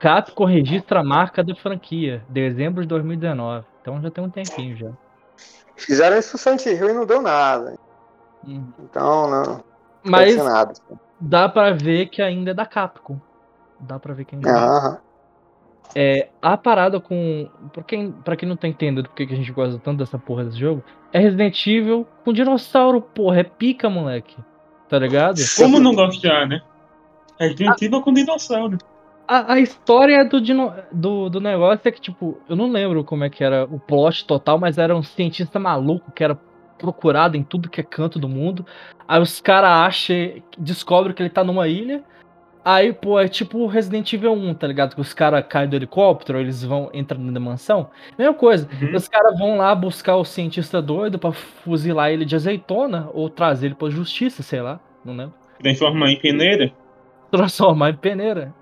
Capcom 0.00 0.44
registra 0.44 1.00
a 1.00 1.04
marca 1.04 1.44
da 1.44 1.54
franquia. 1.54 2.24
Dezembro 2.28 2.82
de 2.82 2.88
2019. 2.88 3.64
Então 3.80 4.02
já 4.02 4.10
tem 4.10 4.24
um 4.24 4.28
tempinho 4.28 4.76
já. 4.76 4.90
Fizeram 5.76 6.18
isso 6.18 6.32
no 6.34 6.38
Silent 6.38 6.66
Hill 6.66 6.90
e 6.90 6.92
não 6.94 7.06
deu 7.06 7.22
nada. 7.22 7.78
Uhum. 8.44 8.72
Então, 8.80 9.30
não, 9.30 9.64
Mas 10.02 10.36
nada. 10.36 10.72
dá 11.20 11.48
pra 11.48 11.70
ver 11.72 12.06
que 12.06 12.20
ainda 12.20 12.50
é 12.50 12.54
da 12.54 12.66
Capcom. 12.66 13.20
Dá 13.78 13.98
pra 14.00 14.12
ver 14.12 14.24
que 14.24 14.34
ainda 14.34 14.50
é. 14.50 14.52
Aham. 14.52 14.98
É, 15.94 16.28
a 16.42 16.56
parada 16.56 16.98
com. 17.00 17.48
Pra 17.72 17.82
quem, 17.84 18.10
pra 18.10 18.34
quem 18.36 18.48
não 18.48 18.56
tá 18.56 18.66
entendendo 18.66 19.04
por 19.08 19.14
que 19.14 19.22
a 19.22 19.36
gente 19.36 19.52
gosta 19.52 19.78
tanto 19.78 19.98
dessa 19.98 20.18
porra 20.18 20.44
desse 20.44 20.58
jogo, 20.58 20.82
é 21.12 21.20
Resident 21.20 21.64
Evil 21.66 22.06
com 22.24 22.32
dinossauro, 22.32 23.00
porra. 23.00 23.40
É 23.40 23.44
pica, 23.44 23.88
moleque. 23.88 24.36
Tá 24.90 24.98
ligado? 24.98 25.38
Como 25.56 25.78
não 25.78 25.94
gostar, 25.94 26.48
né? 26.48 26.60
Resident 27.38 27.80
Evil 27.80 28.02
com 28.02 28.12
dinossauro. 28.12 28.76
A, 29.26 29.54
a 29.54 29.60
história 29.60 30.24
do, 30.24 30.40
dino, 30.40 30.74
do, 30.90 31.30
do 31.30 31.40
negócio 31.40 31.88
é 31.88 31.92
que, 31.92 32.00
tipo, 32.00 32.38
eu 32.48 32.56
não 32.56 32.68
lembro 32.70 33.04
como 33.04 33.22
é 33.22 33.30
que 33.30 33.44
era 33.44 33.64
o 33.64 33.78
plot 33.78 34.26
total, 34.26 34.58
mas 34.58 34.76
era 34.76 34.94
um 34.94 35.02
cientista 35.04 35.60
maluco 35.60 36.10
que 36.10 36.24
era 36.24 36.36
procurado 36.76 37.36
em 37.36 37.44
tudo 37.44 37.70
que 37.70 37.80
é 37.80 37.84
canto 37.84 38.18
do 38.18 38.28
mundo. 38.28 38.66
Aí 39.06 39.22
os 39.22 39.40
caras 39.40 39.70
acham, 39.70 40.42
descobrem 40.58 41.14
que 41.14 41.22
ele 41.22 41.30
tá 41.30 41.44
numa 41.44 41.68
ilha. 41.68 42.02
Aí, 42.64 42.92
pô, 42.92 43.18
é 43.18 43.26
tipo 43.26 43.58
o 43.58 43.66
Resident 43.66 44.12
Evil 44.12 44.32
1, 44.32 44.54
tá 44.54 44.66
ligado? 44.66 44.94
Que 44.94 45.00
os 45.00 45.14
caras 45.14 45.44
caem 45.48 45.68
do 45.68 45.76
helicóptero, 45.76 46.38
eles 46.38 46.62
vão 46.62 46.90
entrando 46.92 47.30
na 47.30 47.40
mansão. 47.40 47.90
Mesma 48.18 48.34
coisa. 48.34 48.68
Uhum. 48.82 48.94
Os 48.94 49.08
caras 49.08 49.38
vão 49.38 49.56
lá 49.56 49.74
buscar 49.74 50.16
o 50.16 50.24
cientista 50.24 50.82
doido 50.82 51.18
pra 51.18 51.32
fuzilar 51.32 52.10
ele 52.10 52.24
de 52.26 52.36
azeitona 52.36 53.08
ou 53.14 53.30
trazer 53.30 53.68
ele 53.68 53.74
pra 53.74 53.88
justiça, 53.88 54.42
sei 54.42 54.60
lá. 54.60 54.78
Não 55.04 55.16
lembro 55.16 55.34
Transformar 55.62 56.10
em 56.10 56.20
peneira. 56.20 56.72
transformar 57.30 57.90
em 57.90 57.96
peneira. 57.96 58.54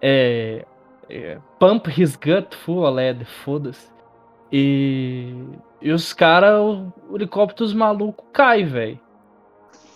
É, 0.00 0.64
é, 1.10 1.38
pump 1.58 1.88
his 1.88 2.16
gut 2.16 2.54
full 2.56 2.84
of 2.84 2.94
lead, 2.96 3.24
foda-se. 3.24 3.90
E, 4.52 5.34
e 5.82 5.90
os 5.92 6.12
caras, 6.14 6.60
o, 6.60 6.92
helicóptero 7.14 7.64
dos 7.66 7.74
malucos 7.74 8.24
cai, 8.32 8.64
velho. 8.64 8.98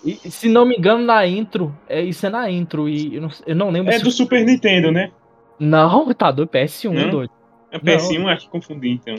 E 0.04 0.16
se 0.30 0.48
não 0.48 0.64
me 0.64 0.76
engano, 0.76 1.04
na 1.04 1.26
intro, 1.26 1.74
é 1.88 2.00
isso 2.02 2.26
é 2.26 2.30
na 2.30 2.50
intro, 2.50 2.88
e 2.88 3.16
eu 3.16 3.22
não, 3.22 3.28
eu 3.46 3.56
não 3.56 3.70
lembro 3.70 3.92
É 3.92 3.98
do 3.98 4.10
Super 4.10 4.44
Nintendo, 4.44 4.90
né? 4.90 5.12
Não, 5.58 6.12
tá 6.12 6.30
doido, 6.30 6.48
PS1, 6.48 6.92
Não? 6.92 7.10
doido. 7.10 7.32
É 7.70 7.78
PS1, 7.78 8.26
acho 8.26 8.46
que 8.46 8.50
confundi 8.50 8.90
então. 8.90 9.14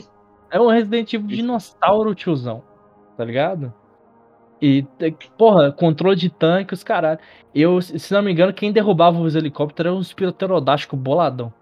É 0.50 0.60
um 0.60 0.68
Resident 0.68 1.12
Evil 1.12 1.26
dinossauro, 1.26 2.14
tiozão. 2.14 2.62
Tá 3.16 3.24
ligado? 3.24 3.72
E, 4.60 4.86
porra, 5.36 5.72
controle 5.72 6.16
de 6.16 6.30
tanque, 6.30 6.74
os 6.74 6.84
caralho. 6.84 7.18
Eu, 7.54 7.80
se 7.80 8.12
não 8.12 8.22
me 8.22 8.32
engano, 8.32 8.52
quem 8.52 8.72
derrubava 8.72 9.18
os 9.18 9.34
helicópteros 9.34 9.90
era 9.90 9.98
um 9.98 10.00
espiroterodástico 10.00 10.96
boladão. 10.96 11.52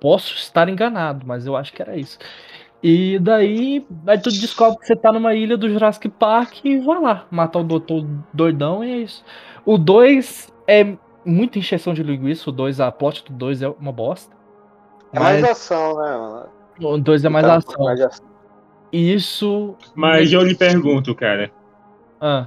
Posso 0.00 0.34
estar 0.34 0.68
enganado, 0.68 1.26
mas 1.26 1.46
eu 1.46 1.56
acho 1.56 1.72
que 1.72 1.82
era 1.82 1.96
isso. 1.96 2.18
E 2.82 3.18
daí, 3.18 3.86
aí 4.06 4.18
tu 4.18 4.30
descobre 4.30 4.78
que 4.78 4.86
você 4.86 4.96
tá 4.96 5.12
numa 5.12 5.34
ilha 5.34 5.56
do 5.56 5.68
Jurassic 5.68 6.08
Park 6.08 6.64
e 6.64 6.78
vai 6.78 6.98
lá 7.00 7.26
matar 7.30 7.58
o 7.58 7.64
doutor 7.64 8.06
doidão 8.32 8.82
e 8.82 8.90
é 8.90 8.96
isso. 8.98 9.22
O 9.66 9.76
2 9.76 10.50
é 10.66 10.96
muita 11.24 11.58
encheção 11.58 11.92
de 11.92 12.02
linguiça, 12.02 12.48
o 12.48 12.52
2, 12.52 12.80
a 12.80 12.90
plot 12.90 13.24
do 13.24 13.32
2 13.34 13.60
é 13.62 13.68
uma 13.68 13.92
bosta. 13.92 14.34
É 15.12 15.20
mais 15.20 15.40
Mas 15.42 15.50
ação, 15.50 15.96
né, 16.00 16.16
mano? 16.16 16.48
o 16.94 16.98
2 16.98 17.24
é 17.24 17.28
mais 17.28 17.46
Tá 17.46 17.56
ação. 17.56 17.84
mais 17.84 18.00
ação. 18.00 18.26
Isso. 18.90 19.74
Mas 19.94 20.32
eu 20.32 20.42
lhe 20.42 20.54
pergunto, 20.54 21.14
cara. 21.14 21.50
Ah, 22.20 22.46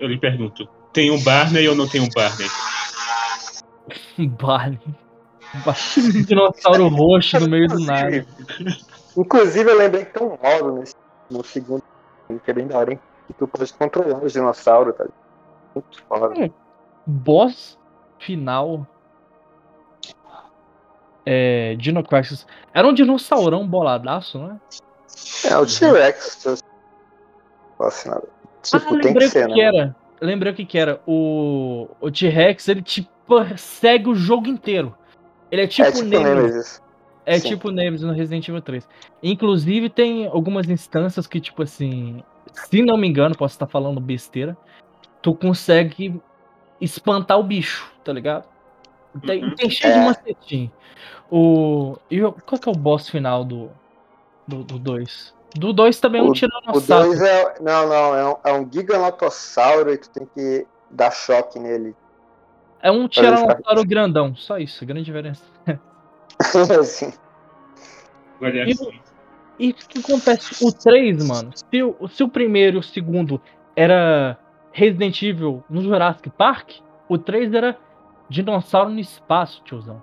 Eu 0.00 0.08
lhe 0.08 0.18
pergunto. 0.18 0.68
Tem 0.92 1.10
um 1.10 1.22
Barney 1.22 1.68
ou 1.68 1.74
não 1.76 1.86
tem 1.88 2.00
um 2.00 2.08
Barney? 2.14 2.48
Barney. 4.38 4.80
Um 5.96 6.22
dinossauro 6.24 6.88
roxo 6.88 7.38
no 7.40 7.48
meio 7.48 7.68
do 7.68 7.78
nada. 7.80 8.26
Inclusive, 9.16 9.70
eu 9.70 9.76
lembrei 9.76 10.04
que 10.04 10.18
tem 10.18 10.26
um 10.26 10.38
modo 10.42 10.72
nesse, 10.78 10.94
no 11.30 11.44
segundo, 11.44 11.82
que 12.44 12.50
é 12.50 12.54
bem 12.54 12.66
da 12.66 12.78
hora, 12.78 12.92
hein? 12.92 13.00
Que 13.26 13.32
tu 13.34 13.48
pode 13.48 13.72
controlar 13.74 14.22
os 14.22 14.32
dinossauros, 14.32 14.94
tá? 14.96 15.06
Muito 15.74 16.02
foda. 16.04 16.34
Hum. 16.38 16.50
Boss 17.06 17.78
final. 18.18 18.86
É. 21.24 21.74
Dino 21.76 22.02
Crisis. 22.02 22.46
Era 22.72 22.88
um 22.88 22.92
dinossaurão 22.92 23.66
boladaço, 23.66 24.38
né? 24.38 24.60
É, 25.44 25.56
o 25.56 25.66
T-Rex. 25.66 26.62
Posso 27.76 28.08
nada. 28.08 28.22
Ah, 28.26 28.38
Tipo, 28.60 29.00
tem 29.00 29.14
que 29.14 29.28
ser, 29.28 29.46
que, 29.46 29.54
né? 29.54 29.60
era. 29.62 29.96
Lembrei 30.20 30.52
o 30.52 30.56
que, 30.56 30.64
que 30.64 30.78
era. 30.78 31.00
O, 31.06 31.88
o 32.00 32.10
T-Rex, 32.10 32.68
ele 32.68 32.82
te 32.82 33.08
persegue 33.26 34.08
o 34.08 34.14
jogo 34.14 34.48
inteiro. 34.48 34.94
Ele 35.50 35.62
é 35.62 35.66
tipo, 35.66 35.88
é 35.88 35.92
tipo 35.92 36.08
Nemesis. 36.08 36.82
É 37.28 37.38
Sim. 37.38 37.50
tipo 37.50 37.70
Nemesis 37.70 38.06
no 38.06 38.14
Resident 38.14 38.48
Evil 38.48 38.62
3. 38.62 38.88
Inclusive, 39.22 39.90
tem 39.90 40.26
algumas 40.26 40.66
instâncias 40.70 41.26
que, 41.26 41.38
tipo 41.38 41.62
assim, 41.62 42.22
se 42.54 42.80
não 42.80 42.96
me 42.96 43.06
engano, 43.06 43.36
posso 43.36 43.54
estar 43.54 43.66
falando 43.66 44.00
besteira, 44.00 44.56
tu 45.20 45.34
consegue 45.34 46.18
espantar 46.80 47.38
o 47.38 47.42
bicho, 47.42 47.92
tá 48.02 48.14
ligado? 48.14 48.48
Tem, 49.26 49.44
Uhum. 49.44 49.54
tem 49.54 49.68
cheio 49.68 49.92
de 49.92 49.98
É. 49.98 50.04
macetinho. 50.06 50.72
O, 51.30 51.96
e 52.10 52.22
o- 52.24 52.32
qual 52.32 52.58
que 52.58 52.66
é 52.66 52.72
o 52.72 52.74
boss 52.74 53.10
final 53.10 53.44
do 53.44 53.70
2? 54.46 54.64
Do 54.64 54.78
2 54.78 55.34
do 55.54 55.72
dois 55.74 56.00
também 56.00 56.22
é 56.22 56.24
um 56.24 56.28
O 56.28 56.32
tiranossauro. 56.32 57.08
2 57.08 57.20
é. 57.20 57.54
Não, 57.60 57.86
não, 57.88 58.14
é 58.16 58.26
um, 58.30 58.36
é 58.44 58.52
um 58.54 58.70
giganotossauro 58.72 59.92
e 59.92 59.98
tu 59.98 60.08
tem 60.10 60.26
que 60.34 60.66
dar 60.90 61.10
choque 61.10 61.58
nele. 61.58 61.94
É 62.82 62.90
um 62.90 63.06
tiranossauro 63.06 63.84
grandão. 63.84 64.34
Só 64.34 64.56
isso, 64.58 64.86
grande 64.86 65.04
diferença. 65.04 65.44
assim. 66.80 67.12
Variações. 68.40 69.00
E 69.58 69.70
o 69.70 69.74
que 69.74 69.98
acontece? 69.98 70.64
O 70.64 70.72
3, 70.72 71.26
mano, 71.26 71.50
se 71.54 71.82
o, 71.82 72.08
se 72.08 72.22
o 72.22 72.28
primeiro 72.28 72.76
e 72.76 72.80
o 72.80 72.82
segundo 72.82 73.40
era 73.74 74.38
Resident 74.70 75.20
Evil 75.22 75.64
no 75.68 75.82
Jurassic 75.82 76.30
Park, 76.30 76.76
o 77.08 77.18
3 77.18 77.52
era 77.52 77.76
dinossauro 78.28 78.90
no 78.90 79.00
espaço, 79.00 79.62
tiozão. 79.64 80.00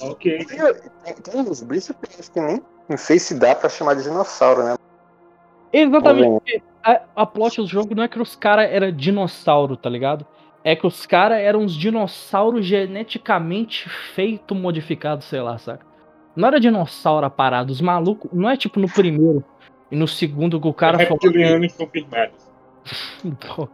Ok. 0.00 0.44
Tem, 0.44 0.58
tem, 1.04 1.14
tem 1.14 1.40
uns 1.40 1.62
bichos 1.62 1.94
que 2.32 2.40
nem. 2.40 2.60
Não 2.88 2.96
sei 2.96 3.18
se 3.18 3.34
dá 3.38 3.54
pra 3.54 3.68
chamar 3.68 3.94
de 3.94 4.02
dinossauro, 4.02 4.64
né? 4.64 4.76
Exatamente. 5.72 6.62
A, 6.82 7.00
a 7.16 7.26
plot 7.26 7.60
do 7.60 7.66
jogo 7.66 7.94
não 7.94 8.04
é 8.04 8.08
que 8.08 8.20
os 8.20 8.36
caras 8.36 8.70
eram 8.70 8.92
dinossauro, 8.92 9.76
tá 9.76 9.88
ligado? 9.88 10.26
É 10.64 10.74
que 10.74 10.86
os 10.86 11.04
caras 11.04 11.38
eram 11.38 11.60
uns 11.60 11.74
dinossauros 11.74 12.64
geneticamente 12.64 13.86
feito 13.88 14.54
modificados, 14.54 15.26
sei 15.26 15.42
lá, 15.42 15.58
saca? 15.58 15.84
Não 16.34 16.48
era 16.48 16.58
dinossauro 16.58 17.30
parado, 17.30 17.70
os 17.70 17.80
malucos. 17.82 18.30
Não 18.32 18.48
é 18.48 18.56
tipo 18.56 18.80
no 18.80 18.88
primeiro 18.88 19.44
e 19.90 19.94
no 19.96 20.08
segundo 20.08 20.58
que 20.60 20.66
o 20.66 20.72
cara 20.72 20.98
falou. 20.98 21.18
Reptilianos 21.22 21.72
confirmados. 21.74 22.50
Pô, 23.54 23.68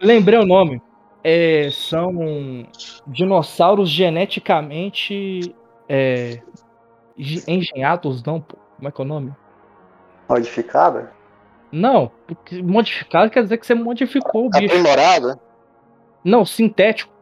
Lembrei 0.00 0.38
o 0.38 0.46
nome. 0.46 0.80
É, 1.22 1.68
são 1.70 2.66
dinossauros 3.06 3.90
geneticamente 3.90 5.54
é, 5.88 6.40
ge- 7.18 7.42
engenhados, 7.46 8.22
não? 8.22 8.40
pô. 8.40 8.56
Como 8.76 8.88
é 8.88 8.90
que 8.92 9.00
é 9.00 9.04
o 9.04 9.06
nome? 9.06 9.32
Modificada? 10.28 11.12
Não, 11.72 12.10
modificado 12.64 13.30
quer 13.30 13.42
dizer 13.42 13.58
que 13.58 13.66
você 13.66 13.74
modificou 13.74 14.46
o 14.46 14.50
bicho. 14.50 14.64
Aprimorada? 14.66 15.38
Não, 16.24 16.44
sintético. 16.44 17.12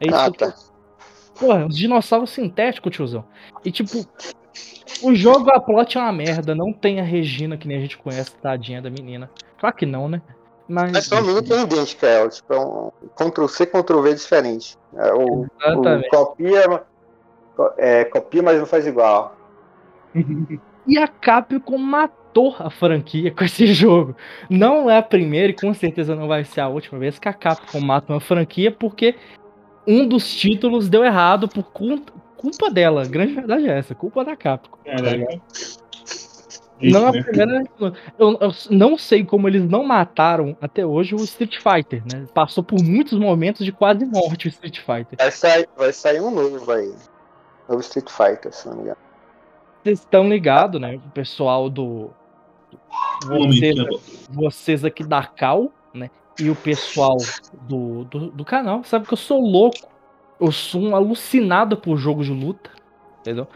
É 0.00 0.06
isso 0.06 0.16
Ah, 0.16 0.30
que 0.30 0.38
tá. 0.38 0.54
Porra, 1.38 1.66
uns 1.66 1.76
dinossauros 1.76 2.30
sintéticos, 2.30 2.94
tiozão. 2.94 3.24
E 3.64 3.72
tipo, 3.72 4.06
o 5.02 5.14
jogo, 5.14 5.50
a 5.50 5.60
plot 5.60 5.98
é 5.98 6.00
uma 6.00 6.12
merda. 6.12 6.54
Não 6.54 6.72
tem 6.72 7.00
a 7.00 7.04
Regina 7.04 7.56
que 7.56 7.66
nem 7.66 7.78
a 7.78 7.80
gente 7.80 7.98
conhece, 7.98 8.34
tadinha 8.36 8.80
da 8.80 8.88
menina. 8.88 9.28
Claro 9.58 9.74
que 9.74 9.84
não, 9.86 10.08
né? 10.08 10.22
Mas. 10.68 10.92
Mas 10.92 11.06
só 11.06 11.20
menina 11.20 11.54
é 11.54 11.62
idêntica 11.62 12.06
a 12.06 12.10
ela, 12.10 12.28
tipo, 12.28 12.54
é 12.54 12.58
um 12.58 12.90
Ctrl-C, 13.16 13.66
Ctrl-V 13.66 14.14
diferente. 14.14 14.78
É, 14.96 15.12
o, 15.12 15.40
o 15.40 15.46
Exatamente. 15.60 16.08
copia, 16.08 16.84
é, 17.76 18.04
copia, 18.04 18.42
mas 18.42 18.58
não 18.58 18.66
faz 18.66 18.86
igual. 18.86 19.36
E 20.86 20.98
a 20.98 21.08
Capcom 21.08 21.78
matou 21.78 22.23
a 22.58 22.70
franquia 22.70 23.30
com 23.30 23.44
esse 23.44 23.66
jogo. 23.74 24.16
Não 24.48 24.90
é 24.90 24.98
a 24.98 25.02
primeira 25.02 25.50
e 25.50 25.54
com 25.54 25.72
certeza 25.72 26.14
não 26.14 26.28
vai 26.28 26.44
ser 26.44 26.60
a 26.60 26.68
última 26.68 26.98
vez 26.98 27.18
que 27.18 27.28
a 27.28 27.32
Capcom 27.32 27.80
mata 27.80 28.12
uma 28.12 28.20
franquia 28.20 28.70
porque 28.70 29.14
um 29.86 30.06
dos 30.06 30.34
títulos 30.34 30.88
deu 30.88 31.04
errado 31.04 31.48
por 31.48 31.64
culpa 31.64 32.70
dela. 32.70 33.02
A 33.02 33.06
grande 33.06 33.34
verdade 33.34 33.68
é 33.68 33.78
essa, 33.78 33.94
culpa 33.94 34.24
da 34.24 34.36
Capcom. 34.36 34.78
Caraca. 34.84 35.40
Não 36.82 36.84
é 36.84 36.88
Isso, 36.88 37.06
a 37.06 37.12
né? 37.12 37.22
primeira. 37.22 37.64
Eu, 38.18 38.38
eu 38.40 38.52
não 38.70 38.98
sei 38.98 39.24
como 39.24 39.48
eles 39.48 39.64
não 39.64 39.84
mataram 39.84 40.56
até 40.60 40.84
hoje 40.84 41.14
o 41.14 41.22
Street 41.22 41.56
Fighter, 41.58 42.02
né? 42.12 42.26
Passou 42.34 42.64
por 42.64 42.82
muitos 42.82 43.18
momentos 43.18 43.64
de 43.64 43.72
quase 43.72 44.04
morte 44.04 44.46
o 44.46 44.50
Street 44.50 44.80
Fighter. 44.80 45.16
Vai 45.16 45.30
sair, 45.30 45.68
vai 45.76 45.92
sair 45.92 46.20
um 46.20 46.30
novo 46.30 46.70
aí. 46.70 46.92
Novo 47.68 47.80
Street 47.80 48.10
Fighter, 48.10 48.52
se 48.52 48.66
não 48.68 48.76
me 48.76 48.82
engano. 48.82 48.98
Vocês 49.82 50.00
estão 50.00 50.28
ligados, 50.28 50.80
né? 50.80 50.96
O 50.96 51.10
pessoal 51.10 51.70
do. 51.70 52.10
Vocês, 53.26 53.76
vocês 54.28 54.84
aqui 54.84 55.04
da 55.04 55.24
Cal, 55.24 55.70
né? 55.92 56.10
E 56.38 56.50
o 56.50 56.56
pessoal 56.56 57.16
do, 57.62 58.04
do, 58.04 58.30
do 58.30 58.44
canal, 58.44 58.82
sabe 58.84 59.06
que 59.06 59.12
eu 59.12 59.18
sou 59.18 59.40
louco. 59.40 59.88
Eu 60.40 60.50
sou 60.50 60.80
um 60.80 60.96
alucinado 60.96 61.76
por 61.76 61.96
jogo 61.96 62.24
de 62.24 62.32
luta. 62.32 62.70
Entendeu? 63.20 63.46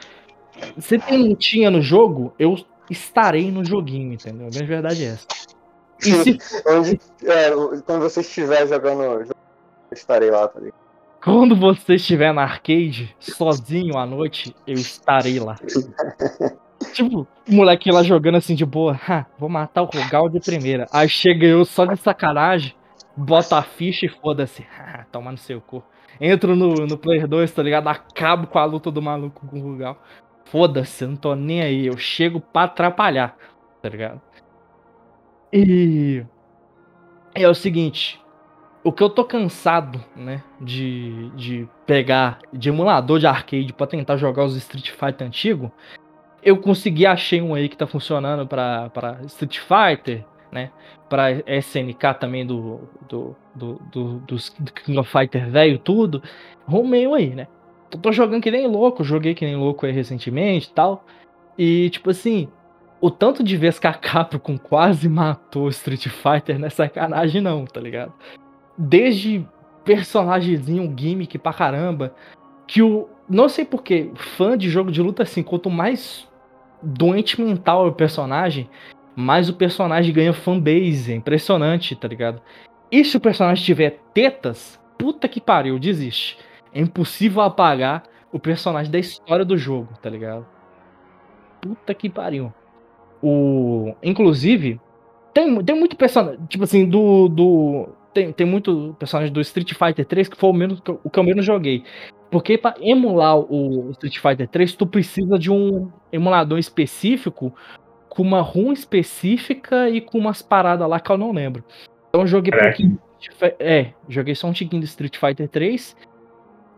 Se 0.79 0.99
tem 0.99 1.29
lutinha 1.29 1.71
no 1.71 1.83
jogo, 1.83 2.33
eu 2.39 2.57
estarei 2.89 3.51
no 3.51 3.65
joguinho, 3.65 4.15
entendeu? 4.15 4.47
A 4.47 4.51
grande 4.51 4.67
verdade 4.67 5.05
é 5.05 5.09
essa. 5.09 5.27
E 6.01 6.13
se 6.13 6.39
Onde, 6.67 7.01
é, 7.25 7.51
quando 7.85 8.03
você 8.03 8.21
estiver 8.21 8.67
jogando, 8.67 9.03
eu 9.03 9.27
estarei 9.93 10.31
lá, 10.31 10.49
tá 10.49 10.61
ligado? 10.61 10.79
Quando 11.23 11.57
você 11.57 11.97
estiver 11.97 12.33
na 12.33 12.43
arcade, 12.43 13.15
sozinho 13.19 13.99
à 13.99 14.07
noite, 14.07 14.55
eu 14.67 14.75
estarei 14.75 15.41
lá. 15.41 15.57
tipo, 16.93 17.27
o 17.49 17.53
moleque 17.55 17.91
lá 17.91 18.03
jogando 18.03 18.37
assim 18.37 18.55
de 18.55 18.65
boa. 18.67 18.99
"Ha, 19.09 19.27
vou 19.39 19.49
matar 19.49 19.83
o 19.83 19.87
Rogal 19.87 20.29
de 20.29 20.41
primeira. 20.41 20.87
Aí 20.93 21.09
chega 21.09 21.47
eu 21.47 21.65
só 21.65 21.85
de 21.85 21.97
sacanagem, 21.97 22.75
bota 23.17 23.59
a 23.59 23.63
ficha 23.63 24.07
e 24.07 24.09
foda-se. 24.09 24.67
"Ha, 24.79 25.05
Toma 25.11 25.33
no 25.33 25.39
seu 25.39 25.61
cu. 25.61 25.83
Entro 26.21 26.57
no, 26.57 26.75
no 26.87 26.99
Player 26.99 27.27
2, 27.29 27.51
tá 27.53 27.63
ligado? 27.63 27.89
Acabo 27.89 28.47
com 28.49 28.59
a 28.59 28.65
luta 28.65 28.91
do 28.91 29.01
maluco 29.03 29.47
com 29.47 29.59
o 29.59 29.63
Rugal. 29.63 30.01
Foda-se, 30.47 31.05
eu 31.05 31.09
não 31.11 31.17
tô 31.17 31.35
nem 31.35 31.61
aí. 31.63 31.87
Eu 31.87 31.97
chego 31.97 32.41
pra 32.41 32.63
atrapalhar, 32.65 33.37
tá 33.83 33.89
ligado? 33.89 34.21
E. 35.53 36.25
É 37.35 37.49
o 37.49 37.55
seguinte. 37.55 38.21
O 38.83 38.93
que 38.93 39.03
eu 39.03 39.11
tô 39.11 39.25
cansado, 39.25 40.03
né? 40.17 40.43
De, 40.61 41.31
de 41.31 41.69
pegar 41.87 42.39
de 42.53 42.69
emulador 42.71 43.19
de 43.19 43.27
arcade 43.27 43.73
pra 43.73 43.87
tentar 43.87 44.17
jogar 44.17 44.45
os 44.45 44.57
Street 44.57 44.91
Fighter 44.91 45.27
antigo. 45.27 45.71
Eu 46.43 46.57
consegui, 46.59 47.07
achei 47.07 47.43
um 47.43 47.55
aí 47.55 47.69
que 47.69 47.77
tá 47.77 47.87
funcionando 47.87 48.47
pra 48.47 49.19
Street 49.27 49.59
Fighter, 49.59 50.25
né? 50.53 50.71
Pra 51.09 51.31
SNK 51.33 52.15
também 52.19 52.47
do, 52.47 52.89
do, 53.09 53.37
do, 53.55 53.75
do, 53.91 54.19
dos 54.21 54.49
King 54.49 54.99
of 54.99 55.11
Fighter 55.11 55.49
velho, 55.51 55.79
tudo. 55.79 56.23
Arrumei 56.67 57.07
um 57.07 57.15
aí, 57.15 57.35
né? 57.35 57.49
Eu 57.91 57.99
tô 57.99 58.13
jogando 58.13 58.43
que 58.43 58.51
nem 58.51 58.67
louco, 58.67 59.03
joguei 59.03 59.35
que 59.35 59.45
nem 59.45 59.57
louco 59.57 59.87
aí 59.87 59.93
recentemente 59.93 60.69
e 60.69 60.73
tal. 60.73 61.05
E, 61.57 61.91
tipo 61.91 62.11
assim, 62.11 62.49
o 63.01 63.11
tanto 63.11 63.43
de 63.43 63.57
vezes 63.57 63.79
que 63.79 63.87
a 63.87 63.95
Capcom 63.95 64.57
quase 64.59 65.09
matou 65.09 65.69
Street 65.69 66.09
Fighter 66.09 66.59
não 66.59 66.67
é 66.67 66.71
sacanagem 66.71 67.41
não, 67.41 67.65
tá 67.65 67.81
ligado? 67.81 68.13
Desde 68.77 69.47
personagemzinho, 69.85 70.95
gimmick 70.97 71.39
pra 71.39 71.53
caramba, 71.53 72.15
que 72.67 72.83
o... 72.83 73.09
Não 73.29 73.49
sei 73.49 73.65
porquê, 73.65 74.11
fã 74.37 74.57
de 74.57 74.71
jogo 74.71 74.91
de 74.91 75.03
luta 75.03 75.23
assim, 75.23 75.43
quanto 75.43 75.69
mais 75.69 76.27
doente 76.83 77.41
mental 77.41 77.87
é 77.87 77.91
o 77.91 77.95
personagem, 77.95 78.69
mais 79.15 79.49
o 79.49 79.55
personagem 79.55 80.15
ganha 80.15 80.33
fanbase, 80.33 81.13
é 81.13 81.15
impressionante, 81.15 81.95
tá 81.95 82.09
ligado? 82.09 82.41
E 82.91 83.05
se 83.05 83.17
o 83.17 83.21
personagem 83.21 83.65
tiver 83.65 84.01
tetas, 84.15 84.81
puta 84.97 85.29
que 85.29 85.41
pariu, 85.41 85.79
desiste. 85.79 86.39
É 86.73 86.81
impossível 86.81 87.43
apagar 87.43 88.05
o 88.33 88.39
personagem 88.39 88.91
da 88.91 88.99
história 88.99 89.45
do 89.45 89.59
jogo, 89.59 89.89
tá 90.01 90.09
ligado? 90.09 90.47
Puta 91.61 91.95
que 91.95 92.09
pariu. 92.09 92.53
O... 93.23 93.95
Inclusive, 94.03 94.81
tem, 95.35 95.63
tem 95.65 95.77
muito 95.77 95.97
personagem. 95.97 96.41
Tipo 96.47 96.65
assim, 96.65 96.87
do. 96.89 97.29
do 97.29 97.89
tem, 98.13 98.33
tem 98.33 98.47
muito 98.47 98.95
personagem 98.99 99.33
do 99.33 99.41
Street 99.41 99.73
Fighter 99.75 100.05
3 100.05 100.29
que 100.29 100.37
foi 100.37 100.51
o, 100.51 100.53
menos, 100.53 100.83
o 101.05 101.11
que 101.11 101.19
eu 101.19 101.25
menos 101.25 101.45
joguei. 101.45 101.85
Porque 102.31 102.59
pra 102.59 102.75
emular 102.81 103.39
o 103.39 103.91
Street 103.93 104.19
Fighter 104.19 104.47
3, 104.49 104.75
tu 104.75 104.87
precisa 104.87 105.39
de 105.39 105.51
um 105.51 105.91
emulador 106.13 106.59
específico, 106.59 107.55
com 108.09 108.23
uma 108.23 108.41
ROM 108.41 108.73
específica 108.73 109.89
e 109.89 110.01
com 110.01 110.19
umas 110.19 110.43
paradas 110.43 110.89
lá 110.89 111.01
que 111.01 111.11
eu 111.11 111.17
não 111.17 111.33
lembro. 111.33 111.65
Então 112.09 112.23
eu 112.23 112.27
joguei 112.27 112.53
pouquinho. 112.53 112.99
É, 113.59 113.93
joguei 114.09 114.35
só 114.35 114.47
um 114.47 114.53
tiquinho 114.53 114.83
do 114.83 114.85
Street 114.87 115.17
Fighter 115.17 115.49
3. 115.49 115.97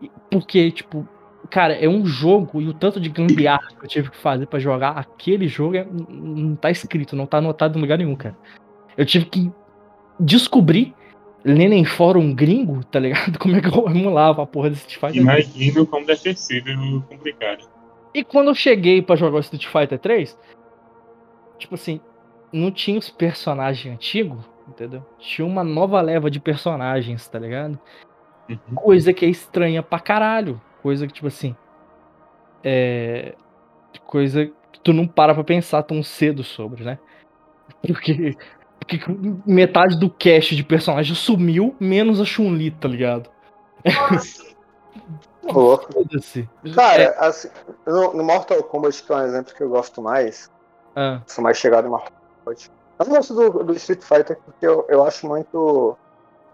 e- 0.01 0.09
Porque, 0.29 0.71
tipo, 0.71 1.07
cara, 1.49 1.73
é 1.73 1.87
um 1.87 2.05
jogo 2.05 2.61
e 2.61 2.67
o 2.67 2.73
tanto 2.73 2.99
de 2.99 3.09
gambiarra 3.09 3.67
que 3.77 3.85
eu 3.85 3.89
tive 3.89 4.09
que 4.09 4.17
fazer 4.17 4.45
pra 4.47 4.57
jogar 4.59 4.91
aquele 4.91 5.47
jogo 5.47 5.75
é- 5.75 5.85
não 6.09 6.55
tá 6.55 6.71
escrito, 6.71 7.15
não 7.15 7.25
tá 7.25 7.37
anotado 7.37 7.77
em 7.77 7.81
lugar 7.81 7.97
nenhum, 7.97 8.15
cara. 8.15 8.35
Eu 8.97 9.05
tive 9.05 9.25
que 9.25 9.51
descobrir, 10.19 10.93
em 11.45 11.85
fórum 11.85 12.33
gringo, 12.33 12.83
tá 12.85 12.99
ligado? 12.99 13.37
Como 13.39 13.55
é 13.55 13.61
que 13.61 13.67
eu 13.67 13.87
emulava 13.89 14.43
a 14.43 14.45
porra 14.45 14.69
desse 14.69 14.87
Street 14.87 14.99
Fighter. 14.99 15.21
Imagino 15.21 15.85
como 15.87 16.05
deve 16.05 16.21
ter 16.21 16.37
sido 16.37 17.03
complicado. 17.09 17.67
E 18.13 18.23
quando 18.23 18.49
eu 18.49 18.55
cheguei 18.55 19.01
pra 19.01 19.15
jogar 19.15 19.37
o 19.37 19.41
Street 19.41 19.65
Fighter 19.67 19.97
3, 19.97 20.37
tipo 21.57 21.75
assim, 21.75 22.01
não 22.51 22.71
tinha 22.71 22.99
os 22.99 23.09
personagens 23.09 23.93
antigos, 23.93 24.43
entendeu? 24.67 25.05
Tinha 25.17 25.45
uma 25.45 25.63
nova 25.63 26.01
leva 26.01 26.29
de 26.29 26.39
personagens, 26.39 27.27
tá 27.27 27.39
ligado? 27.39 27.79
Uhum. 28.49 28.75
Coisa 28.75 29.13
que 29.13 29.25
é 29.25 29.29
estranha 29.29 29.81
pra 29.81 29.99
caralho. 29.99 30.61
Coisa 30.81 31.07
que, 31.07 31.13
tipo 31.13 31.27
assim. 31.27 31.55
É. 32.63 33.35
Coisa 34.05 34.45
que 34.71 34.79
tu 34.81 34.93
não 34.93 35.07
para 35.07 35.33
pra 35.33 35.43
pensar 35.43 35.83
tão 35.83 36.03
cedo 36.03 36.43
sobre, 36.43 36.83
né? 36.83 36.99
Porque. 37.81 38.35
Porque 38.81 38.99
metade 39.45 39.97
do 39.97 40.09
cast 40.09 40.55
de 40.55 40.63
personagem 40.63 41.15
sumiu, 41.15 41.75
menos 41.79 42.19
a 42.19 42.25
Chun-Li, 42.25 42.71
tá 42.71 42.87
ligado? 42.87 43.29
Foda-se. 45.51 46.47
Cara, 46.75 47.01
É, 47.03 47.25
assim, 47.25 47.49
no, 47.85 48.13
no 48.13 48.23
Mortal 48.23 48.61
Kombat, 48.63 49.03
que 49.03 49.11
é 49.11 49.15
um 49.15 49.25
exemplo 49.25 49.53
que 49.55 49.61
eu 49.63 49.69
gosto 49.69 50.01
mais, 50.01 50.49
ah, 50.95 51.21
sou 51.25 51.43
mais 51.43 51.57
chegado 51.57 51.87
em 51.87 51.89
Mortal 51.89 52.11
Kombat. 52.43 52.71
Eu 52.99 53.05
não 53.05 53.15
gosto 53.15 53.33
do, 53.33 53.63
do 53.63 53.73
Street 53.73 54.01
Fighter 54.01 54.37
porque 54.45 54.65
eu, 54.65 54.85
eu 54.89 55.03
acho 55.05 55.27
muito. 55.27 55.97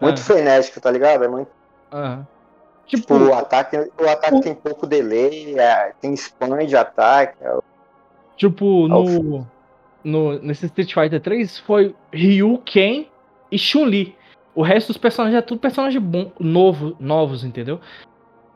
Muito 0.00 0.20
Ah. 0.20 0.24
frenético, 0.24 0.80
tá 0.80 0.90
ligado? 0.90 1.24
É 1.24 1.28
muito. 1.28 1.50
ah. 1.92 2.20
Tipo, 2.86 3.02
Tipo, 3.18 3.24
o 3.26 3.34
ataque, 3.34 3.76
o 3.76 4.08
ataque 4.08 4.40
tem 4.40 4.54
pouco 4.54 4.86
delay, 4.86 5.58
é, 5.58 5.92
tem 6.00 6.14
spam 6.14 6.64
de 6.64 6.74
ataque. 6.76 7.36
é, 7.42 7.58
Tipo, 8.36 8.88
no, 8.88 9.46
no. 10.08 10.38
Nesse 10.40 10.66
Street 10.66 10.92
Fighter 10.92 11.20
3 11.20 11.58
foi 11.60 11.94
Ryu, 12.12 12.58
Ken 12.64 13.06
e 13.52 13.58
Chun-Li. 13.58 14.16
O 14.54 14.62
resto 14.62 14.88
dos 14.88 14.96
personagens 14.96 15.38
é 15.38 15.42
tudo 15.42 15.60
personagem 15.60 16.00
bom, 16.00 16.32
novo, 16.40 16.96
novos, 16.98 17.44
entendeu? 17.44 17.80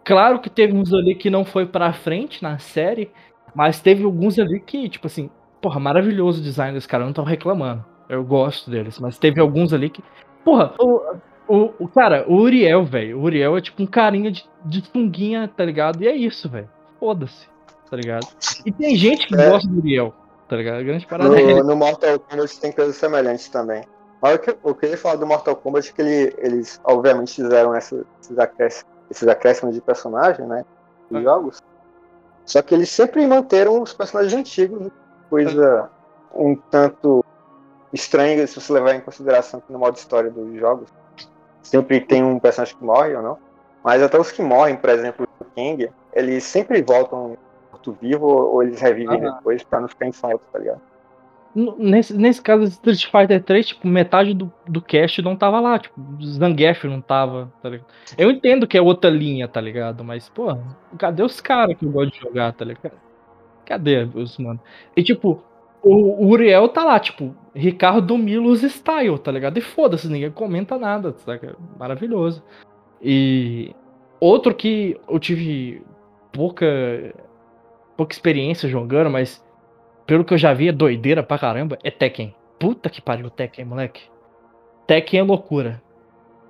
Claro 0.04 0.40
que 0.40 0.50
teve 0.50 0.72
uns 0.72 0.92
ali 0.92 1.14
que 1.14 1.30
não 1.30 1.44
foi 1.44 1.64
pra 1.66 1.92
frente 1.92 2.42
na 2.42 2.58
série, 2.58 3.10
mas 3.54 3.80
teve 3.80 4.02
alguns 4.02 4.36
ali 4.38 4.58
que, 4.58 4.88
tipo 4.88 5.06
assim, 5.06 5.30
porra, 5.60 5.78
maravilhoso 5.78 6.40
o 6.40 6.42
design 6.42 6.74
desse 6.74 6.88
cara, 6.88 7.04
eu 7.04 7.06
não 7.06 7.12
tô 7.14 7.22
reclamando. 7.22 7.84
Eu 8.08 8.24
gosto 8.24 8.68
deles, 8.70 8.98
mas 8.98 9.16
teve 9.18 9.40
alguns 9.40 9.72
ali 9.72 9.88
que. 9.88 10.02
Porra, 10.44 10.74
o, 10.80 11.00
o, 11.46 11.70
o 11.78 11.88
cara, 11.88 12.24
o 12.26 12.34
Uriel, 12.34 12.84
velho. 12.84 13.18
O 13.20 13.22
Uriel 13.22 13.56
é 13.56 13.60
tipo 13.60 13.80
um 13.80 13.86
carinha 13.86 14.30
de, 14.32 14.44
de 14.64 14.82
funguinha, 14.90 15.46
tá 15.46 15.64
ligado? 15.64 16.02
E 16.02 16.08
é 16.08 16.16
isso, 16.16 16.48
velho. 16.48 16.68
Foda-se, 16.98 17.46
tá 17.88 17.96
ligado? 17.96 18.26
E 18.66 18.72
tem 18.72 18.96
gente 18.96 19.28
que 19.28 19.34
É. 19.36 19.50
gosta 19.50 19.68
do 19.68 19.78
Uriel, 19.78 20.12
tá 20.52 20.56
ligado? 20.58 20.80
A 20.80 20.82
grande 20.82 21.06
parada 21.06 21.40
é 21.40 21.54
No, 21.54 21.64
no 21.64 21.76
Mortal 21.76 22.18
Kombat 22.20 22.60
tem 22.60 22.70
coisas 22.72 22.96
semelhantes 22.96 23.48
também. 23.48 23.84
Mas 24.20 24.34
o 24.34 24.38
que 24.38 24.54
eu 24.62 24.74
queria 24.74 24.98
falar 24.98 25.16
do 25.16 25.26
Mortal 25.26 25.56
Kombat 25.56 25.88
é 25.88 25.92
que 25.94 26.02
ele- 26.02 26.34
eles, 26.36 26.78
obviamente, 26.84 27.34
fizeram 27.34 27.74
essa- 27.74 28.04
esses, 28.20 28.38
acréscimos, 28.38 28.92
esses 29.10 29.26
acréscimos 29.26 29.74
de 29.74 29.80
personagem, 29.80 30.46
né? 30.46 30.62
Nos 31.10 31.22
É. 31.22 31.24
jogos. 31.24 31.62
Só 32.44 32.60
que 32.60 32.74
eles 32.74 32.90
sempre 32.90 33.26
manteram 33.26 33.80
os 33.80 33.94
personagens 33.94 34.34
antigos, 34.34 34.90
coisa 35.30 35.88
um 36.34 36.54
tanto 36.54 37.24
estranha 37.90 38.46
se 38.46 38.60
você 38.60 38.72
levar 38.74 38.94
em 38.94 39.00
consideração 39.00 39.58
que 39.58 39.72
no 39.72 39.78
modo 39.78 39.96
história 39.96 40.30
dos 40.30 40.54
jogos 40.60 40.90
sempre 41.62 41.98
tem 41.98 42.22
um 42.22 42.38
personagem 42.38 42.76
que 42.76 42.84
morre 42.84 43.14
ou 43.14 43.22
não. 43.22 43.38
Mas 43.82 44.02
até 44.02 44.18
os 44.18 44.30
que 44.30 44.42
morrem, 44.42 44.76
por 44.76 44.90
exemplo, 44.90 45.26
o 45.40 45.44
King, 45.54 45.90
eles 46.12 46.44
sempre 46.44 46.82
voltam 46.82 47.38
morto-vivo 47.82 48.26
ou 48.26 48.62
eles 48.62 48.80
revivem 48.80 49.26
Ah. 49.26 49.30
depois 49.36 49.62
pra 49.62 49.80
não 49.80 49.88
ficar 49.88 50.06
em 50.06 50.12
falta, 50.12 50.44
tá 50.52 50.58
ligado? 50.58 50.80
Nesse, 51.54 52.16
nesse 52.16 52.40
caso, 52.40 52.64
Street 52.64 53.04
Fighter 53.04 53.42
3, 53.42 53.66
tipo, 53.66 53.86
metade 53.86 54.32
do, 54.32 54.50
do 54.66 54.80
cast 54.80 55.20
não 55.20 55.36
tava 55.36 55.60
lá, 55.60 55.78
tipo, 55.78 55.94
Zangief 56.24 56.84
não 56.86 57.02
tava, 57.02 57.52
tá 57.62 57.68
ligado? 57.68 57.86
Eu 58.16 58.30
entendo 58.30 58.66
que 58.66 58.78
é 58.78 58.80
outra 58.80 59.10
linha, 59.10 59.46
tá 59.46 59.60
ligado? 59.60 60.02
Mas, 60.02 60.30
pô, 60.30 60.56
cadê 60.96 61.22
os 61.22 61.42
caras 61.42 61.76
que 61.76 61.84
eu 61.84 61.90
gosto 61.90 62.12
de 62.14 62.20
jogar, 62.20 62.52
tá 62.54 62.64
ligado? 62.64 62.94
Cadê 63.66 64.08
os, 64.14 64.38
mano? 64.38 64.58
E, 64.96 65.02
tipo, 65.02 65.42
o, 65.82 66.24
o 66.24 66.28
Uriel 66.30 66.70
tá 66.70 66.84
lá, 66.84 66.98
tipo, 66.98 67.34
Ricardo 67.54 68.16
Milos 68.16 68.62
style, 68.62 69.18
tá 69.18 69.30
ligado? 69.30 69.58
E 69.58 69.60
foda-se, 69.60 70.08
ninguém 70.08 70.30
comenta 70.30 70.78
nada, 70.78 71.12
saca? 71.18 71.54
Maravilhoso. 71.78 72.42
E 73.02 73.74
outro 74.18 74.54
que 74.54 74.98
eu 75.06 75.18
tive 75.18 75.84
pouca, 76.32 76.64
pouca 78.02 78.14
experiência 78.14 78.68
jogando, 78.68 79.08
mas 79.08 79.40
pelo 80.04 80.24
que 80.24 80.34
eu 80.34 80.38
já 80.38 80.52
vi, 80.52 80.68
é 80.68 80.72
doideira 80.72 81.22
pra 81.22 81.38
caramba, 81.38 81.78
é 81.84 81.90
Tekken. 81.90 82.34
Puta 82.58 82.90
que 82.90 83.00
pariu, 83.00 83.30
Tekken, 83.30 83.64
moleque. 83.64 84.02
Tekken 84.88 85.20
é 85.20 85.22
loucura. 85.22 85.80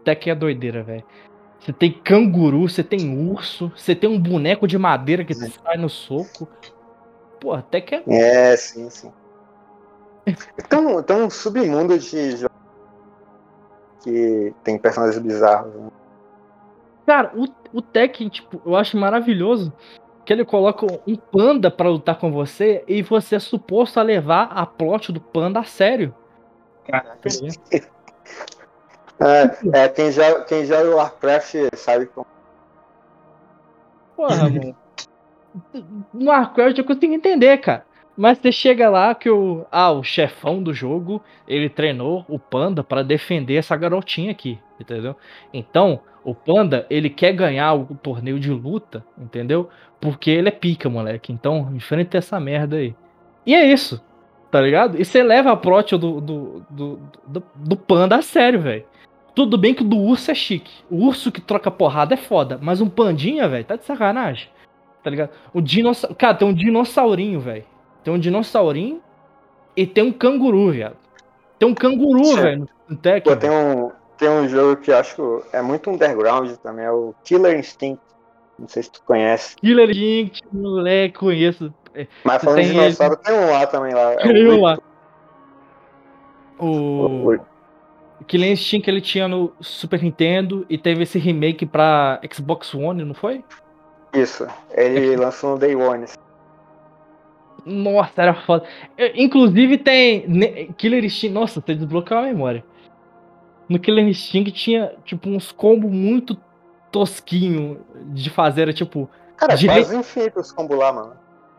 Tekken 0.03 0.33
é 0.33 0.35
doideira, 0.35 0.83
velho. 0.83 1.05
Você 1.61 1.73
tem 1.73 1.93
canguru, 1.93 2.69
você 2.69 2.83
tem 2.83 3.31
urso, 3.31 3.71
você 3.77 3.95
tem 3.95 4.09
um 4.09 4.19
boneco 4.19 4.67
de 4.67 4.79
madeira 4.79 5.25
que 5.25 5.35
sai 5.35 5.77
no 5.77 5.91
soco. 5.91 6.49
Porra, 7.39 7.63
Tekken 7.63 8.03
é 8.09 8.53
É, 8.53 8.57
sim, 8.57 8.89
sim. 8.89 9.13
Então, 10.59 11.03
tem 11.03 11.17
um 11.17 11.29
submundo 11.29 11.99
de 11.99 12.31
jogos 12.31 12.57
que 14.03 14.55
tem 14.65 14.79
personagens 14.79 15.23
bizarros. 15.23 15.75
Né? 15.75 15.91
Cara, 17.07 17.33
o, 17.35 17.47
o 17.77 17.83
Tekken, 17.83 18.31
tipo, 18.31 18.63
eu 18.65 18.75
acho 18.75 18.97
maravilhoso 18.97 19.73
que 20.25 20.33
ele 20.33 20.45
coloca 20.45 20.87
um 21.07 21.17
panda 21.17 21.71
pra 21.71 21.89
lutar 21.89 22.19
com 22.19 22.31
você 22.31 22.85
e 22.87 23.03
você 23.03 23.37
é 23.37 23.39
suposto 23.39 23.99
a 23.99 24.03
levar 24.03 24.45
a 24.53 24.65
plot 24.65 25.13
do 25.13 25.21
panda 25.21 25.61
a 25.61 25.65
sério. 25.65 26.15
Caraca. 26.87 27.29
É, 29.21 29.79
é, 29.79 29.89
quem, 29.89 30.11
joga, 30.11 30.45
quem 30.45 30.65
joga 30.65 30.97
Warcraft 30.97 31.55
sabe 31.77 32.07
como. 32.07 32.27
Porra, 34.17 34.37
mano. 34.37 34.77
No 36.15 36.31
Warcraft 36.31 36.79
eu 36.79 36.85
consigo 36.85 37.13
entender, 37.13 37.59
cara. 37.59 37.85
Mas 38.17 38.39
você 38.39 38.53
chega 38.53 38.91
lá 38.91 39.15
que 39.15 39.31
o. 39.31 39.65
Ah, 39.71 39.91
o 39.91 40.03
chefão 40.03 40.63
do 40.63 40.75
jogo, 40.75 41.23
ele 41.49 41.69
treinou 41.69 42.25
o 42.29 42.39
Panda 42.39 42.85
pra 42.85 43.03
defender 43.03 43.55
essa 43.55 43.77
garotinha 43.77 44.31
aqui, 44.31 44.59
entendeu? 44.79 45.17
Então, 45.53 46.01
o 46.25 46.35
Panda, 46.35 46.87
ele 46.91 47.09
quer 47.09 47.33
ganhar 47.33 47.73
o 47.75 47.87
torneio 47.97 48.39
de 48.39 48.51
luta, 48.51 49.05
entendeu? 49.19 49.69
Porque 50.01 50.31
ele 50.31 50.49
é 50.49 50.53
pica, 50.53 50.89
moleque. 50.89 51.33
Então, 51.33 51.71
enfrenta 51.75 52.19
essa 52.19 52.39
merda 52.39 52.77
aí. 52.77 52.95
E 53.47 53.55
é 53.55 53.65
isso, 53.65 54.05
tá 54.51 54.61
ligado? 54.61 55.01
E 55.01 55.05
você 55.05 55.23
leva 55.23 55.51
a 55.51 55.57
prot 55.57 55.97
do, 55.97 56.21
do, 56.21 56.67
do, 56.69 57.01
do, 57.27 57.43
do 57.57 57.77
Panda 57.77 58.17
a 58.17 58.23
sério, 58.23 58.61
velho. 58.61 58.85
Tudo 59.35 59.57
bem 59.57 59.73
que 59.73 59.83
o 59.83 59.89
do 59.89 59.99
urso 59.99 60.31
é 60.31 60.35
chique. 60.35 60.85
O 60.91 61.07
urso 61.07 61.33
que 61.33 61.41
troca 61.41 61.71
porrada 61.71 62.13
é 62.13 62.19
foda. 62.19 62.59
Mas 62.61 62.83
um 62.83 62.89
pandinha, 62.89 63.49
velho, 63.49 63.65
tá 63.65 63.77
de 63.77 63.85
sacanagem. 63.87 64.49
Tá 65.03 65.09
ligado? 65.09 65.31
O 65.55 65.61
dinossauro. 65.61 66.15
Cara, 66.15 66.35
tem 66.35 66.47
um 66.47 66.53
dinossaurinho, 66.53 67.41
velho. 67.41 67.65
Tem 68.05 68.13
um 68.13 68.19
dinossaurinho 68.19 69.01
e 69.77 69.87
tem 69.87 70.05
um 70.05 70.13
canguru, 70.13 70.71
viado. 70.73 70.97
Tem 71.59 71.69
um 71.69 71.75
canguru, 71.75 72.35
velho, 72.37 72.69
no 72.89 72.97
Tekken. 72.97 73.33
Pô, 73.33 73.39
tem 73.39 73.51
um, 73.51 73.91
tem 74.19 74.29
um 74.29 74.49
jogo 74.49 74.81
que 74.81 74.91
eu 74.91 74.97
acho 74.97 75.15
que 75.15 75.57
é 75.57 75.63
muito 75.63 75.89
underground 75.91 76.51
também, 76.63 76.85
é 76.85 76.91
o 76.91 77.15
Killer 77.25 77.59
Instinct. 77.59 78.01
Não 78.59 78.69
sei 78.69 78.83
se 78.83 78.91
tu 78.91 79.03
conhece. 79.05 79.57
Killer 79.57 79.89
Instinct, 79.91 80.43
moleque, 80.53 81.19
conheço. 81.19 81.73
Mas 82.25 82.43
falando 82.43 82.61
de 82.63 82.69
Tem 82.69 82.73
dinossauro, 82.81 83.17
tem 83.17 83.35
um 83.35 83.51
lá 83.51 83.67
também 83.67 83.95
lá. 83.95 84.15
É 84.15 84.27
o 84.27 84.31
Eu 84.37 84.51
Rick- 84.51 84.63
lá. 84.63 84.79
o- 86.59 87.35
O 88.21 88.25
Killer 88.25 88.53
Instinct 88.53 88.89
ele 88.89 89.01
tinha 89.01 89.27
no 89.27 89.53
Super 89.61 90.01
Nintendo 90.03 90.65
e 90.71 90.79
teve 90.79 91.03
esse 91.03 91.19
remake 91.19 91.67
pra 91.67 92.21
Xbox 92.33 92.73
One, 92.73 93.05
não 93.05 93.15
foi? 93.15 93.45
Isso. 94.15 94.47
Ele 94.71 95.17
lançou 95.17 95.51
no 95.53 95.59
Day 95.59 95.75
One. 95.75 96.07
Nossa, 97.65 98.23
era 98.23 98.35
foda. 98.35 98.65
Inclusive 99.15 99.79
tem 99.79 100.73
Killer 100.77 101.05
Instinct. 101.05 101.33
Nossa, 101.35 101.61
você 101.61 101.75
desbloqueou 101.75 102.21
a 102.21 102.25
memória. 102.25 102.65
No 103.69 103.79
Killer 103.79 104.07
Instinct 104.07 104.53
tinha, 104.53 104.93
tipo, 105.05 105.29
uns 105.31 105.53
combos 105.53 105.91
muito 105.91 106.37
tosquinho 106.91 107.81
de 108.13 108.29
fazer. 108.31 108.63
Era 108.63 108.73
tipo, 108.73 109.09
Cara, 109.37 109.55
Direi- 109.55 109.77
quase 109.85 109.97
infinito 109.97 110.41
os 110.41 110.53
combos 110.53 110.77
lá, 110.79 110.93
mano. 110.93 111.13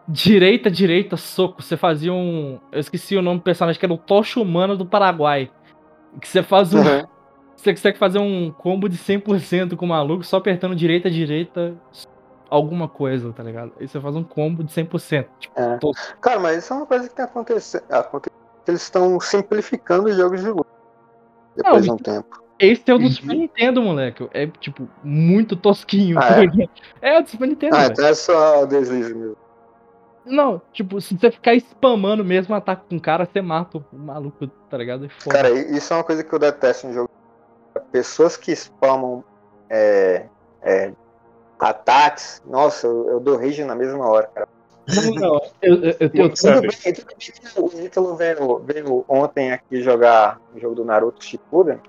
direita, 0.08 0.70
direita, 0.70 1.18
soco. 1.18 1.62
Você 1.62 1.76
fazia 1.78 2.13
um. 2.13 2.60
Eu 2.72 2.80
esqueci 2.80 3.16
o 3.16 3.22
nome 3.22 3.39
do 3.39 3.44
personagem, 3.44 3.80
que 3.80 3.86
era 3.86 3.94
o 3.94 3.98
Tocha 3.98 4.39
Humano 4.39 4.78
do 4.78 4.86
Paraguai. 4.86 5.50
Que 6.22 6.28
você 6.28 6.44
faz 6.44 6.74
um. 6.74 6.80
Uhum. 6.80 7.04
Você 7.56 7.72
consegue 7.72 7.98
fazer 7.98 8.20
um 8.20 8.52
combo 8.52 8.89
de 8.89 8.98
100% 8.98 9.76
com 9.78 9.86
o 9.86 9.89
maluco 9.89 10.24
só 10.24 10.38
apertando 10.38 10.76
direita, 10.76 11.10
direita, 11.10 11.74
alguma 12.56 12.88
coisa, 12.88 13.34
tá 13.34 13.42
ligado? 13.44 13.72
Aí 13.80 13.88
você 13.88 14.00
faz 14.00 14.16
um 14.16 14.24
combo 14.24 14.63
de 14.63 14.72
100%. 14.72 15.28
Tipo, 15.39 15.60
É. 15.60 15.78
tô- 15.78 15.92
Cara, 16.22 16.39
mas 16.39 16.58
isso 16.63 16.74
é 16.74 16.78
uma 16.78 16.86
coisa 16.86 17.10
que 17.10 17.16
tem 17.16 17.26
acontecendo. 17.26 17.84
Eles 18.68 18.82
estão 18.84 19.20
simplificando 19.20 20.08
os 20.10 20.16
jogos 20.16 20.42
de 20.42 20.50
luta. 20.50 20.70
Depois 21.56 21.84
de 21.84 21.92
um 21.92 21.98
tempo. 21.98 22.44
Esse 22.60 22.84
é 22.89 22.94
o 22.94 22.98
do 23.00 23.06
Uhum. 23.06 23.12
Super 23.12 23.36
Nintendo, 23.36 23.82
moleque. 23.82 24.30
É, 24.34 24.48
tipo, 24.48 24.88
muito 25.04 25.56
tosquinho. 25.56 26.18
Ah, 26.20 26.22
tá 26.22 26.38
é? 26.38 26.46
ligado? 26.46 26.70
é? 27.02 27.20
o 27.20 27.24
do 27.24 27.30
Super 27.30 27.48
Nintendo, 27.48 27.76
Ah, 27.76 27.86
então 27.88 28.06
é 28.06 28.13
só 28.13 28.66
deslize 28.66 29.13
mesmo. 29.13 29.36
Não, 30.26 30.62
tipo, 30.72 31.02
se 31.02 31.18
você 31.18 31.30
ficar 31.32 31.54
spamando 31.56 32.24
mesmo 32.24 32.56
ataque 32.56 32.84
com 32.89 32.96
o 32.96 33.02
cara, 33.02 33.26
você 33.26 33.42
mata 33.42 33.80
o 33.80 33.86
maluco, 33.98 34.48
tá 34.70 34.78
ligado? 34.78 35.10
Foda. 35.10 35.36
Cara, 35.36 35.50
isso 35.50 35.92
é 35.92 35.98
uma 35.98 36.04
coisa 36.04 36.24
que 36.24 36.34
eu 36.34 36.39
detesto 36.39 36.88
em 36.88 36.94
jogo. 36.94 37.10
Pessoas 37.92 38.38
que 38.38 38.52
spamam 38.56 39.24
é, 39.70 40.28
é, 40.62 40.94
ataques, 41.63 42.41
nossa, 42.45 42.88
eu, 42.88 43.10
eu 43.10 43.19
dou 43.19 43.38
rage 43.38 43.63
na 43.63 43.76
mesma 43.76 44.08
hora, 44.08 44.28
cara. 44.34 44.47
Não, 44.88 45.13
não, 45.13 45.41
eu, 45.62 45.76
eu, 45.76 45.95
eu, 45.99 46.30
Tudo 46.30 46.62
bem, 46.62 46.93
tudo 46.93 47.06
bem 47.08 47.15
que 47.17 47.60
o 47.60 47.86
Ítalo 47.86 48.15
veio, 48.17 48.60
veio 48.60 49.06
ontem 49.08 49.52
aqui 49.54 49.82
jogar 49.82 50.41
o 50.54 50.60
jogo 50.60 50.76
do 50.76 50.84
Naruto 50.84 51.23
Shippuden, 51.23 51.80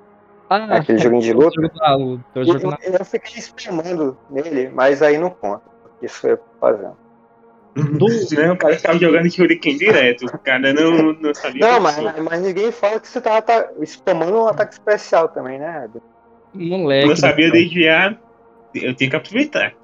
ah, 0.49 0.77
aquele 0.77 0.99
joguinho 0.99 1.23
de 1.23 1.33
luta. 1.33 1.61
eu, 2.35 2.99
eu 2.99 3.05
fiquei 3.05 3.41
spamando 3.41 4.17
nele, 4.31 4.71
mas 4.73 5.03
aí 5.03 5.19
não 5.19 5.31
conta. 5.31 5.63
Isso 6.01 6.21
foi 6.21 6.39
fazendo. 6.61 6.97
Do- 7.75 8.07
Não, 8.37 8.53
o 8.53 8.57
cara 8.57 8.77
ficava 8.77 8.99
jogando 8.99 9.29
Shuriken 9.31 9.77
direto. 9.77 10.27
O 10.27 10.39
cara 10.39 10.73
não, 10.73 11.13
não 11.15 11.35
sabia. 11.35 11.67
Não, 11.67 11.81
mas, 11.81 11.97
mas 12.23 12.41
ninguém 12.41 12.71
fala 12.71 13.01
que 13.01 13.09
você 13.09 13.21
tá 13.21 13.39
ata- 13.39 13.73
spamando 13.83 14.39
um 14.39 14.47
ataque 14.47 14.75
especial 14.75 15.29
também, 15.29 15.59
né? 15.59 15.89
moleque. 16.55 17.09
não 17.09 17.17
sabia 17.17 17.47
céu. 17.51 17.55
desviar. 17.55 18.21
Eu 18.75 18.95
tenho 18.95 19.11
que 19.11 19.17
aproveitar. 19.17 19.75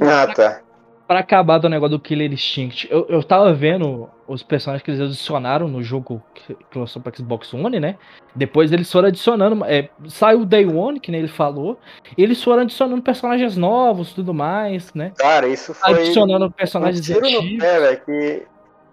Ah, 0.00 0.26
tá. 0.26 0.60
Pra 1.06 1.18
acabar 1.18 1.58
do 1.58 1.68
negócio 1.68 1.98
do 1.98 2.02
Killer 2.02 2.32
Instinct, 2.32 2.88
eu, 2.90 3.06
eu 3.10 3.22
tava 3.22 3.52
vendo 3.52 4.08
os 4.26 4.42
personagens 4.42 4.82
que 4.82 4.90
eles 4.90 5.02
adicionaram 5.02 5.68
no 5.68 5.82
jogo 5.82 6.22
que, 6.34 6.54
que 6.54 6.78
lançou 6.78 7.02
pra 7.02 7.14
Xbox 7.14 7.52
One, 7.52 7.78
né? 7.78 7.96
Depois 8.34 8.72
eles 8.72 8.90
foram 8.90 9.08
adicionando. 9.08 9.62
É, 9.66 9.90
saiu 10.08 10.40
o 10.40 10.46
Day 10.46 10.66
One, 10.66 10.98
que 10.98 11.10
nem 11.10 11.20
ele 11.20 11.28
falou. 11.28 11.78
E 12.16 12.22
eles 12.22 12.42
foram 12.42 12.62
adicionando 12.62 13.02
personagens 13.02 13.54
novos 13.54 14.12
e 14.12 14.14
tudo 14.14 14.32
mais, 14.32 14.94
né? 14.94 15.12
Cara, 15.18 15.46
isso 15.46 15.74
foi. 15.74 15.92
Adicionando 15.92 16.46
um 16.46 16.50
personagens 16.50 17.04
tiro 17.04 17.20
no 17.20 17.58
pé, 17.58 17.80
velho, 17.80 18.00
que, 18.00 18.46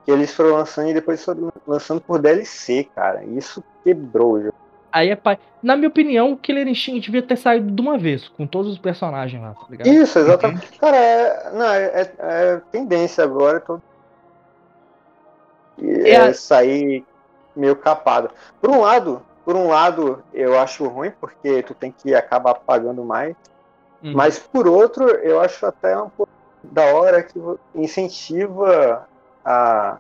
que 0.05 0.11
eles 0.11 0.33
foram 0.33 0.55
lançando 0.55 0.89
e 0.89 0.93
depois 0.93 1.23
foram 1.23 1.49
lançando 1.65 2.01
por 2.01 2.19
DLC, 2.19 2.89
cara. 2.93 3.23
Isso 3.23 3.63
quebrou 3.85 4.33
o 4.33 4.41
jogo. 4.43 4.60
Aí 4.91 5.09
é 5.09 5.15
pa... 5.15 5.37
Na 5.61 5.75
minha 5.75 5.87
opinião, 5.87 6.31
o 6.31 6.37
Killer 6.37 6.67
Instinct 6.67 7.01
devia 7.09 7.21
ter 7.21 7.37
saído 7.37 7.71
de 7.71 7.81
uma 7.81 7.97
vez, 7.97 8.27
com 8.27 8.47
todos 8.47 8.71
os 8.71 8.79
personagens 8.79 9.41
lá, 9.41 9.53
tá 9.53 9.65
ligado? 9.69 9.87
Isso, 9.87 10.19
exatamente. 10.19 10.79
Cara, 10.79 10.97
é, 10.97 11.51
não, 11.53 11.65
é, 11.65 11.85
é- 11.85 12.15
é 12.19 12.61
tendência 12.71 13.23
agora. 13.23 13.59
Todo... 13.59 13.81
é, 15.81 16.09
é 16.11 16.33
sair 16.33 17.05
meio 17.55 17.75
capado. 17.75 18.31
Por 18.59 18.69
um 18.69 18.81
lado, 18.81 19.21
por 19.45 19.55
um 19.55 19.67
lado, 19.67 20.23
eu 20.33 20.59
acho 20.59 20.87
ruim, 20.87 21.11
porque 21.19 21.61
tu 21.63 21.73
tem 21.73 21.91
que 21.91 22.13
acabar 22.15 22.55
pagando 22.55 23.03
mais. 23.03 23.35
Uhum. 24.03 24.13
Mas 24.13 24.39
por 24.39 24.67
outro, 24.67 25.07
eu 25.07 25.39
acho 25.39 25.65
até 25.65 25.97
um 25.97 26.09
pouco 26.09 26.31
da 26.63 26.85
hora 26.95 27.21
que 27.23 27.39
incentiva 27.75 29.07
a, 29.45 29.97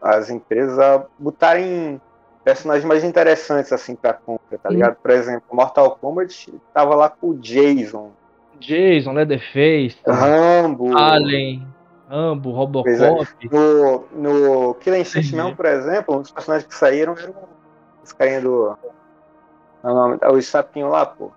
as 0.00 0.30
empresas 0.30 0.78
a 0.78 1.04
botarem 1.18 2.00
personagens 2.48 2.86
mais 2.86 3.04
interessantes 3.04 3.70
assim 3.74 3.94
pra 3.94 4.14
compra, 4.14 4.56
tá 4.56 4.70
ligado? 4.70 4.96
Por 4.96 5.10
exemplo, 5.10 5.42
Mortal 5.52 5.98
Kombat 6.00 6.50
tava 6.72 6.94
lá 6.94 7.10
com 7.10 7.28
o 7.28 7.38
Jason. 7.38 8.10
Jason, 8.58 9.12
Leatherface, 9.12 9.98
Rambo, 10.06 10.96
Alien, 10.96 11.66
Rambo, 12.08 12.50
Robocop. 12.50 12.88
É. 12.90 13.54
No, 13.54 14.06
no 14.12 14.74
Killer 14.76 15.00
Instinct 15.02 15.36
mesmo, 15.36 15.54
por 15.54 15.66
exemplo, 15.66 16.16
um 16.16 16.22
dos 16.22 16.30
personagens 16.30 16.66
que 16.66 16.74
saíram 16.74 17.14
eram 17.18 17.34
os 18.02 18.12
carinha 18.12 18.40
do. 18.40 18.78
É 19.84 19.86
o 19.86 19.94
nome, 19.94 20.18
os 20.32 20.46
sapinhos 20.46 20.90
lá, 20.90 21.04
pô. 21.04 21.30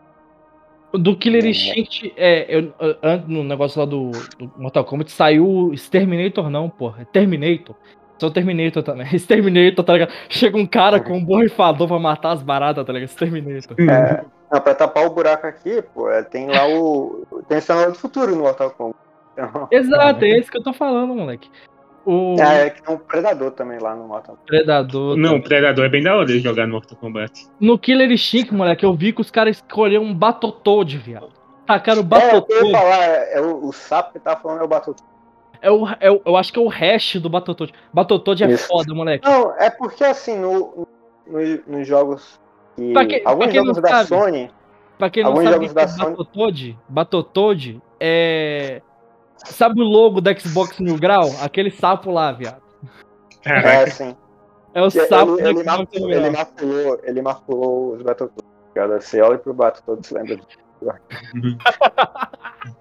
Do 0.94 1.18
Killer 1.18 1.46
Instinct, 1.46 2.14
é, 2.16 2.46
eu, 2.48 2.74
antes 3.04 3.28
no 3.28 3.44
negócio 3.44 3.80
lá 3.82 3.86
do, 3.86 4.12
do 4.40 4.50
Mortal 4.56 4.86
Kombat 4.86 5.12
saiu 5.12 5.74
Exterminator, 5.74 6.50
não, 6.50 6.70
porra. 6.70 7.02
É 7.02 7.06
Terminator. 7.06 7.76
Só 8.22 8.30
Terminator 8.32 8.84
também. 8.84 9.08
Exterminator, 9.12 9.84
tá 9.84 9.94
ligado? 9.94 10.14
Chega 10.30 10.56
um 10.56 10.68
cara 10.68 11.00
com 11.00 11.18
um 11.18 11.26
borrifador 11.26 11.88
pra 11.88 11.98
matar 11.98 12.34
as 12.34 12.44
baratas, 12.44 12.86
tá 12.86 12.94
ligado? 12.94 13.10
Exterminator. 13.10 13.76
É, 13.80 14.24
não, 14.52 14.62
pra 14.62 14.76
tapar 14.76 15.08
o 15.08 15.10
buraco 15.10 15.48
aqui, 15.48 15.82
pô, 15.82 16.08
é, 16.10 16.22
tem 16.22 16.48
lá 16.48 16.68
o. 16.68 17.26
Tem 17.50 17.58
o 17.58 17.62
cenário 17.62 17.94
do 17.94 17.98
futuro 17.98 18.36
no 18.36 18.44
Mortal 18.44 18.70
Kombat. 18.70 19.00
Então... 19.34 19.68
Exato, 19.72 20.24
é 20.24 20.38
isso 20.38 20.52
que 20.52 20.58
eu 20.58 20.64
tô 20.64 20.72
falando, 20.72 21.16
moleque. 21.16 21.50
O... 22.06 22.36
É, 22.40 22.66
é 22.66 22.70
que 22.70 22.82
tem 22.82 22.94
um 22.94 22.98
Predador 22.98 23.52
também 23.52 23.80
lá 23.80 23.96
no 23.96 24.08
Mortal 24.08 24.36
Kombat. 24.36 24.46
Predador. 24.46 25.18
Não, 25.18 25.38
o 25.38 25.44
Predador 25.44 25.86
é 25.86 25.90
bem 25.90 26.04
da 26.04 26.16
hora 26.16 26.28
de 26.28 26.40
jogar 26.40 26.68
no 26.68 26.74
Mortal 26.74 26.98
Kombat. 26.98 27.48
No 27.60 27.80
Killer 27.80 28.12
Instinct, 28.12 28.54
moleque, 28.54 28.86
eu 28.86 28.94
vi 28.94 29.14
que 29.14 29.22
os 29.22 29.32
caras 29.32 29.58
escolheram 29.58 30.04
um 30.04 30.14
Battletoad, 30.14 30.96
viado. 31.00 31.30
Tacaram 31.66 32.02
o 32.02 32.04
Battletoad. 32.04 32.54
É, 32.54 32.60
eu 32.60 32.66
ia 32.66 32.72
falar, 32.72 33.04
é, 33.04 33.34
é 33.38 33.42
o, 33.42 33.68
o, 33.68 33.74
sapo 33.74 34.14
que 34.14 34.20
tá 34.20 34.36
falando 34.36 34.62
é 34.62 34.64
o 34.64 34.68
Battletoad. 34.68 35.11
É 35.62 35.70
o, 35.70 35.88
é 36.00 36.12
o, 36.12 36.22
eu 36.26 36.36
acho 36.36 36.52
que 36.52 36.60
é 36.60 36.62
o 36.62 36.68
hash 36.68 37.18
do 37.18 37.30
Battletoad. 37.30 37.74
Battletoad 37.94 38.44
é 38.44 38.52
Isso. 38.52 38.68
foda, 38.68 38.94
moleque. 38.94 39.28
Não, 39.28 39.56
é 39.58 39.70
porque 39.70 40.04
assim, 40.04 40.38
no, 40.38 40.88
no 41.28 41.40
nos 41.68 41.88
jogos 41.88 42.40
que, 42.76 43.06
que 43.06 43.22
alguns 43.24 43.54
jogos 43.54 43.78
da 43.78 43.90
sabe, 43.90 44.08
Sony... 44.08 44.52
Pra 44.98 45.10
quem 45.10 45.24
não 45.24 45.36
sabe, 45.36 45.52
jogos 45.52 45.74
da 45.74 45.88
Sony... 45.88 46.10
Battletoad, 46.10 46.80
Battletoad 46.90 47.82
é 48.00 48.82
Sabe 49.46 49.82
o 49.82 49.86
logo 49.86 50.22
da 50.22 50.38
Xbox 50.38 50.80
Mil 50.80 50.98
Grau? 50.98 51.30
Aquele 51.42 51.72
sapo 51.72 52.12
lá, 52.12 52.32
viado. 52.32 52.62
É, 53.44 53.88
sim. 53.88 54.16
É 54.74 54.82
o 54.82 54.90
sapo 54.90 55.40
ele, 55.40 55.50
ele, 55.50 55.64
maculou, 55.64 56.12
ele, 56.12 56.30
maculou, 56.30 57.00
ele 57.04 57.22
maculou 57.22 57.94
os 57.94 58.02
Battletoads. 58.02 59.06
Você 59.06 59.22
olha 59.22 59.38
pro 59.38 59.54
Battletoads 59.54 60.12
e 60.12 60.14
lembra 60.14 60.40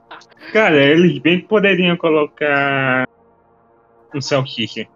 Cara, 0.52 0.76
eles 0.76 1.18
bem 1.18 1.40
poderiam 1.40 1.96
colocar 1.96 3.06
um 4.14 4.20
salsicha. 4.20 4.86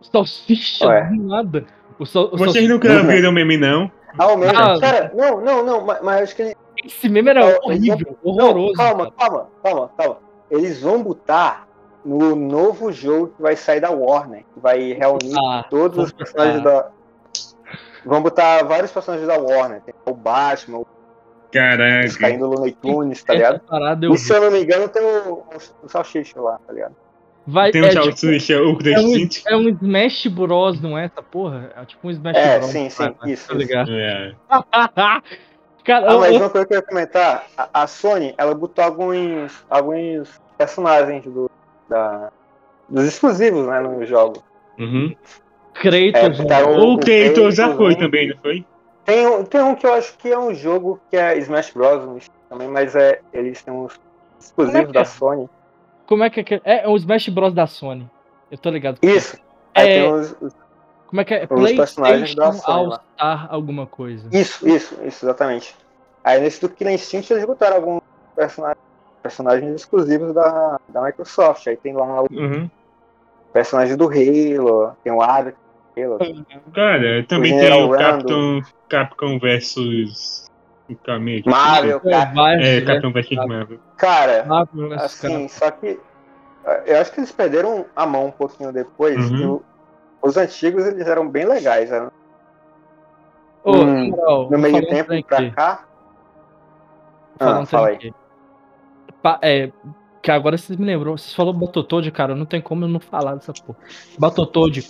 Salsicha? 0.00 0.86
Ué. 0.86 1.10
Nada. 1.12 1.64
O 1.98 2.04
sal, 2.04 2.30
o 2.32 2.36
Vocês 2.36 2.68
nunca 2.68 2.88
viram 3.02 3.30
o 3.30 3.32
meme, 3.32 3.56
não? 3.56 3.90
Ah, 4.18 4.32
o 4.32 4.36
meme. 4.36 4.56
Ah, 4.56 4.78
cara, 4.80 5.12
não, 5.14 5.40
não, 5.40 5.64
não, 5.64 5.84
mas, 5.84 6.02
mas 6.02 6.22
acho 6.22 6.36
que 6.36 6.42
ele... 6.42 6.56
Esse 6.84 7.08
meme 7.08 7.30
era 7.30 7.58
horrível, 7.62 8.18
horroroso. 8.22 8.72
Não, 8.72 8.74
calma, 8.74 9.12
calma, 9.12 9.48
calma, 9.62 9.90
calma 9.96 10.18
eles 10.50 10.80
vão 10.80 11.02
botar 11.02 11.66
no 12.04 12.36
novo 12.36 12.92
jogo 12.92 13.28
que 13.28 13.42
vai 13.42 13.56
sair 13.56 13.80
da 13.80 13.90
Warner, 13.90 14.44
que 14.52 14.60
vai 14.60 14.92
reunir 14.92 15.34
ah, 15.38 15.64
todos 15.68 16.04
os 16.04 16.12
personagens 16.12 16.62
da. 16.62 16.90
Vão 18.04 18.22
botar 18.22 18.62
vários 18.64 18.92
personagens 18.92 19.26
da 19.26 19.38
Warner. 19.38 19.80
Tem 19.80 19.94
o 20.06 20.14
Batman, 20.14 20.78
o 20.78 20.86
Caraca. 21.54 22.18
caindo 22.18 22.50
no 22.50 22.72
Tunes, 22.72 23.22
tá 23.22 23.32
ligado? 23.32 23.60
E 24.12 24.18
se 24.18 24.34
eu 24.34 24.40
não 24.40 24.50
me 24.50 24.60
engano, 24.60 24.88
tem 24.88 25.02
o, 25.02 25.34
o, 25.34 25.48
o 25.84 25.88
Salsicha 25.88 26.40
lá, 26.40 26.58
tá 26.66 26.72
ligado? 26.72 26.96
Vai, 27.46 27.70
tem 27.70 27.82
um 27.82 27.86
é, 27.86 27.92
Salsicha, 27.92 28.54
tipo, 28.54 28.84
o 28.84 28.88
é 28.88 28.98
um, 28.98 29.28
é 29.46 29.56
um 29.56 29.68
Smash 29.68 30.26
Bros, 30.26 30.80
não 30.80 30.98
é 30.98 31.04
essa 31.04 31.22
porra? 31.22 31.70
É 31.76 31.84
tipo 31.84 32.08
um 32.08 32.10
Smash 32.10 32.36
é, 32.36 32.58
Bros. 32.58 32.70
É, 32.70 32.72
sim, 32.72 32.90
sim, 32.90 33.12
tá 33.12 33.28
isso. 33.28 33.48
Tá 33.48 33.54
ligado? 33.54 33.92
É. 33.92 34.34
Cara, 35.84 36.12
ah, 36.12 36.18
mas 36.18 36.34
uma 36.34 36.48
coisa 36.50 36.66
que 36.66 36.72
eu 36.72 36.78
ia 36.78 36.82
comentar, 36.82 37.46
a, 37.56 37.82
a, 37.82 37.86
Sony, 37.86 38.34
ela 38.38 38.54
botou 38.54 38.82
alguns, 38.82 39.64
alguns 39.68 40.40
personagens 40.56 41.24
do, 41.24 41.50
da, 41.88 42.32
dos 42.88 43.04
exclusivos, 43.04 43.66
né, 43.66 43.78
no 43.80 44.04
jogo. 44.06 44.42
Uhum. 44.78 45.14
Kratos, 45.74 46.40
é, 46.40 46.44
tá 46.46 46.66
o, 46.66 46.94
o 46.94 46.98
Kratos 46.98 47.54
já 47.54 47.76
foi 47.76 47.94
também, 47.96 48.28
não 48.28 48.36
foi? 48.38 48.64
Tem 49.04 49.26
um, 49.26 49.44
tem 49.44 49.60
um 49.60 49.74
que 49.74 49.86
eu 49.86 49.92
acho 49.92 50.16
que 50.16 50.32
é 50.32 50.38
um 50.38 50.54
jogo 50.54 50.98
que 51.10 51.16
é 51.16 51.36
Smash 51.38 51.70
Bros. 51.70 52.30
também, 52.48 52.68
mas 52.68 52.96
é, 52.96 53.20
eles 53.32 53.62
têm 53.62 53.74
uns 53.74 54.00
exclusivos 54.40 54.90
é 54.90 54.92
da 54.92 55.00
é? 55.00 55.04
Sony. 55.04 55.50
Como 56.06 56.22
é 56.24 56.30
que 56.30 56.54
é? 56.54 56.60
É 56.64 56.88
o 56.88 56.96
Smash 56.96 57.28
Bros. 57.28 57.52
da 57.52 57.66
Sony. 57.66 58.08
Eu 58.50 58.58
tô 58.58 58.70
ligado. 58.70 58.98
Isso. 59.02 59.38
É, 59.74 59.98
é 59.98 60.12
os, 60.12 60.34
como 61.06 61.20
é 61.20 61.24
que 61.24 61.34
é? 61.34 61.46
Os 61.50 61.72
personagens 61.72 62.34
da 62.34 62.52
Sony. 62.52 62.92
All 62.92 63.00
Star 63.14 63.46
alguma 63.50 63.86
coisa. 63.86 64.28
Isso, 64.32 64.66
isso, 64.66 64.94
isso, 65.04 65.26
exatamente. 65.26 65.76
Aí 66.22 66.40
nesse 66.40 66.60
do 66.60 66.68
Killer 66.70 66.94
Instinct 66.94 67.30
eles 67.32 67.44
botaram 67.44 67.76
alguns 67.76 68.02
personagens, 68.34 68.82
personagens 69.22 69.74
exclusivos 69.74 70.32
da, 70.32 70.80
da 70.88 71.02
Microsoft. 71.02 71.66
Aí 71.66 71.76
tem 71.76 71.92
lá 71.92 72.22
o 72.22 72.26
uhum. 72.32 72.70
personagem 73.52 73.96
do 73.96 74.06
Halo, 74.06 74.96
tem 75.04 75.12
o 75.12 75.20
Ada 75.20 75.54
Halo. 75.96 76.18
Cara, 76.74 77.24
também 77.24 77.58
tem 77.58 77.72
o 77.72 77.90
Capitão, 77.90 78.62
Capcom 78.88 79.38
versus 79.38 80.50
Marvel, 81.46 82.00
Capcom. 82.00 82.48
É, 82.48 82.80
Capitão 82.80 83.12
versus 83.12 83.36
Marvel. 83.36 83.78
Cara, 83.96 84.46
assim, 84.96 85.48
só 85.48 85.70
que 85.70 85.98
eu 86.86 86.98
acho 86.98 87.12
que 87.12 87.20
eles 87.20 87.32
perderam 87.32 87.86
a 87.94 88.06
mão 88.06 88.26
um 88.26 88.30
pouquinho 88.30 88.72
depois. 88.72 89.30
Uhum. 89.30 89.60
os 90.22 90.36
antigos 90.36 90.84
eles 90.86 91.06
eram 91.06 91.28
bem 91.28 91.44
legais. 91.44 91.92
Eram... 91.92 92.10
Ô, 93.62 93.76
hum, 93.76 94.10
no 94.50 94.58
meio 94.58 94.86
tempo 94.88 95.10
pra 95.26 95.50
cá, 95.50 95.84
Falando 97.38 97.62
ah, 97.62 97.66
fala 97.66 97.88
aí. 97.88 98.12
Pa, 99.22 99.38
é, 99.42 99.72
que 100.22 100.30
agora 100.30 100.56
vocês 100.56 100.78
me 100.78 100.86
lembrou, 100.86 101.18
vocês 101.18 101.34
falaram 101.34 101.58
Battletoad, 101.58 102.10
cara, 102.10 102.34
não 102.34 102.46
tem 102.46 102.60
como 102.60 102.84
eu 102.84 102.88
não 102.88 103.00
falar 103.00 103.34
dessa 103.34 103.52
porra. 103.52 103.78
Battletoad, 104.18 104.88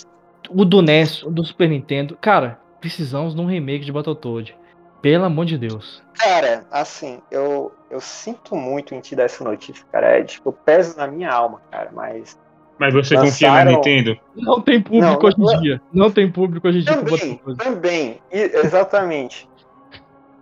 o 0.51 0.65
do 0.65 0.83
NES, 0.83 1.23
o 1.23 1.31
do 1.31 1.45
Super 1.45 1.69
Nintendo, 1.69 2.17
cara, 2.21 2.59
precisamos 2.81 3.35
de 3.35 3.41
um 3.41 3.47
remake 3.47 3.85
de 3.85 3.93
Battletoad. 3.93 4.57
Pelo 5.01 5.25
amor 5.25 5.45
de 5.45 5.59
Deus. 5.59 6.03
Cara, 6.15 6.65
assim, 6.71 7.21
eu, 7.31 7.71
eu 7.91 8.01
sinto 8.01 8.57
muito 8.57 8.95
em 8.95 9.01
te 9.01 9.15
dar 9.15 9.25
essa 9.25 9.45
notícia, 9.45 9.85
cara. 9.93 10.19
É 10.19 10.25
tipo, 10.25 10.51
peso 10.51 10.97
na 10.97 11.07
minha 11.07 11.31
alma, 11.31 11.61
cara, 11.71 11.91
mas. 11.93 12.39
Mas 12.79 12.95
você 12.95 13.15
lançaram... 13.15 13.31
confia 13.31 13.65
na 13.65 13.65
Nintendo? 13.65 14.19
Não 14.35 14.63
tem 14.63 14.81
público 14.81 15.29
não, 15.37 15.47
hoje 15.47 15.57
em 15.57 15.61
dia. 15.61 15.83
Não 15.93 16.11
tem 16.11 16.33
público 16.33 16.67
hoje 16.67 16.79
em 16.79 16.83
dia. 16.83 16.97
Também, 16.97 17.41
também, 17.59 18.23
exatamente. 18.31 19.47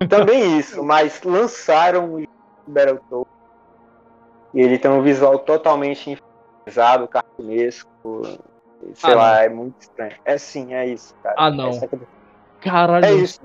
Também 0.09 0.59
isso, 0.59 0.83
mas 0.85 1.21
lançaram 1.25 2.15
o 2.15 2.25
Battletoads 2.67 3.33
e 4.55 4.61
ele 4.61 4.79
tem 4.79 4.91
um 4.91 5.03
visual 5.03 5.39
totalmente 5.39 6.11
infantilizado, 6.11 7.09
cartunesco, 7.09 8.23
sei 8.95 9.13
ah, 9.13 9.17
lá, 9.17 9.35
não. 9.35 9.41
é 9.41 9.49
muito 9.49 9.81
estranho. 9.81 10.17
É 10.25 10.39
sim, 10.39 10.75
é 10.75 10.87
isso, 10.87 11.15
cara. 11.23 11.35
Ah, 11.39 11.51
não. 11.51 11.71
É 11.71 11.89
Caralho, 12.61 13.05
é 13.05 13.15
isso. 13.15 13.41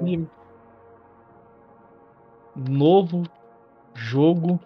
Novo 2.56 3.24
jogo 3.94 4.60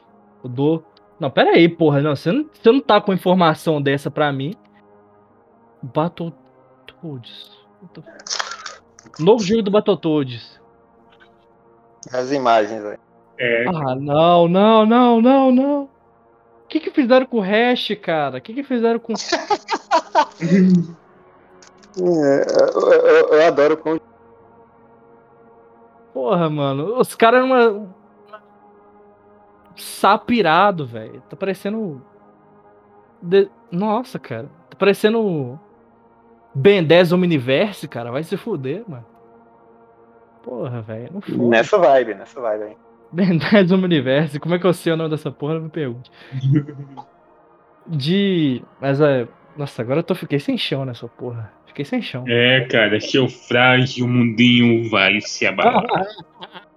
do. 0.44 0.84
Não, 1.20 1.30
pera 1.30 1.52
aí, 1.52 1.70
porra. 1.70 2.02
Não, 2.02 2.16
você, 2.16 2.32
não, 2.32 2.50
você 2.52 2.72
não 2.72 2.82
tá 2.82 3.00
com 3.00 3.14
informação 3.14 3.82
dessa 3.82 4.10
pra 4.10 4.32
mim. 4.32 4.54
Battletoads. 5.82 7.60
Novo 9.20 9.44
jogo 9.44 9.62
do 9.62 9.72
Battletoads. 9.72 10.60
As 12.12 12.32
imagens 12.32 12.84
aí. 12.84 12.98
É. 13.38 13.66
Ah, 13.68 13.96
não, 13.96 14.48
não, 14.48 14.86
não, 14.86 15.22
não, 15.22 15.52
não. 15.52 15.84
O 15.84 16.68
que 16.68 16.80
que 16.80 16.92
fizeram 16.92 17.26
com 17.26 17.38
o 17.38 17.42
hash, 17.42 17.98
cara? 18.02 18.38
O 18.38 18.42
que 18.42 18.54
que 18.54 18.64
fizeram 18.64 19.00
com. 19.00 19.14
é, 21.98 22.46
eu, 22.62 22.92
eu, 22.92 23.28
eu, 23.34 23.48
adoro 23.48 23.78
com. 23.78 24.00
Porra, 26.14 26.50
mano. 26.50 27.00
Os 27.00 27.16
caras 27.16 27.44
uma. 27.44 27.88
Sapirado, 29.76 30.86
velho. 30.86 31.22
Tá 31.30 31.36
parecendo. 31.36 32.02
De... 33.22 33.50
Nossa, 33.72 34.20
cara. 34.20 34.50
Tá 34.70 34.78
parecendo. 34.78 35.60
Ben 36.54 36.84
10 36.84 37.14
Omniverse, 37.14 37.88
cara. 37.88 38.12
Vai 38.12 38.24
se 38.24 38.36
fuder, 38.36 38.84
mano. 38.88 39.06
Porra, 40.44 40.82
velho. 40.82 41.22
Nessa 41.28 41.78
vibe, 41.78 42.16
nessa 42.16 42.42
vibe 42.42 42.64
aí. 42.64 42.78
Verdade 43.14 43.68
do 43.68 43.76
universo. 43.76 44.40
Como 44.40 44.56
é 44.56 44.60
que 44.60 44.66
eu 44.66 44.74
sei 44.74 44.94
o 44.94 44.98
nome 44.98 45.10
dessa 45.10 45.30
porra? 45.30 45.56
Não 45.56 45.62
me 45.64 45.70
pergunte. 45.70 46.10
De. 47.86 48.64
Mas 48.80 49.02
é. 49.02 49.28
Nossa, 49.58 49.82
agora 49.82 50.00
eu 50.00 50.04
tô, 50.04 50.16
fiquei 50.16 50.40
sem 50.40 50.58
chão 50.58 50.86
nessa 50.86 51.08
porra. 51.08 51.52
Fiquei 51.68 51.86
sem 51.86 52.02
chão. 52.02 52.26
É, 52.28 52.62
cara, 52.70 53.00
seu 53.00 53.28
frágil 53.30 54.08
mundinho 54.08 54.90
vai 54.90 55.20
se 55.22 55.46
abalar. 55.46 55.86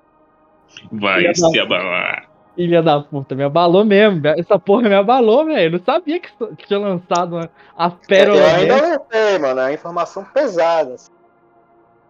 Vai 0.93 1.20
Filha 1.20 1.35
se 1.35 1.53
da- 1.53 1.62
abalar. 1.62 2.29
Filha 2.55 2.83
da 2.83 3.01
puta, 3.01 3.35
me 3.35 3.43
abalou 3.43 3.85
mesmo. 3.85 4.20
Essa 4.27 4.59
porra 4.59 4.89
me 4.89 4.95
abalou, 4.95 5.47
velho. 5.47 5.72
Não 5.72 5.85
sabia 5.85 6.20
que 6.20 6.31
tinha 6.66 6.79
lançado 6.79 7.37
uma, 7.37 7.51
a 7.77 7.91
pérola 7.91 8.39
Eu 8.39 8.47
ainda 8.47 8.89
não 8.99 9.07
sei, 9.11 9.39
mano. 9.39 9.61
É 9.61 9.72
informação 9.72 10.25
pesada. 10.25 10.95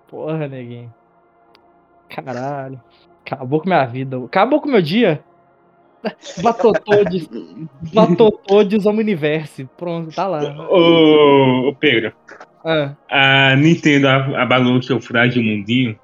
Porra, 0.08 0.48
neguinho. 0.48 0.92
Caralho. 2.08 2.80
Acabou 3.24 3.60
com 3.60 3.68
minha 3.68 3.86
vida. 3.86 4.18
Acabou 4.24 4.60
com 4.60 4.68
meu 4.68 4.82
dia. 4.82 5.22
Batotodes. 6.42 7.28
Batotodes 7.92 8.86
Omniverse. 8.86 9.68
Pronto, 9.76 10.14
tá 10.14 10.26
lá. 10.26 10.40
Ô, 10.70 11.68
ô, 11.68 11.74
Pedro, 11.74 12.12
Ah, 12.64 12.94
a 13.10 13.56
Nintendo 13.56 14.08
a- 14.08 14.42
abalou 14.42 14.80
seu 14.82 15.00
frágil 15.00 15.42
mundinho. 15.42 15.98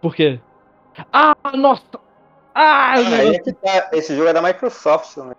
por 0.00 0.14
quê? 0.14 0.38
Ah, 1.12 1.34
nossa! 1.56 1.82
Ah, 2.54 2.94
o 2.98 3.08
negócio- 3.10 3.44
que 3.44 3.52
tá. 3.52 3.88
Esse 3.92 4.14
jogo 4.16 4.28
é 4.28 4.32
da 4.32 4.42
Microsoft 4.42 5.14
também. 5.14 5.36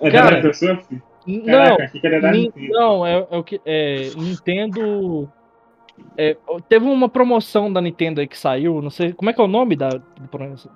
É 0.00 0.10
Cara, 0.10 0.30
da 0.30 0.36
Microsoft? 0.36 0.84
Não, 1.26 1.44
Caraca, 1.44 1.84
achei 1.84 2.00
que 2.00 2.06
era 2.06 2.20
da 2.20 2.32
não, 2.70 3.04
é, 3.06 3.26
é 3.30 3.36
o 3.36 3.42
que. 3.42 3.60
É, 3.66 4.10
Nintendo. 4.16 5.28
é, 6.16 6.36
teve 6.68 6.86
uma 6.86 7.08
promoção 7.08 7.70
da 7.72 7.80
Nintendo 7.80 8.20
aí 8.20 8.26
que 8.28 8.38
saiu, 8.38 8.80
não 8.80 8.88
sei. 8.90 9.12
Como 9.12 9.28
é 9.28 9.32
que 9.32 9.40
é 9.40 9.44
o 9.44 9.48
nome 9.48 9.74
da. 9.76 9.90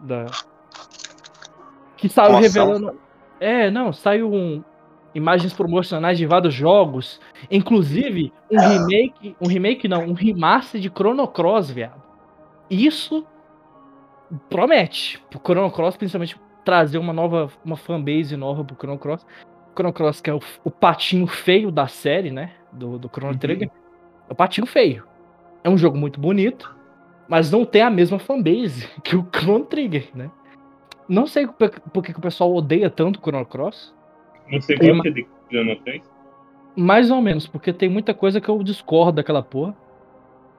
da 0.02 0.26
que 2.02 2.08
saiu 2.08 2.36
revelando. 2.36 2.98
É, 3.38 3.70
não, 3.70 3.92
saiu 3.92 4.32
um, 4.32 4.62
imagens 5.14 5.52
promocionais 5.52 6.18
de 6.18 6.26
vários 6.26 6.52
jogos. 6.52 7.20
Inclusive, 7.48 8.32
um 8.50 8.58
remake. 8.58 9.36
Um 9.40 9.46
remake 9.46 9.86
não, 9.86 10.04
um 10.06 10.12
remaster 10.12 10.80
de 10.80 10.88
Chrono 10.88 11.28
Cross, 11.28 11.70
viado. 11.70 12.02
Isso 12.68 13.24
promete. 14.48 15.22
Pro 15.30 15.40
Chrono 15.40 15.70
Cross, 15.70 15.96
principalmente, 15.96 16.36
trazer 16.64 16.98
uma 16.98 17.12
nova. 17.12 17.48
Uma 17.64 17.76
fanbase 17.76 18.36
nova 18.36 18.64
pro 18.64 18.74
Chrono 18.76 18.98
Cross. 18.98 19.24
Chrono 19.76 19.92
Cross, 19.92 20.20
que 20.20 20.28
é 20.28 20.34
o, 20.34 20.40
o 20.64 20.70
patinho 20.70 21.28
feio 21.28 21.70
da 21.70 21.86
série, 21.86 22.32
né? 22.32 22.50
Do, 22.72 22.98
do 22.98 23.08
Chrono 23.08 23.32
Uhum. 23.32 23.38
Trigger. 23.38 23.70
É 24.28 24.32
o 24.32 24.34
patinho 24.34 24.66
feio. 24.66 25.04
É 25.62 25.70
um 25.70 25.78
jogo 25.78 25.96
muito 25.96 26.18
bonito, 26.18 26.74
mas 27.28 27.48
não 27.48 27.64
tem 27.64 27.82
a 27.82 27.90
mesma 27.90 28.18
fanbase 28.18 28.88
que 29.04 29.14
o 29.14 29.24
Chrono 29.32 29.64
Trigger, 29.64 30.08
né? 30.14 30.30
Não 31.12 31.26
sei 31.26 31.46
por, 31.46 31.68
por 31.68 32.02
que, 32.02 32.12
que 32.12 32.18
o 32.18 32.22
pessoal 32.22 32.54
odeia 32.54 32.88
tanto 32.88 33.18
o 33.18 33.20
Chrono 33.22 33.44
Cross. 33.44 33.94
Não 34.50 34.60
sei 34.62 34.78
Tem 34.78 34.94
gosta 34.94 35.10
de 35.10 35.26
Chrono 35.50 35.76
Trigger. 35.76 36.02
Mais 36.74 37.10
ou 37.10 37.20
menos, 37.20 37.46
porque 37.46 37.70
tem 37.70 37.86
muita 37.88 38.14
coisa 38.14 38.40
que 38.40 38.48
eu 38.48 38.62
discordo 38.62 39.12
daquela 39.12 39.42
porra. 39.42 39.76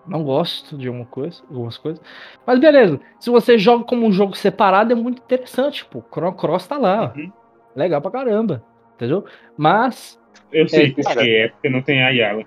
Não 0.05 0.23
gosto 0.23 0.77
de 0.77 0.87
alguma 0.87 1.05
coisa, 1.07 1.41
algumas 1.49 1.75
coisas. 1.77 1.99
Mas 2.45 2.59
beleza, 2.59 2.99
se 3.19 3.31
você 3.31 3.57
joga 3.57 3.83
como 3.83 4.05
um 4.05 4.11
jogo 4.11 4.35
separado, 4.37 4.91
é 4.91 4.95
muito 4.95 5.23
interessante, 5.23 5.83
pô. 5.85 6.03
Chrono 6.13 6.33
Cross 6.35 6.67
tá 6.67 6.77
lá, 6.77 7.13
ó. 7.15 7.17
Uhum. 7.19 7.31
Legal 7.75 7.99
pra 8.01 8.11
caramba. 8.11 8.63
Entendeu? 8.95 9.25
Mas. 9.57 10.19
Eu 10.51 10.67
sei 10.69 10.87
É, 10.89 10.91
por 10.91 11.03
cara. 11.03 11.21
quê, 11.23 11.29
é 11.29 11.47
porque 11.47 11.69
não 11.69 11.81
tem 11.81 12.03
Ayala. 12.03 12.43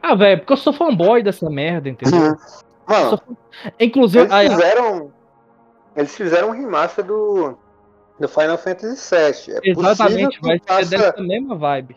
Ah, 0.00 0.14
velho, 0.14 0.38
porque 0.38 0.52
eu 0.54 0.56
sou 0.56 0.72
fanboy 0.72 1.22
dessa 1.22 1.50
merda, 1.50 1.90
entendeu? 1.90 2.18
Eu 2.18 2.36
Mano, 2.88 3.10
sou 3.10 3.20
Inclusive, 3.78 4.24
eles 4.32 4.52
fizeram. 4.54 5.12
Eles 5.96 6.14
fizeram 6.16 6.48
um 6.48 6.52
remaster 6.52 7.04
do. 7.04 7.56
Do 8.18 8.28
Final 8.28 8.56
Fantasy 8.56 9.10
VII. 9.12 9.56
É 9.64 9.70
exatamente, 9.70 10.40
vai 10.40 10.56
ser 10.58 10.64
faça- 10.64 10.90
dessa 10.90 11.20
mesma 11.20 11.56
vibe. 11.56 11.96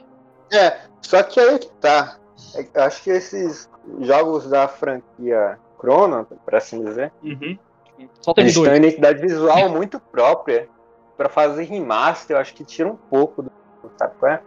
É, 0.52 0.78
só 1.00 1.22
que 1.22 1.40
aí 1.40 1.60
que 1.60 1.70
tá. 1.80 2.18
É, 2.56 2.66
Eu 2.74 2.84
acho 2.84 3.04
que 3.04 3.12
esses 3.12 3.70
jogos 4.02 4.50
da 4.50 4.68
franquia 4.68 5.60
Chrono, 5.80 6.26
por 6.26 6.56
assim 6.56 6.84
dizer, 6.84 7.12
Uhum. 7.24 7.58
Só 8.22 8.34
tem 8.34 8.44
eles 8.46 8.56
têm 8.56 8.64
uma 8.64 8.76
identidade 8.78 9.22
visual 9.22 9.70
muito 9.70 10.00
própria. 10.00 10.68
Pra 11.16 11.30
fazer 11.30 11.64
remaster, 11.66 12.36
eu 12.36 12.42
acho 12.42 12.54
que 12.56 12.64
tira 12.64 12.90
um 12.90 12.96
pouco 12.96 13.44
do. 13.44 13.52
Sabe 13.98 14.14
qual 14.20 14.32
é? 14.32 14.42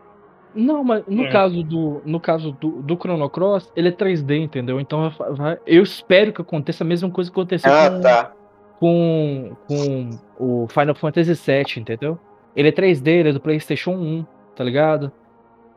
Não, 0.52 0.82
mas 0.82 1.04
no 1.06 1.24
É. 1.26 1.30
caso 1.30 1.62
do 1.62 2.02
no 2.04 2.18
caso 2.20 2.50
do, 2.52 2.82
do 2.82 2.96
Chrono 2.96 3.30
Cross, 3.30 3.70
ele 3.76 3.88
é 3.88 3.92
3D, 3.92 4.36
entendeu? 4.42 4.80
Então 4.80 5.08
vai- 5.10 5.32
vai- 5.32 5.58
eu 5.64 5.82
espero 5.84 6.32
que 6.32 6.42
aconteça 6.42 6.82
a 6.82 6.86
mesma 6.86 7.08
coisa 7.10 7.30
que 7.30 7.34
aconteceu 7.38 7.72
Ah, 7.72 7.90
com, 7.90 8.00
tá. 8.00 8.32
Com, 8.80 9.54
com 9.68 10.10
o 10.38 10.66
Final 10.68 10.94
Fantasy 10.94 11.34
VII, 11.34 11.82
entendeu? 11.82 12.18
Ele 12.56 12.68
é 12.68 12.72
3D, 12.72 13.06
ele 13.08 13.28
é 13.28 13.32
do 13.32 13.40
PlayStation 13.40 13.90
1, 13.92 14.26
tá 14.56 14.64
ligado? 14.64 15.12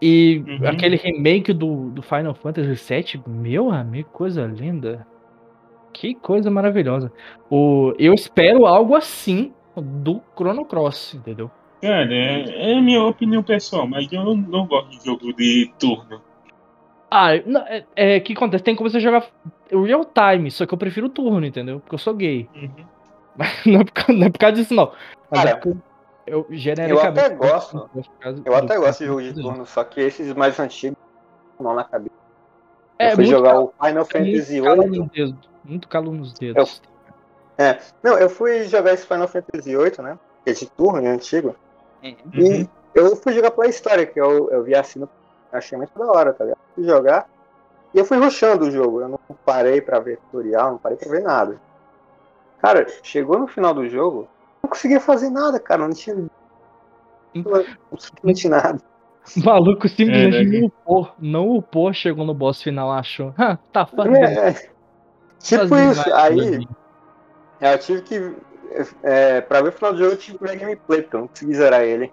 E 0.02 0.44
Uhum. 0.48 0.68
aquele 0.68 0.96
remake 0.96 1.54
do, 1.54 1.90
do 1.90 2.02
Final 2.02 2.34
Fantasy 2.34 2.94
VII, 2.94 3.22
meu 3.28 3.70
amigo, 3.72 4.10
coisa 4.10 4.46
linda. 4.46 5.06
Que 5.94 6.16
coisa 6.16 6.50
maravilhosa. 6.50 7.12
O, 7.52 7.94
eu 8.00 8.14
espero 8.14 8.66
algo 8.66 8.96
assim 8.96 9.54
do 9.76 10.22
Chrono 10.36 10.66
Cross, 10.66 11.14
entendeu? 11.14 11.52
Cara, 11.82 12.12
é, 12.14 12.72
é 12.72 12.82
minha 12.82 13.04
opinião 13.04 13.44
pessoal, 13.44 13.86
mas 13.86 14.12
eu 14.12 14.24
não, 14.24 14.36
não 14.36 14.66
gosto 14.66 14.90
de 14.90 15.06
jogo 15.06 15.34
de 15.34 15.72
turno. 15.78 16.22
Ah, 17.16 17.30
não, 17.46 17.62
é, 17.68 17.86
é 17.96 18.20
que 18.20 18.34
acontece, 18.34 18.64
tem 18.64 18.76
como 18.76 18.90
você 18.90 19.00
jogar 19.00 19.28
real 19.72 20.04
time, 20.04 20.50
só 20.50 20.66
que 20.66 20.74
eu 20.74 20.78
prefiro 20.80 21.08
turno, 21.10 21.46
entendeu? 21.46 21.80
Porque 21.80 21.94
eu 21.94 22.00
sou 22.00 22.14
gay. 22.16 22.50
Uhum. 22.56 22.86
não, 23.72 23.82
é 23.82 23.84
por, 23.84 23.92
causa- 23.92 24.14
não 24.20 24.26
é 24.26 24.30
por 24.32 24.40
causa 24.40 24.56
disso, 24.56 24.74
não. 24.74 24.92
Mas 25.30 25.42
é 25.42 25.44
Cara, 25.50 25.58
porque 25.58 25.78
eu 26.26 26.48
genericamente. 26.50 27.20
até 27.20 27.36
gosto. 27.36 27.90
Eu 28.44 28.56
até 28.56 28.78
gosto 28.80 29.00
de 29.00 29.06
jogo 29.06 29.22
de 29.22 29.34
turno, 29.34 29.66
só 29.66 29.84
que 29.84 30.02
esses 30.02 30.34
mais 30.34 30.60
antigos 30.60 30.98
não 31.60 31.76
na 31.76 31.84
cabeça. 31.84 32.16
É, 32.98 33.12
eu 33.12 33.16
fui 33.16 33.26
muito 33.26 33.36
jogar 33.36 33.60
o 33.60 33.74
Final 33.80 34.02
É 34.02 34.06
Fantasy 34.06 34.62
calo 34.62 34.82
VIII. 34.84 35.00
nos 35.00 35.10
dedos. 35.12 35.50
Muito 35.64 35.88
calo 35.88 36.12
nos 36.14 36.34
dedos. 36.34 36.82
Não, 38.02 38.18
eu 38.18 38.30
fui 38.30 38.64
jogar 38.64 38.94
esse 38.94 39.06
Final 39.06 39.28
Fantasy 39.28 39.76
VIII, 39.76 40.02
né? 40.04 40.18
Que 40.44 40.50
é 40.50 40.54
de 40.54 40.70
turno, 40.72 41.02
né? 41.02 41.10
Antigo. 41.12 41.56
Uhum. 42.04 42.16
E 42.36 42.68
eu 42.96 43.16
fui 43.16 43.34
jogar 43.34 43.52
pela 43.52 43.68
história, 43.68 44.06
que 44.06 44.20
eu, 44.20 44.50
eu 44.52 44.64
vi 44.64 44.76
assim, 44.76 45.00
no- 45.00 45.10
achei 45.54 45.78
muito 45.78 45.98
da 45.98 46.06
hora, 46.06 46.34
tá 46.34 46.44
ligado? 46.44 46.60
Fui 46.76 46.84
jogar 46.84 47.28
e 47.94 48.00
eu 48.00 48.06
fui 48.06 48.18
rushando 48.18 48.66
o 48.66 48.72
jogo. 48.72 49.02
Eu 49.02 49.08
não 49.08 49.20
parei 49.46 49.82
pra 49.82 50.00
ver 50.00 50.18
tutorial, 50.18 50.72
não 50.72 50.78
parei 50.78 50.98
pra 50.98 51.10
ver 51.10 51.22
nada. 51.22 51.60
Cara, 52.62 52.88
chegou 53.04 53.38
no 53.38 53.48
final 53.48 53.74
do 53.74 53.88
jogo, 53.88 54.28
não 54.62 54.70
conseguia 54.70 55.00
fazer 55.00 55.30
nada, 55.30 55.60
cara. 55.60 55.88
Não 55.88 55.94
tinha. 55.94 56.16
Absolutamente 57.92 58.48
nada. 58.48 58.80
O 59.38 59.40
maluco 59.44 59.88
simplesmente 59.88 60.38
É, 60.38 60.44
né? 60.44 60.60
não 60.60 60.68
upou. 60.68 61.12
Não 61.20 61.50
upou, 61.56 61.94
chegou 61.94 62.26
no 62.26 62.34
boss 62.34 62.62
final, 62.62 62.92
achou. 62.92 63.34
Ah, 63.38 63.58
tá 63.72 63.86
fazendo. 63.86 64.16
É, 64.18 64.50
é. 64.50 64.54
Tipo 65.40 65.68
fazendo 65.68 65.92
isso. 65.92 66.14
Aí 66.14 66.68
eu 67.62 67.80
tive 67.80 68.02
que. 68.02 68.36
É, 69.04 69.40
pra 69.42 69.62
ver 69.62 69.70
o 69.70 69.72
final 69.72 69.94
do 69.94 70.00
jogo, 70.00 70.14
eu 70.14 70.18
tive 70.18 70.38
que 70.38 70.44
ver 70.44 70.58
gameplay, 70.58 71.02
porque 71.04 71.16
eu 71.16 71.22
não 71.22 71.28
consegui 71.28 71.54
zerar 71.54 71.82
ele. 71.82 72.12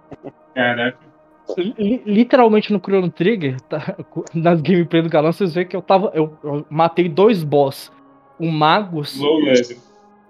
Caraca. 0.54 1.09
Li- 1.56 2.02
Literalmente 2.06 2.72
no 2.72 2.78
Chrono 2.78 3.10
Trigger, 3.10 3.60
tá, 3.62 3.96
nas 4.34 4.60
gameplays 4.60 5.04
do 5.04 5.10
canal, 5.10 5.32
vocês 5.32 5.54
veem 5.54 5.66
que 5.66 5.74
eu 5.76 5.82
tava. 5.82 6.10
Eu, 6.14 6.36
eu 6.44 6.64
matei 6.70 7.08
dois 7.08 7.42
boss. 7.42 7.92
O 8.38 8.50
Magus, 8.50 9.18
Low 9.20 9.38
level. 9.40 9.76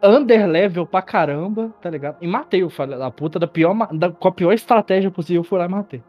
underlevel 0.03 0.85
pra 0.87 1.01
caramba, 1.03 1.73
tá 1.81 1.89
ligado? 1.89 2.17
E 2.21 2.27
matei 2.27 2.65
o 2.65 2.71
filho 2.71 2.99
da 2.99 3.11
puta 3.11 3.39
da 3.39 3.47
pior, 3.47 3.75
da, 3.93 4.11
com 4.11 4.27
a 4.29 4.33
pior 4.33 4.53
estratégia 4.53 5.11
possível, 5.11 5.41
eu 5.41 5.45
fui 5.45 5.59
lá 5.59 5.67
e 5.67 5.69
matei. 5.69 6.03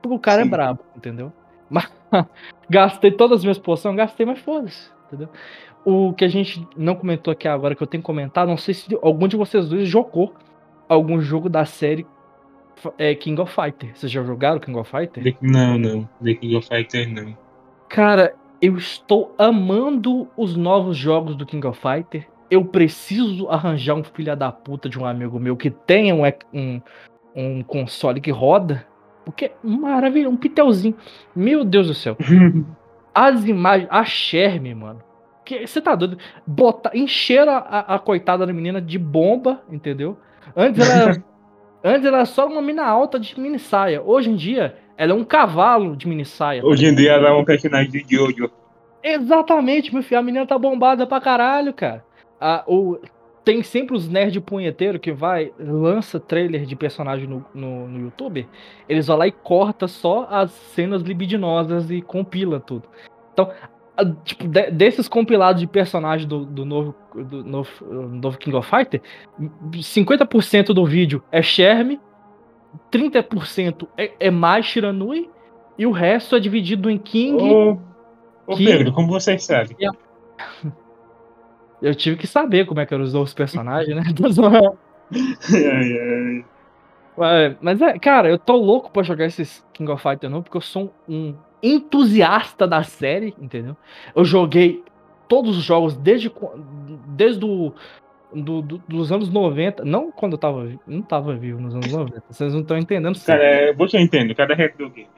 Porque 0.00 0.14
o 0.16 0.18
cara 0.20 0.42
Sim. 0.42 0.46
é 0.48 0.50
brabo, 0.50 0.80
entendeu? 0.96 1.32
Mas, 1.68 1.88
gastei 2.68 3.10
todas 3.12 3.38
as 3.38 3.44
minhas 3.44 3.58
poções, 3.58 3.94
gastei, 3.96 4.26
mas 4.26 4.40
foda-se, 4.40 4.90
entendeu? 5.06 5.28
O 5.84 6.12
que 6.12 6.24
a 6.24 6.28
gente 6.28 6.66
não 6.76 6.96
comentou 6.96 7.30
aqui 7.32 7.46
agora, 7.46 7.76
que 7.76 7.82
eu 7.82 7.86
tenho 7.86 8.02
que 8.02 8.06
comentar, 8.06 8.44
não 8.46 8.56
sei 8.56 8.74
se 8.74 8.98
algum 9.02 9.28
de 9.28 9.36
vocês 9.36 9.68
dois 9.68 9.88
jogou 9.88 10.34
algum 10.88 11.20
jogo 11.20 11.48
da 11.48 11.64
série 11.64 12.04
é, 12.98 13.14
King 13.14 13.40
of 13.40 13.52
Fighter. 13.54 13.90
Vocês 13.94 14.10
já 14.10 14.22
jogaram 14.22 14.58
King 14.60 14.78
of 14.78 14.90
Fighter? 14.90 15.36
Não, 15.40 15.78
não. 15.78 16.08
The 16.22 16.34
King 16.34 16.56
of 16.56 16.66
Fighter 16.68 17.08
não. 17.12 17.36
Cara, 17.88 18.34
eu 18.62 18.76
estou 18.76 19.34
amando 19.38 20.28
os 20.36 20.56
novos 20.56 20.96
jogos 20.96 21.34
do 21.36 21.44
King 21.46 21.66
of 21.66 21.80
Fighter. 21.80 22.26
Eu 22.50 22.64
preciso 22.64 23.48
arranjar 23.48 23.94
um 23.94 24.04
filho 24.04 24.34
da 24.36 24.50
puta 24.50 24.88
de 24.88 24.98
um 24.98 25.06
amigo 25.06 25.38
meu 25.38 25.56
que 25.56 25.70
tenha 25.70 26.14
um, 26.14 26.22
um, 26.52 26.80
um 27.34 27.62
console 27.62 28.20
que 28.20 28.30
roda. 28.30 28.86
Porque, 29.24 29.52
maravilha, 29.62 30.28
um 30.28 30.36
pitelzinho. 30.36 30.94
Meu 31.34 31.64
Deus 31.64 31.86
do 31.86 31.94
céu. 31.94 32.16
As 33.14 33.44
imagens, 33.44 33.88
a 33.90 34.04
Sherme, 34.04 34.74
mano. 34.74 35.02
Que 35.44 35.66
você 35.66 35.80
tá 35.80 35.94
doido? 35.94 36.16
Botar, 36.46 36.96
encheram 36.96 37.52
a, 37.52 37.58
a, 37.58 37.94
a 37.96 37.98
coitada 37.98 38.46
da 38.46 38.52
menina 38.52 38.80
de 38.80 38.98
bomba, 38.98 39.62
entendeu? 39.70 40.16
Antes 40.56 40.88
ela, 40.88 41.02
era- 41.10 41.24
antes 41.82 42.04
ela 42.06 42.18
era 42.18 42.26
só 42.26 42.46
uma 42.46 42.62
mina 42.62 42.84
alta 42.84 43.18
de 43.18 43.38
mini 43.38 43.58
saia. 43.58 44.02
Hoje 44.02 44.30
em 44.30 44.36
dia, 44.36 44.76
ela 44.96 45.12
é 45.12 45.14
um 45.14 45.24
cavalo 45.24 45.96
de 45.96 46.06
mini 46.08 46.24
saia. 46.24 46.64
Hoje 46.64 46.86
em 46.86 46.94
dia 46.94 47.12
ela 47.12 47.28
é 47.28 47.32
um 47.32 47.44
personagem 47.44 47.90
de 47.90 48.04
Jojo. 48.16 48.50
Exatamente, 49.02 49.92
meu 49.92 50.02
filho. 50.02 50.20
A 50.20 50.22
menina 50.22 50.46
tá 50.46 50.58
bombada 50.58 51.06
pra 51.06 51.20
caralho, 51.20 51.72
cara. 51.72 52.04
A, 52.40 52.62
o, 52.66 52.98
tem 53.44 53.62
sempre 53.62 53.96
os 53.96 54.08
nerd 54.08 54.38
punheteiro 54.40 54.98
que 54.98 55.12
vai, 55.12 55.52
lança 55.58 56.20
trailer 56.20 56.64
de 56.66 56.76
personagem 56.76 57.26
no, 57.26 57.44
no, 57.54 57.88
no 57.88 57.98
YouTube, 58.00 58.46
eles 58.88 59.06
vão 59.06 59.16
lá 59.16 59.26
e 59.26 59.32
corta 59.32 59.88
só 59.88 60.26
as 60.30 60.50
cenas 60.50 61.02
libidinosas 61.02 61.90
e 61.90 62.02
compila 62.02 62.60
tudo. 62.60 62.84
Então, 63.32 63.50
a- 63.96 64.04
tipo, 64.24 64.46
de- 64.46 64.70
desses 64.70 65.08
compilados 65.08 65.60
de 65.60 65.66
personagem 65.66 66.28
do, 66.28 66.44
do 66.44 66.64
novo, 66.66 66.94
do 67.14 67.44
novo, 67.44 67.70
novo 67.84 68.38
King 68.38 68.56
of 68.56 68.68
Fighter, 68.68 69.00
50% 69.72 70.66
do 70.72 70.84
vídeo 70.84 71.22
é 71.30 71.42
Sherm, 71.42 71.98
30% 72.90 73.88
é, 73.96 74.12
é 74.20 74.30
mais 74.30 74.66
Shiranui, 74.66 75.28
e 75.78 75.86
o 75.86 75.90
resto 75.90 76.36
é 76.36 76.40
dividido 76.40 76.90
em 76.90 76.98
King. 76.98 77.42
Ô, 77.42 77.78
ô 78.46 78.56
Pedro, 78.56 78.92
como 78.92 79.08
você 79.08 79.38
sabe? 79.38 79.76
Eu 81.80 81.94
tive 81.94 82.16
que 82.16 82.26
saber 82.26 82.66
como 82.66 82.80
é 82.80 82.86
que 82.86 82.92
eram 82.92 83.04
os 83.04 83.14
novos 83.14 83.32
personagens, 83.32 83.96
né? 83.96 84.02
Ai, 85.52 86.44
ai. 87.18 87.56
Mas 87.60 87.82
é, 87.82 87.98
cara, 87.98 88.28
eu 88.28 88.38
tô 88.38 88.54
louco 88.54 88.90
pra 88.90 89.02
jogar 89.02 89.26
esses 89.26 89.66
King 89.72 89.90
of 89.90 90.02
Fighter 90.02 90.30
não, 90.30 90.42
porque 90.42 90.56
eu 90.56 90.60
sou 90.60 90.94
um 91.08 91.34
entusiasta 91.62 92.66
da 92.66 92.82
série, 92.82 93.34
entendeu? 93.38 93.76
Eu 94.14 94.24
joguei 94.24 94.84
todos 95.30 95.56
os 95.56 95.62
jogos 95.62 95.96
desde, 95.96 96.30
desde 97.06 97.44
o, 97.44 97.72
do, 98.34 98.60
do- 98.60 98.82
dos 98.88 99.12
anos 99.12 99.30
90, 99.30 99.84
não 99.84 100.10
quando 100.10 100.32
eu 100.32 100.38
tava, 100.38 100.68
não 100.84 101.00
tava 101.02 101.36
vivo 101.36 101.60
nos 101.60 101.72
anos 101.72 101.92
90, 101.92 102.24
vocês 102.28 102.52
não 102.52 102.62
estão 102.62 102.76
entendendo. 102.76 103.14
Cara, 103.24 103.40
sério. 103.40 103.70
é, 103.70 103.72
você 103.72 103.98
entende, 104.00 104.34
cada 104.34 104.54
retro 104.54 104.90
game. 104.90 105.08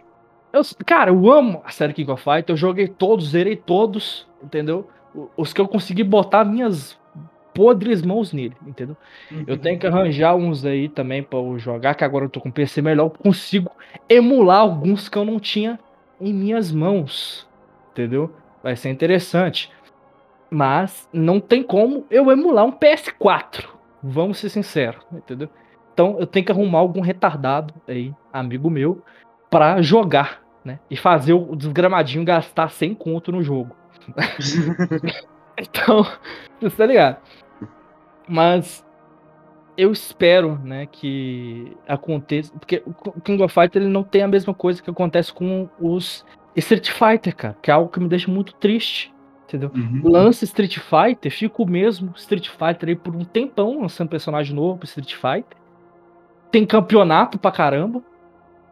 Eu, 0.53 0.61
cara, 0.85 1.11
eu 1.11 1.33
amo 1.33 1.63
a 1.65 1.71
série 1.71 1.95
King 1.95 2.11
of 2.11 2.23
Fighter, 2.23 2.53
eu 2.53 2.57
joguei 2.59 2.87
todos, 2.87 3.31
zerei 3.31 3.57
todos, 3.57 4.29
entendeu? 4.43 4.87
Os 5.35 5.53
que 5.55 5.61
eu 5.63 5.67
consegui 5.67 6.05
botar 6.05 6.45
minhas 6.45 7.01
podres 7.55 8.03
mãos 8.03 8.35
nele, 8.35 8.55
entendeu? 8.67 8.97
Eu 9.47 9.57
tenho 9.57 9.79
que 9.79 9.87
arranjar 9.87 10.35
uns 10.35 10.65
aí 10.65 10.89
também 10.91 11.23
pra 11.23 11.39
eu 11.39 11.59
jogar, 11.59 11.95
que 11.95 12.05
agora 12.05 12.27
eu 12.27 12.31
tô 12.31 12.39
com 12.41 12.51
PC 12.51 12.83
melhor, 12.83 13.05
eu 13.07 13.11
consigo 13.11 13.71
emular 14.09 14.61
alguns 14.61 15.09
que 15.09 15.17
eu 15.17 15.25
não 15.25 15.41
tinha 15.41 15.79
em 16.21 16.33
minhas 16.35 16.71
mãos, 16.71 17.47
entendeu? 17.93 18.31
Vai 18.63 18.77
ser 18.77 18.91
interessante. 18.91 19.71
Mas 20.55 21.09
não 21.11 21.41
tem 21.41 21.63
como 21.63 22.05
eu 22.11 22.31
emular 22.31 22.67
um 22.67 22.73
PS4, 22.73 23.69
vamos 24.03 24.39
ser 24.39 24.51
sinceros, 24.51 25.03
entendeu? 25.11 25.49
Então 25.95 26.19
eu 26.21 26.27
tenho 26.27 26.45
que 26.45 26.53
arrumar 26.53 26.81
algum 26.81 27.01
retardado 27.01 27.73
aí, 27.89 28.15
amigo 28.31 28.69
meu, 28.69 29.03
pra 29.51 29.81
jogar, 29.81 30.43
né? 30.63 30.79
E 30.91 30.97
fazer 30.97 31.33
o 31.33 31.57
desgramadinho 31.57 32.23
gastar 32.23 32.69
100 32.69 32.95
conto 32.95 33.33
no 33.33 33.43
jogo. 33.43 33.75
Então, 35.59 36.03
você 36.61 36.75
tá 36.75 36.87
ligado? 36.87 37.19
Mas 38.27 38.85
eu 39.77 39.93
espero, 39.93 40.59
né, 40.65 40.87
que 40.87 41.77
aconteça, 41.87 42.51
porque 42.59 42.83
o 42.87 43.21
King 43.21 43.43
of 43.43 43.53
Fighter 43.53 43.83
ele 43.83 43.91
não 43.91 44.03
tem 44.03 44.23
a 44.23 44.29
mesma 44.29 44.55
coisa 44.55 44.83
que 44.83 44.91
acontece 44.91 45.31
com 45.31 45.69
os 45.79 46.25
Street 46.57 46.91
Fighter, 46.91 47.37
cara, 47.37 47.57
que 47.61 47.71
é 47.71 47.75
algo 47.75 47.91
que 47.91 48.01
me 48.01 48.09
deixa 48.09 48.31
muito 48.31 48.55
triste, 48.55 49.12
entendeu? 49.53 49.71
Uhum. 49.75 50.01
Lança 50.11 50.45
Street 50.45 50.79
Fighter, 50.79 51.31
fica 51.31 51.63
o 51.63 51.67
mesmo 51.69 52.13
Street 52.17 52.49
Fighter 52.49 52.89
aí 52.89 52.97
por 52.97 53.15
um 53.15 53.25
tempão, 53.25 53.83
lançando 53.83 54.09
personagem 54.09 54.55
novo 54.55 54.79
pro 54.79 54.87
Street 54.87 55.15
Fighter. 55.15 55.57
Tem 56.51 56.65
campeonato 56.65 57.39
pra 57.39 57.51
caramba. 57.51 58.03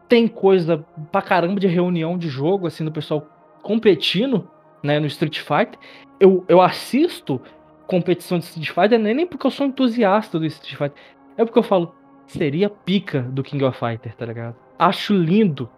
Tem 0.07 0.27
coisa 0.27 0.85
pra 1.11 1.21
caramba 1.21 1.59
de 1.59 1.67
reunião 1.67 2.17
de 2.17 2.27
jogo, 2.27 2.67
assim, 2.67 2.83
do 2.83 2.91
pessoal 2.91 3.25
competindo, 3.61 4.49
né, 4.83 4.99
no 4.99 5.05
Street 5.07 5.39
Fighter. 5.39 5.79
Eu, 6.19 6.43
eu 6.49 6.61
assisto 6.61 7.41
competição 7.87 8.39
de 8.39 8.45
Street 8.45 8.69
Fighter, 8.69 8.99
não 8.99 9.09
é 9.09 9.13
nem 9.13 9.27
porque 9.27 9.45
eu 9.45 9.51
sou 9.51 9.65
entusiasta 9.65 10.39
do 10.39 10.45
Street 10.45 10.75
Fighter, 10.75 11.03
é 11.37 11.43
porque 11.43 11.59
eu 11.59 11.63
falo, 11.63 11.93
seria 12.25 12.69
pica 12.69 13.21
do 13.21 13.43
King 13.43 13.63
of 13.65 13.77
Fighter, 13.77 14.15
tá 14.15 14.25
ligado? 14.25 14.55
Acho 14.79 15.13
lindo, 15.13 15.69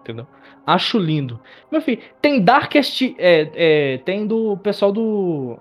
entendeu? 0.00 0.26
Acho 0.68 0.98
lindo. 0.98 1.40
Meu 1.72 1.80
filho, 1.80 2.02
tem 2.20 2.44
Darkest, 2.44 3.14
é, 3.16 3.50
é, 3.54 3.98
tem 4.04 4.26
do 4.26 4.54
pessoal 4.58 4.92
do, 4.92 5.58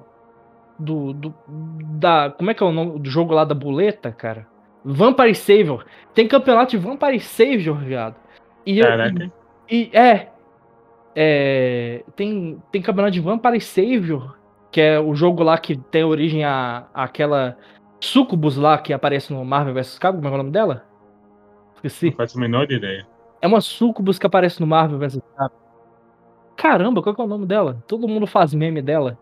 do, 0.78 1.14
do, 1.14 1.34
da, 1.98 2.30
como 2.32 2.52
é 2.52 2.54
que 2.54 2.62
é 2.62 2.66
o 2.66 2.74
nome 2.74 3.00
do 3.00 3.10
jogo 3.10 3.34
lá 3.34 3.46
da 3.46 3.56
boleta, 3.56 4.12
cara? 4.12 4.46
Vampire 4.84 5.34
Savior. 5.34 5.86
Tem 6.14 6.28
campeonato 6.28 6.72
de 6.72 6.78
Vampire 6.78 7.22
Savior, 7.22 7.78
viado. 7.78 8.18
E 8.66 8.80
eu, 8.80 8.86
Caraca. 8.86 9.32
e 9.72 9.90
é, 9.94 10.28
é, 11.16 12.04
tem 12.18 12.62
tem 12.70 12.82
campeonato 12.82 13.14
de 13.14 13.22
Vampire 13.22 13.62
Savior, 13.62 14.38
que 14.70 14.82
é 14.82 15.00
o 15.00 15.16
jogo 15.16 15.42
lá 15.42 15.58
que 15.58 15.78
tem 15.78 16.04
origem 16.04 16.44
a 16.44 16.86
aquela 16.94 17.58
Sucubus 18.02 18.58
lá 18.58 18.78
que 18.78 18.92
aparece 18.92 19.32
no 19.32 19.46
Marvel 19.46 19.74
vs 19.74 19.98
Capcom, 19.98 20.22
como 20.22 20.34
é 20.34 20.36
o 20.36 20.38
nome 20.40 20.52
dela? 20.52 20.84
Esqueci. 21.76 22.08
Não 22.08 22.18
faço 22.18 22.38
a 22.38 22.42
menor 22.42 22.70
ideia. 22.70 23.08
É 23.42 23.48
uma 23.48 23.62
Sucubus 23.62 24.18
que 24.18 24.26
aparece 24.26 24.60
no 24.60 24.68
Marvel 24.68 24.98
vs. 25.00 25.20
Caramba, 26.56 27.04
qual 27.04 27.14
que 27.14 27.22
é 27.22 27.24
o 27.24 27.28
nome 27.28 27.46
dela? 27.46 27.84
Todo 27.88 28.08
mundo 28.08 28.26
faz 28.26 28.54
meme 28.54 28.82
dela. 28.82 29.18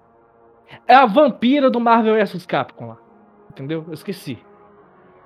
É 0.87 0.95
a 0.95 1.05
vampira 1.05 1.69
do 1.69 1.79
Marvel 1.79 2.15
vs 2.15 2.45
Capcom 2.45 2.87
lá. 2.87 2.97
Entendeu? 3.49 3.83
Eu 3.87 3.93
esqueci. 3.93 4.39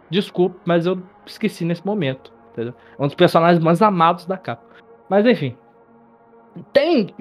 Desculpe, 0.10 0.60
mas 0.66 0.86
eu 0.86 1.02
esqueci 1.26 1.64
nesse 1.64 1.86
momento. 1.86 2.34
Entendeu? 2.52 2.74
É 2.98 3.04
um 3.04 3.06
dos 3.06 3.16
personagens 3.16 3.64
mais 3.64 3.82
amados 3.82 4.26
da 4.26 4.38
Capcom. 4.38 4.68
Mas 5.08 5.26
enfim. 5.26 5.56
Tem, 6.74 7.14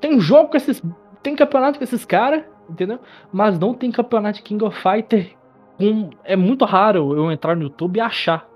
tem 0.00 0.20
jogo 0.20 0.50
com 0.50 0.56
esses. 0.56 0.82
Tem 1.22 1.34
campeonato 1.34 1.78
com 1.78 1.84
esses 1.84 2.04
caras, 2.04 2.44
entendeu? 2.68 2.98
Mas 3.32 3.58
não 3.58 3.74
tem 3.74 3.90
campeonato 3.90 4.36
de 4.36 4.42
King 4.42 4.62
of 4.64 4.78
Fighter. 4.80 5.36
Com, 5.76 6.10
é 6.24 6.36
muito 6.36 6.64
raro 6.64 7.16
eu 7.16 7.32
entrar 7.32 7.56
no 7.56 7.62
YouTube 7.64 7.96
e 7.96 8.00
achar. 8.00 8.46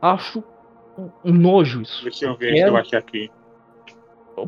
Acho 0.00 0.44
um, 1.24 1.32
nojo 1.32 1.82
isso. 1.82 2.02
Deixa 2.02 2.26
eu 2.26 2.36
ver 2.36 2.54
se 2.54 2.62
eu 2.62 2.76
achar 2.76 2.98
aqui. 2.98 3.30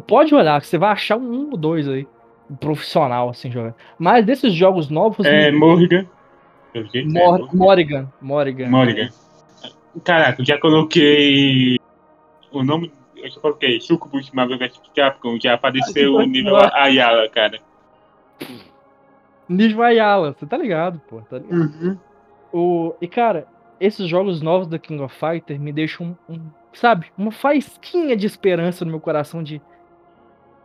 Pode 0.07 0.35
olhar, 0.35 0.61
que 0.61 0.67
você 0.67 0.79
vai 0.79 0.91
achar 0.91 1.17
um 1.17 1.51
ou 1.51 1.57
dois 1.57 1.89
aí. 1.89 2.07
um 2.51 2.57
Profissional, 2.57 3.29
assim, 3.29 3.51
jogando. 3.51 3.75
Mas 3.99 4.25
desses 4.25 4.53
jogos 4.53 4.89
novos. 4.89 5.25
É 5.25 5.51
Morrigan. 5.51 6.07
Vi, 6.75 7.01
é, 7.01 7.05
Mor 7.05 7.55
Morrigan. 7.55 8.13
Morrigan. 8.21 8.69
Morrigan. 8.69 9.09
Caraca, 10.05 10.41
eu 10.41 10.47
já 10.47 10.59
coloquei 10.59 11.79
o 12.53 12.63
nome. 12.63 12.93
Eu 13.17 13.31
já 13.31 13.41
coloquei 13.41 13.81
Sucubus 13.81 14.31
Marvel 14.31 14.59
vs 14.59 14.81
Capcom, 14.95 15.39
já 15.39 15.55
apareceu 15.55 16.15
o 16.15 16.23
nível 16.23 16.57
Ayala, 16.57 17.29
cara. 17.29 17.61
Nível 19.49 19.83
Ayala, 19.83 20.33
você 20.33 20.47
tá 20.47 20.57
ligado, 20.57 21.01
pô. 21.09 21.21
Tá 21.23 21.39
ligado? 21.39 21.59
Uhum. 21.61 21.99
O, 22.53 22.95
e 23.01 23.07
cara, 23.07 23.47
esses 23.81 24.07
jogos 24.07 24.43
novos 24.43 24.69
da 24.69 24.79
King 24.79 25.03
of 25.03 25.17
Fighter 25.17 25.59
me 25.59 25.73
deixam 25.73 26.17
um, 26.29 26.39
sabe, 26.73 27.11
uma 27.17 27.33
faísquinha 27.33 28.15
de 28.15 28.27
esperança 28.27 28.85
no 28.85 28.91
meu 28.91 29.01
coração 29.01 29.43
de 29.43 29.61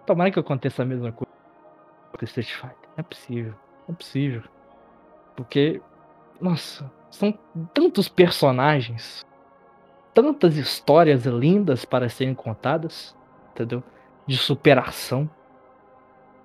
tomara 0.05 0.29
que 0.29 0.39
aconteça 0.39 0.83
a 0.83 0.85
mesma 0.85 1.11
coisa 1.13 1.31
com 2.11 2.25
Street 2.25 2.51
Fighter. 2.51 2.89
Não 2.95 2.97
é 2.97 3.03
possível, 3.03 3.53
não 3.87 3.95
é 3.95 3.97
possível. 3.97 4.43
Porque, 5.35 5.81
nossa, 6.39 6.91
são 7.09 7.37
tantos 7.73 8.09
personagens, 8.09 9.25
tantas 10.13 10.57
histórias 10.57 11.25
lindas 11.25 11.85
para 11.85 12.09
serem 12.09 12.35
contadas, 12.35 13.15
entendeu? 13.51 13.81
De 14.27 14.37
superação. 14.37 15.29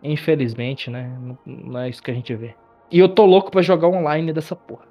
Infelizmente, 0.02 0.88
né? 0.88 1.12
Não, 1.44 1.80
é 1.80 1.88
isso 1.88 2.02
que 2.02 2.10
a 2.10 2.14
gente 2.14 2.34
vê. 2.34 2.54
E 2.90 2.98
eu 2.98 3.08
tô 3.08 3.26
louco 3.26 3.50
pra 3.50 3.60
jogar 3.60 3.88
online 3.88 4.32
dessa 4.32 4.56
porra. 4.56 4.89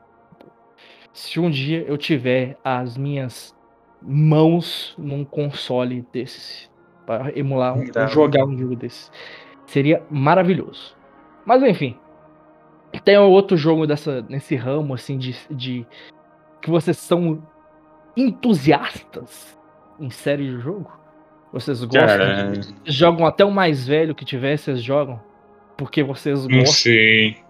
Se 1.19 1.37
um 1.37 1.49
dia 1.49 1.83
eu 1.85 1.97
tiver 1.97 2.57
as 2.63 2.95
minhas 2.95 3.53
mãos 4.01 4.95
num 4.97 5.25
console 5.25 6.07
desse, 6.13 6.69
para 7.05 7.37
emular, 7.37 7.77
um, 7.77 8.07
jogar 8.07 8.45
um 8.45 8.57
jogo 8.57 8.77
desse, 8.77 9.11
seria 9.65 10.01
maravilhoso. 10.09 10.95
Mas 11.45 11.61
enfim, 11.61 11.97
tem 13.03 13.17
outro 13.17 13.57
jogo 13.57 13.85
dessa, 13.85 14.25
nesse 14.29 14.55
ramo 14.55 14.93
assim 14.93 15.17
de, 15.17 15.35
de 15.51 15.85
que 16.61 16.69
vocês 16.69 16.95
são 16.95 17.45
entusiastas 18.15 19.59
em 19.99 20.09
série 20.09 20.45
de 20.45 20.61
jogo? 20.61 20.89
Vocês 21.51 21.83
gostam? 21.83 22.07
Cara, 22.07 22.49
Vocês 22.55 22.73
jogam 22.85 23.25
até 23.25 23.43
o 23.43 23.51
mais 23.51 23.85
velho 23.85 24.15
que 24.15 24.23
tiver, 24.23 24.55
vocês 24.55 24.81
jogam? 24.81 25.19
Porque 25.75 26.01
vocês 26.01 26.47
não 26.47 26.59
gostam. 26.59 26.75
sei. 26.75 27.48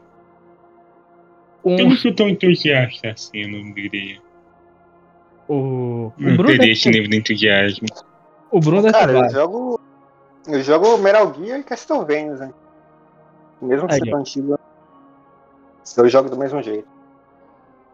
Um, 1.69 1.77
Eu 1.77 1.89
não 1.89 1.95
sou 1.95 2.13
tão 2.13 2.27
entusiasta 2.27 3.11
assim, 3.11 3.37
eu 3.41 3.49
não 3.49 3.71
diria. 3.73 4.19
o, 5.47 5.53
o 6.07 6.13
Não 6.17 6.35
Bruno 6.35 6.57
teria 6.57 6.73
esse 6.73 6.89
nível 6.89 7.09
de 7.09 7.17
entusiasmo. 7.17 7.87
o 8.51 8.59
Bruno 8.59 8.81
ter 8.83 8.91
Cara, 8.91 9.11
eu 9.11 9.29
jogo. 9.29 9.79
Eu 10.47 10.63
jogo 10.63 10.97
Metal 10.97 11.31
Gear 11.33 11.59
e 11.59 11.63
Castlevania, 11.63 12.35
né? 12.35 12.53
Mesmo 13.61 13.87
que 13.87 13.93
seja 13.95 14.15
antigo. 14.15 14.57
Eu 15.97 16.09
jogo 16.09 16.29
do 16.29 16.37
mesmo 16.37 16.61
jeito. 16.63 16.87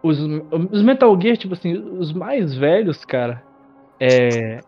Os, 0.03 0.19
os 0.19 0.83
Metal 0.83 1.19
Gear, 1.19 1.35
tipo 1.35 1.53
assim, 1.53 1.73
os 1.73 2.13
mais 2.13 2.55
velhos, 2.55 3.03
cara, 3.03 3.43
é. 3.99 4.61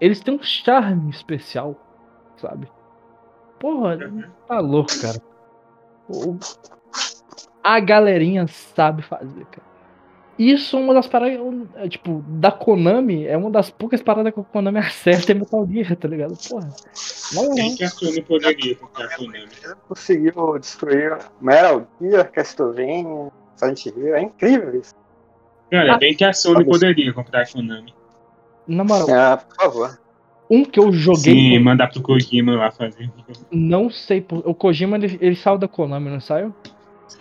Eles 0.00 0.20
têm 0.20 0.34
um 0.34 0.42
charme 0.42 1.10
especial, 1.10 1.74
sabe? 2.36 2.68
Porra, 3.58 3.98
tá 4.46 4.60
louco, 4.60 4.90
cara. 5.00 5.18
O- 6.08 6.36
a 7.62 7.80
galerinha 7.80 8.46
sabe 8.46 9.02
fazer, 9.02 9.44
cara. 9.46 9.72
Isso 10.38 10.76
é 10.76 10.80
uma 10.80 10.94
das 10.94 11.06
paradas, 11.06 11.38
é, 11.76 11.88
tipo, 11.88 12.24
da 12.26 12.50
Konami, 12.50 13.26
é 13.26 13.36
uma 13.36 13.50
das 13.50 13.70
poucas 13.70 14.02
paradas 14.02 14.32
que 14.32 14.40
a 14.40 14.42
Konami 14.42 14.78
acerta 14.80 15.32
é 15.32 15.34
Metal 15.34 15.66
Gear, 15.70 15.94
tá 15.94 16.08
ligado? 16.08 16.34
Porra. 16.48 16.68
Não, 17.34 17.44
não. 17.48 17.54
Bem 17.54 17.76
que 17.76 17.84
a 17.84 17.88
Sony 17.88 18.22
poderia 18.22 18.74
comprar 18.76 19.04
a 19.06 19.16
Konami. 19.16 19.48
Conseguiu 19.88 20.58
destruir 20.58 21.18
Metal 21.40 21.86
Gear, 22.00 22.30
Castlevania, 22.32 23.30
Silent 23.56 23.86
Hill. 23.86 24.14
É 24.16 24.22
incrível 24.22 24.80
isso. 24.80 24.94
Cara, 25.70 25.98
bem 25.98 26.14
que 26.16 26.24
a 26.24 26.32
Sony 26.32 26.64
poderia 26.64 27.12
comprar 27.12 27.42
a 27.42 27.46
Konami. 27.46 27.94
Na 28.66 28.84
moral, 28.84 29.06
Ah, 29.10 29.36
por 29.36 29.56
favor. 29.56 29.98
um 30.50 30.64
que 30.64 30.80
eu 30.80 30.92
joguei, 30.92 31.34
Sim, 31.34 31.58
mandar 31.58 31.88
pro 31.88 32.00
Kojima 32.02 32.56
lá 32.56 32.70
fazer. 32.70 33.10
não 33.50 33.90
sei, 33.90 34.24
o 34.44 34.54
Kojima 34.54 34.96
ele, 34.96 35.18
ele 35.20 35.36
saiu 35.36 35.58
da 35.58 35.68
Konami, 35.68 36.08
não 36.08 36.20
saiu? 36.20 36.54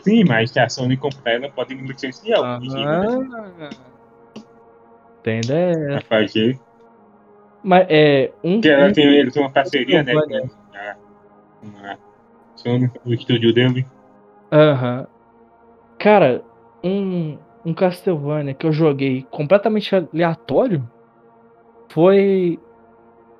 Sim, 0.01 0.23
mas 0.23 0.55
a 0.57 0.67
Sony 0.69 0.97
comprar, 0.97 1.33
ela 1.33 1.49
pode 1.49 1.73
licenciar 1.73 2.59
né, 2.59 2.67
Tem 5.23 5.39
ideia. 5.39 5.87
pra 5.89 6.01
fazer. 6.01 6.59
Mas 7.63 7.85
é 7.89 8.31
um, 8.43 8.53
Porque 8.55 8.69
ela 8.69 8.87
um- 8.87 8.93
tem, 8.93 9.05
ele 9.05 9.31
tem 9.31 9.41
uma 9.43 9.51
parceria, 9.51 10.01
né? 10.03 10.13
Com 10.13 10.19
a, 10.19 10.95
com 11.61 11.85
a 11.85 11.97
Sony, 12.55 12.91
o 13.05 13.13
estúdio 13.13 13.53
dele. 13.53 13.85
Aham. 14.51 15.07
Cara, 15.99 16.43
um, 16.83 17.37
um 17.63 17.73
Castlevania 17.73 18.55
que 18.55 18.65
eu 18.65 18.71
joguei 18.71 19.23
completamente 19.29 19.95
aleatório 19.95 20.89
foi 21.89 22.59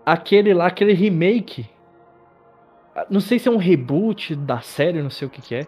aquele 0.05 0.53
lá, 0.53 0.67
aquele 0.67 0.93
remake. 0.93 1.67
Não 3.09 3.19
sei 3.19 3.39
se 3.39 3.47
é 3.47 3.51
um 3.51 3.57
reboot 3.57 4.35
da 4.35 4.61
série, 4.61 5.01
não 5.01 5.09
sei 5.09 5.27
o 5.27 5.31
que 5.31 5.41
que 5.41 5.55
é. 5.55 5.67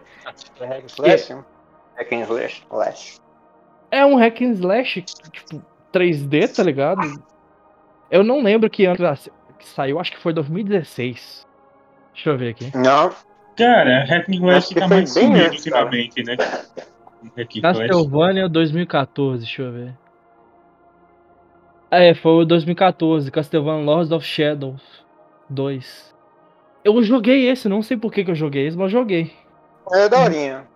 É 0.60 0.66
Hack 0.66 0.82
and 0.82 0.86
Slash? 0.86 1.32
Hack 1.96 2.12
and 2.12 2.20
Slash. 2.20 2.66
Slash. 2.70 3.20
É 3.90 4.04
um 4.04 4.16
hack 4.16 4.42
and 4.42 4.52
slash, 4.52 5.02
tipo, 5.02 5.62
3D, 5.92 6.56
tá 6.56 6.62
ligado? 6.62 7.00
Eu 8.10 8.24
não 8.24 8.42
lembro 8.42 8.68
que 8.68 8.84
ano 8.84 8.98
que 9.58 9.68
saiu, 9.68 10.00
acho 10.00 10.12
que 10.12 10.18
foi 10.18 10.32
2016. 10.32 11.46
Deixa 12.12 12.30
eu 12.30 12.36
ver 12.36 12.50
aqui. 12.50 12.76
Não, 12.76 13.12
Cara, 13.56 14.04
Hack 14.04 14.28
and 14.28 14.34
Slash 14.34 14.74
tá 14.74 14.88
bem 14.88 15.06
sumido 15.06 15.50
ultimamente, 15.50 16.22
né? 16.24 16.36
Castlevania 17.62 18.48
2014, 18.48 19.44
deixa 19.44 19.62
eu 19.62 19.72
ver. 19.72 19.94
É, 21.90 22.12
foi 22.14 22.42
o 22.42 22.44
2014, 22.44 23.30
Castlevania 23.30 23.84
Lords 23.84 24.10
of 24.10 24.26
Shadows 24.26 24.82
2. 25.48 26.14
Eu 26.84 27.02
joguei 27.02 27.48
esse, 27.48 27.68
não 27.68 27.82
sei 27.82 27.96
por 27.96 28.12
que, 28.12 28.22
que 28.22 28.30
eu 28.30 28.34
joguei 28.34 28.66
esse, 28.66 28.76
mas 28.76 28.92
joguei. 28.92 29.32
é 29.92 30.08
daorinha. 30.08 30.66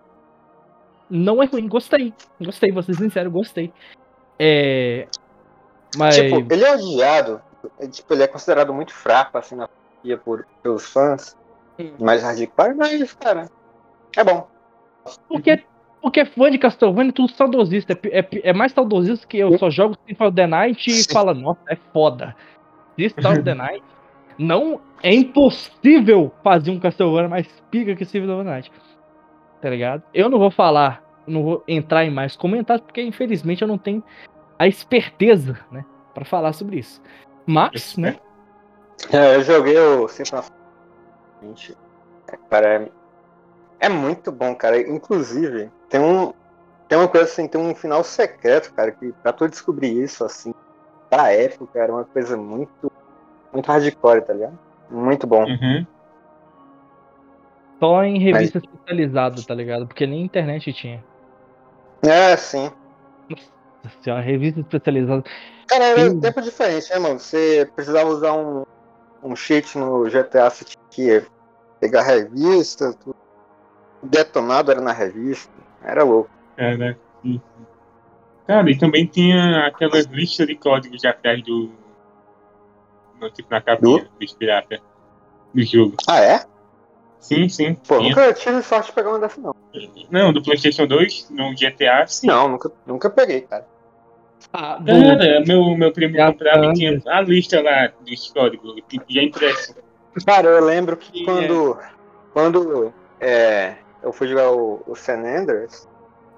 Não 1.09 1.41
é 1.41 1.45
ruim, 1.45 1.67
gostei. 1.67 2.13
Gostei, 2.41 2.71
vou 2.71 2.81
ser 2.81 2.95
sincero, 2.95 3.29
gostei. 3.29 3.71
É. 4.37 5.07
Mas. 5.95 6.15
Tipo, 6.15 6.37
ele 6.51 6.63
é 6.63 6.73
odiado. 6.73 7.41
é, 7.79 7.87
Tipo, 7.87 8.13
ele 8.13 8.23
é 8.23 8.27
considerado 8.27 8.73
muito 8.73 8.93
fraco, 8.93 9.37
assim, 9.37 9.55
na 9.55 9.67
franquia 9.67 10.17
por, 10.17 10.47
pelos 10.63 10.87
fãs. 10.91 11.37
Hum. 11.79 11.93
Mais 11.99 12.23
hardcore, 12.23 12.75
mas, 12.75 13.13
cara, 13.13 13.49
é 14.15 14.23
bom. 14.23 14.47
Porque, 15.27 15.63
porque 16.01 16.25
fã 16.25 16.51
de 16.51 16.57
Castlevania 16.57 17.09
é 17.09 17.13
tudo 17.13 17.31
saudosista. 17.31 17.93
É, 17.93 18.19
é, 18.19 18.29
é 18.49 18.53
mais 18.53 18.71
saudosista 18.71 19.25
que 19.25 19.37
eu 19.37 19.57
só 19.57 19.69
jogo 19.69 19.97
Symphony 20.07 20.27
of 20.27 20.35
the 20.35 20.47
Night 20.47 20.89
e 20.89 21.11
fala, 21.11 21.33
nossa, 21.33 21.61
é 21.69 21.77
foda. 21.93 22.35
Symphony 22.97 23.27
of 23.39 23.43
the 23.43 23.53
Night. 23.55 23.83
Não 24.39 24.79
é 25.03 25.13
impossível 25.13 26.31
fazer 26.43 26.71
um 26.71 26.79
Castlevania 26.79 27.29
mais 27.29 27.47
pica 27.69 27.95
que 27.95 28.05
Symphony 28.05 28.31
of 28.31 28.43
Night. 28.43 28.71
Tá 29.61 29.69
ligado? 29.69 30.01
Eu 30.13 30.29
não 30.29 30.39
vou 30.39 30.49
falar, 30.49 31.03
não 31.27 31.43
vou 31.43 31.63
entrar 31.67 32.05
em 32.05 32.09
mais 32.09 32.35
comentários, 32.35 32.85
porque 32.85 33.01
infelizmente 33.01 33.61
eu 33.61 33.67
não 33.67 33.77
tenho 33.77 34.01
a 34.57 34.65
esperteza, 34.65 35.59
né? 35.71 35.85
Pra 36.13 36.23
falar 36.23 36.53
sobre 36.53 36.79
isso. 36.79 37.01
Mas, 37.45 37.97
né? 37.97 38.15
É, 39.11 39.35
eu 39.35 39.43
joguei 39.43 39.77
o 39.77 40.07
Symphony 40.07 40.39
of 40.39 40.59
é, 42.27 42.37
cara, 42.49 42.67
é, 42.67 42.91
é 43.79 43.89
muito 43.89 44.31
bom, 44.31 44.55
cara. 44.55 44.79
Inclusive, 44.79 45.71
tem 45.89 45.99
um. 45.99 46.33
Tem 46.87 46.97
uma 46.97 47.07
coisa 47.07 47.25
assim, 47.25 47.47
tem 47.47 47.61
um 47.61 47.75
final 47.75 48.03
secreto, 48.03 48.73
cara, 48.73 48.91
que 48.91 49.11
pra 49.21 49.31
tu 49.31 49.47
descobrir 49.47 49.91
isso, 50.03 50.25
assim, 50.25 50.53
pra 51.07 51.31
época, 51.31 51.79
era 51.79 51.91
uma 51.91 52.03
coisa 52.03 52.35
muito. 52.35 52.88
Muito 53.53 53.67
hardcore, 53.67 54.21
tá 54.21 54.33
ligado? 54.33 54.59
Muito 54.89 55.27
bom. 55.27 55.43
Uhum. 55.43 55.85
Só 57.79 58.03
em 58.03 58.19
revista 58.19 58.57
especializada, 58.57 59.41
tá 59.43 59.53
ligado? 59.53 59.87
Porque 59.87 60.05
nem 60.05 60.23
internet 60.23 60.73
tinha. 60.73 61.03
É, 62.03 62.35
sim. 62.35 62.71
Nossa 63.29 63.97
senhora, 64.01 64.21
revista 64.21 64.59
especializada. 64.59 65.23
Cara, 65.67 65.85
era 65.85 66.11
um 66.11 66.19
tempo 66.19 66.41
diferente, 66.41 66.89
né, 66.89 66.99
mano? 66.99 67.19
Você 67.19 67.69
precisava 67.75 68.09
usar 68.09 68.33
um, 68.33 68.63
um 69.23 69.35
cheat 69.35 69.77
no 69.77 70.09
GTA, 70.09 70.49
você 70.49 70.65
tinha 70.65 70.83
que 70.89 71.27
pegar 71.79 72.01
revista, 72.03 72.93
tudo. 72.93 73.15
O 74.01 74.07
detonado 74.07 74.71
era 74.71 74.81
na 74.81 74.91
revista. 74.91 75.51
Era 75.83 76.03
louco. 76.03 76.29
Cara, 76.55 76.97
sim. 77.21 77.41
Cara, 78.47 78.71
e 78.71 78.77
também 78.77 79.05
tinha 79.05 79.67
aquelas 79.67 80.05
listas 80.07 80.47
de 80.47 80.55
códigos 80.55 81.05
atrás 81.05 81.41
do. 81.43 81.71
No- 83.19 83.29
Tipo 83.31 83.49
na 83.51 83.61
capinha 83.61 84.07
dos 84.19 84.33
pirata 84.33 84.79
do 85.53 85.63
jogo. 85.63 85.95
Ah, 86.07 86.19
é? 86.19 86.45
Sim, 87.19 87.49
sim. 87.49 87.75
Pô, 87.75 87.97
tinha. 87.97 88.09
nunca 88.09 88.33
tive 88.33 88.61
sorte 88.63 88.87
de 88.87 88.93
pegar 88.93 89.09
uma 89.09 89.19
dessa, 89.19 89.39
não. 89.41 89.53
Não, 90.09 90.33
do 90.33 90.41
PlayStation 90.41 90.87
2, 90.87 91.29
no 91.29 91.53
GTA, 91.55 92.07
sim. 92.07 92.27
Não, 92.27 92.47
nunca, 92.47 92.71
nunca 92.85 93.09
peguei, 93.09 93.41
cara. 93.41 93.67
Ah, 94.53 94.77
do- 94.77 94.85
Cara, 94.85 95.43
meu, 95.45 95.75
meu 95.75 95.91
primo 95.91 96.15
comprava 96.15 96.59
e 96.59 96.61
Thunder. 96.69 97.01
tinha 97.01 97.13
a 97.13 97.21
lista 97.21 97.61
lá 97.61 97.91
códigos, 98.33 98.81
que 98.87 98.99
já 99.09 99.21
impresso. 99.21 99.75
Cara, 100.25 100.47
eu 100.47 100.63
lembro 100.63 100.97
que 100.97 101.21
E, 101.21 101.25
quando. 101.25 101.77
Quando 102.33 102.93
é, 103.19 103.75
eu 104.01 104.13
fui 104.13 104.27
jogar 104.27 104.51
o, 104.51 104.81
o 104.87 104.95
San 104.95 105.19
Andreas, 105.23 105.87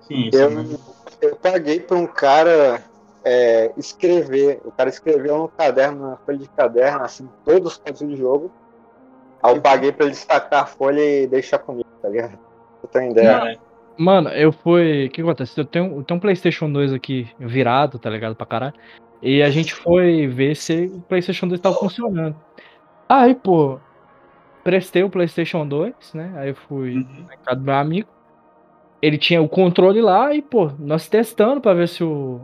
Sim, 0.01 0.29
eu, 0.33 0.49
sim. 0.49 0.77
eu 1.21 1.35
paguei 1.35 1.79
pra 1.79 1.97
um 1.97 2.07
cara 2.07 2.83
é, 3.23 3.71
escrever. 3.77 4.61
O 4.65 4.71
cara 4.71 4.89
escreveu 4.89 5.37
no 5.37 5.47
caderno, 5.47 6.09
na 6.11 6.17
folha 6.17 6.37
de 6.37 6.49
caderno, 6.49 7.03
assim, 7.03 7.27
todos 7.45 7.73
os 7.73 7.77
códigos 7.77 8.09
do 8.09 8.15
jogo. 8.17 8.51
Aí 9.43 9.55
eu 9.55 9.61
paguei 9.61 9.91
pra 9.91 10.05
ele 10.05 10.13
destacar 10.13 10.63
a 10.63 10.65
folha 10.65 11.01
e 11.01 11.27
deixar 11.27 11.59
comigo, 11.59 11.89
tá 12.01 12.09
ligado? 12.09 12.37
Eu 12.83 12.89
tenho 12.89 13.11
ideia. 13.11 13.39
Cara, 13.39 13.59
Mano, 13.97 14.29
eu 14.29 14.51
fui. 14.51 15.05
O 15.07 15.09
que 15.11 15.21
acontece? 15.21 15.59
Eu 15.59 15.65
tenho, 15.65 15.97
eu 15.97 16.03
tenho 16.03 16.17
um 16.17 16.21
PlayStation 16.21 16.71
2 16.71 16.93
aqui 16.93 17.29
virado, 17.37 17.99
tá 17.99 18.09
ligado? 18.09 18.35
Pra 18.35 18.45
caralho. 18.45 18.73
E 19.21 19.43
a 19.43 19.49
gente 19.51 19.75
foi 19.75 20.25
ver 20.27 20.55
se 20.55 20.85
o 20.85 21.01
PlayStation 21.01 21.47
2 21.47 21.59
tava 21.59 21.75
funcionando. 21.75 22.35
Aí, 23.07 23.35
pô, 23.35 23.77
prestei 24.63 25.03
o 25.03 25.09
PlayStation 25.09 25.67
2, 25.67 25.93
né? 26.13 26.31
Aí 26.35 26.49
eu 26.49 26.55
fui 26.55 26.95
Uhum. 26.95 27.25
na 27.29 27.37
casa 27.37 27.59
do 27.59 27.63
meu 27.65 27.75
amigo. 27.75 28.09
Ele 29.01 29.17
tinha 29.17 29.41
o 29.41 29.49
controle 29.49 30.01
lá 30.01 30.33
e, 30.33 30.41
pô, 30.41 30.71
nós 30.79 31.07
testando 31.09 31.59
pra 31.61 31.73
ver 31.73 31.87
se 31.87 32.03
o. 32.03 32.41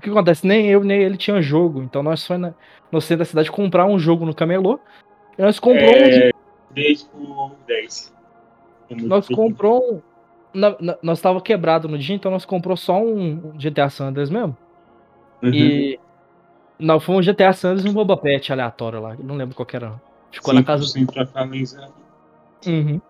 O 0.00 0.02
que 0.02 0.08
acontece? 0.08 0.46
Nem 0.46 0.66
eu, 0.66 0.82
nem 0.82 1.02
ele 1.02 1.18
tinha 1.18 1.42
jogo. 1.42 1.82
Então 1.82 2.02
nós 2.02 2.26
fomos 2.26 2.40
na- 2.40 2.54
no 2.90 3.02
centro 3.02 3.18
da 3.18 3.24
cidade 3.26 3.52
comprar 3.52 3.84
um 3.84 3.98
jogo 3.98 4.24
no 4.24 4.34
camelô. 4.34 4.80
E 5.36 5.42
nós 5.42 5.60
comprou 5.60 5.90
um 5.90 6.08
de 6.08 6.22
é, 6.22 6.32
10 6.70 7.02
por 7.02 7.54
10. 7.66 8.10
É 8.88 8.94
Nós 8.94 9.28
comprou 9.28 9.96
um. 9.96 10.00
na- 10.54 10.74
na- 10.80 10.98
nós 11.02 11.20
tava 11.20 11.38
quebrado 11.42 11.86
no 11.86 11.98
dia, 11.98 12.16
então 12.16 12.30
nós 12.30 12.46
comprou 12.46 12.78
só 12.78 12.98
um 12.98 13.52
GTA 13.58 13.90
Sanders 13.90 14.30
mesmo. 14.30 14.56
Uhum. 15.42 15.52
E. 15.52 16.00
Não, 16.78 16.98
foi 16.98 17.16
um 17.16 17.22
GTA 17.22 17.52
Sanders 17.52 17.84
e 17.84 17.88
um 17.90 17.92
Boba 17.92 18.16
Pet 18.16 18.50
aleatório 18.50 19.02
lá. 19.02 19.14
Não 19.18 19.36
lembro 19.36 19.54
qual 19.54 19.66
que 19.66 19.76
era. 19.76 20.00
Ficou 20.32 20.54
na 20.54 20.64
casa. 20.64 20.86
100% 20.86 21.20
atualizado. 21.20 21.92
Uhum. 22.66 23.02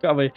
Calma 0.00 0.22
aí. 0.22 0.32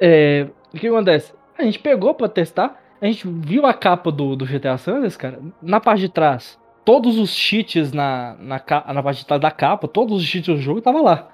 É, 0.00 0.48
o 0.72 0.76
que 0.78 0.86
acontece? 0.86 1.32
A 1.58 1.62
gente 1.62 1.78
pegou 1.78 2.14
pra 2.14 2.28
testar. 2.28 2.80
A 3.00 3.06
gente 3.06 3.26
viu 3.28 3.64
a 3.64 3.72
capa 3.72 4.10
do, 4.10 4.34
do 4.34 4.44
GTA 4.44 4.76
Sanders, 4.76 5.16
cara. 5.16 5.40
Na 5.62 5.78
parte 5.80 6.00
de 6.00 6.08
trás, 6.08 6.58
todos 6.84 7.18
os 7.18 7.30
cheats 7.30 7.92
na, 7.92 8.36
na, 8.40 8.60
na 8.92 9.02
parte 9.02 9.18
de 9.18 9.26
trás 9.26 9.40
da 9.40 9.50
capa, 9.50 9.86
todos 9.86 10.18
os 10.18 10.24
cheats 10.24 10.48
do 10.54 10.60
jogo 10.60 10.80
tava 10.80 11.00
lá. 11.00 11.28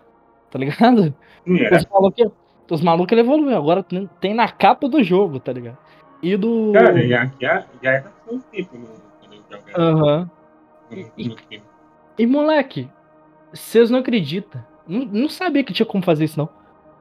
Tá 0.50 0.58
ligado? 0.58 1.14
Não 1.46 1.56
era. 1.58 1.76
Os 1.76 1.86
malucos 1.86 2.32
os 2.70 2.80
malucos 2.80 3.12
ele 3.12 3.20
evoluiu. 3.20 3.56
Agora 3.56 3.82
tem- 3.82 4.34
na 4.34 4.48
capa 4.48 4.88
do 4.88 5.02
jogo, 5.02 5.38
tá 5.38 5.52
ligado? 5.52 5.78
E 6.22 6.36
do. 6.36 6.72
Cara, 6.72 7.06
já, 7.06 7.30
já, 7.40 7.64
já 7.82 7.90
era 7.90 8.12
um 8.30 8.38
tempo 8.40 8.78
no, 8.78 8.88
jogava 9.50 9.78
Aham. 9.78 10.30
tempo. 11.16 11.64
E 12.18 12.26
moleque, 12.26 12.88
vocês 13.52 13.90
não 13.90 13.98
acreditam. 13.98 14.64
Não, 14.86 15.04
não 15.04 15.28
sabia 15.28 15.64
que 15.64 15.72
tinha 15.72 15.84
como 15.86 16.02
fazer 16.04 16.24
isso, 16.24 16.38
não. 16.38 16.48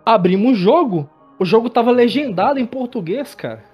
Abrimos 0.05 0.51
o 0.53 0.55
jogo, 0.55 1.09
o 1.43 1.45
jogo 1.45 1.69
tava 1.69 1.91
legendado 1.91 2.57
em 2.57 2.65
português, 2.65 3.35
cara. 3.35 3.65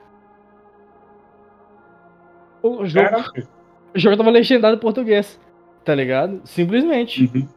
O 2.63 2.83
jogo, 2.87 3.09
Caraca. 3.09 3.47
o 3.95 3.99
jogo 3.99 4.17
tava 4.17 4.31
legendado 4.31 4.75
em 4.75 4.79
português, 4.79 5.39
tá 5.85 5.93
ligado? 5.93 6.41
Simplesmente. 6.45 7.29
Uhum. 7.31 7.47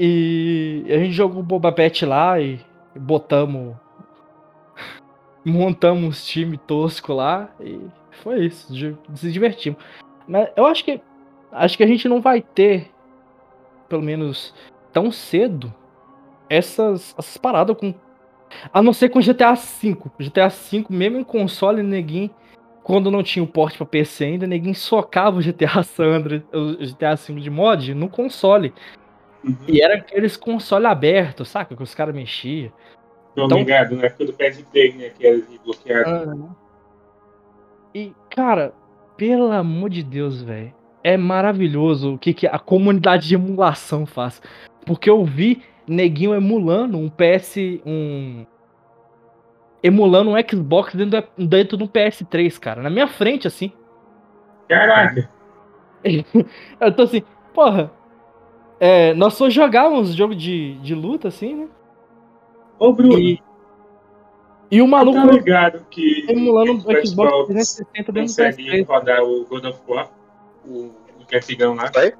E 0.00 0.86
a 0.88 0.96
gente 0.96 1.12
jogou 1.12 1.40
o 1.40 1.42
Boba 1.42 1.70
Pet 1.70 2.06
lá 2.06 2.40
e 2.40 2.58
botamos. 2.94 3.76
Montamos 5.44 6.26
time 6.26 6.56
tosco 6.56 7.12
lá 7.12 7.50
e 7.60 7.78
foi 8.22 8.46
isso. 8.46 8.74
Se 9.14 9.30
divertimos. 9.30 9.78
Mas 10.26 10.48
eu 10.56 10.64
acho 10.64 10.82
que. 10.82 10.98
Acho 11.52 11.76
que 11.76 11.84
a 11.84 11.86
gente 11.86 12.08
não 12.08 12.22
vai 12.22 12.40
ter, 12.40 12.90
pelo 13.86 14.02
menos 14.02 14.54
tão 14.92 15.12
cedo, 15.12 15.72
essas, 16.48 17.14
essas 17.18 17.36
paradas 17.36 17.76
com. 17.76 17.94
A 18.72 18.82
não 18.82 18.92
ser 18.92 19.08
com 19.08 19.20
GTA 19.20 19.54
V. 19.54 19.96
GTA 20.18 20.48
V, 20.48 20.86
mesmo 20.88 21.18
em 21.18 21.24
console, 21.24 21.82
neguinho 21.82 22.30
quando 22.86 23.10
não 23.10 23.20
tinha 23.20 23.42
o 23.42 23.48
porte 23.48 23.76
para 23.76 23.84
PC 23.84 24.26
ainda, 24.26 24.46
ninguém 24.46 24.72
socava 24.72 25.38
o 25.38 25.42
GTA 25.42 25.82
Sandra, 25.82 26.44
o 26.52 26.76
GTA 26.76 27.16
V 27.16 27.34
de 27.40 27.50
mod 27.50 27.92
no 27.92 28.08
console. 28.08 28.72
Uhum. 29.42 29.56
E 29.66 29.82
era 29.82 29.96
aqueles 29.96 30.36
console 30.36 30.86
aberto, 30.86 31.44
saca? 31.44 31.74
Que 31.74 31.82
os 31.82 31.96
caras 31.96 32.14
mexiam. 32.14 32.70
Tô 33.34 33.46
então, 33.46 33.58
ligado, 33.58 33.96
na 33.96 34.04
época 34.04 34.26
do 34.26 34.32
PS3, 34.34 34.94
né? 34.94 35.10
Que 35.10 35.26
era 35.26 35.36
desbloqueado. 35.36 36.30
Uhum. 36.30 36.50
E, 37.92 38.14
cara, 38.30 38.72
pelo 39.16 39.50
amor 39.50 39.90
de 39.90 40.04
Deus, 40.04 40.40
velho. 40.40 40.72
É 41.02 41.16
maravilhoso 41.16 42.14
o 42.14 42.18
que, 42.18 42.32
que 42.32 42.46
a 42.46 42.58
comunidade 42.58 43.26
de 43.26 43.34
emulação 43.34 44.06
faz. 44.06 44.40
Porque 44.84 45.10
eu 45.10 45.24
vi 45.24 45.60
neguinho 45.86 46.34
emulando 46.34 46.98
um 46.98 47.08
PS. 47.08 47.56
um 47.84 48.44
emulando 49.82 50.30
um 50.30 50.34
Xbox 50.48 50.94
dentro, 50.94 51.22
do, 51.36 51.46
dentro 51.46 51.76
do 51.76 51.86
PS3, 51.86 52.58
cara. 52.58 52.82
Na 52.82 52.90
minha 52.90 53.06
frente, 53.06 53.46
assim. 53.46 53.72
Caraca! 54.68 55.30
eu 56.80 56.92
tô 56.94 57.02
assim, 57.02 57.22
porra. 57.54 57.92
É, 58.78 59.14
nós 59.14 59.34
só 59.34 59.48
jogávamos 59.48 60.14
jogo 60.14 60.34
de, 60.34 60.74
de 60.80 60.94
luta, 60.94 61.28
assim, 61.28 61.54
né? 61.54 61.68
Ô, 62.78 62.92
Bruno. 62.92 63.18
E, 63.18 63.40
e 64.70 64.82
o 64.82 64.88
maluco. 64.88 65.26
Tá 65.26 65.32
ligado 65.32 65.86
que. 65.90 66.26
Emulando 66.28 66.72
o 66.72 67.06
Xbox 67.06 67.46
360 67.46 67.92
dentro 67.92 68.12
do 68.12 68.20
PS3. 68.20 68.86
rodar 68.86 69.22
o 69.22 69.46
God 69.46 69.64
of 69.64 69.80
War, 69.88 70.10
o, 70.66 70.90
o 71.20 71.26
Capigão 71.30 71.74
lá. 71.74 71.90
Oi? 71.96 72.12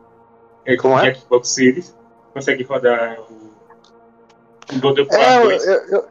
É, 0.64 0.76
Como 0.76 0.98
é? 0.98 1.14
Xbox 1.14 1.50
Series. 1.50 1.96
Consegue 2.32 2.62
rodar 2.64 3.20
o, 3.20 3.45
o 4.72 4.88
of 4.88 5.08
War 5.10 5.20
é, 5.20 5.42
2. 5.42 5.66
Eu, 5.66 5.74
eu, 5.74 6.08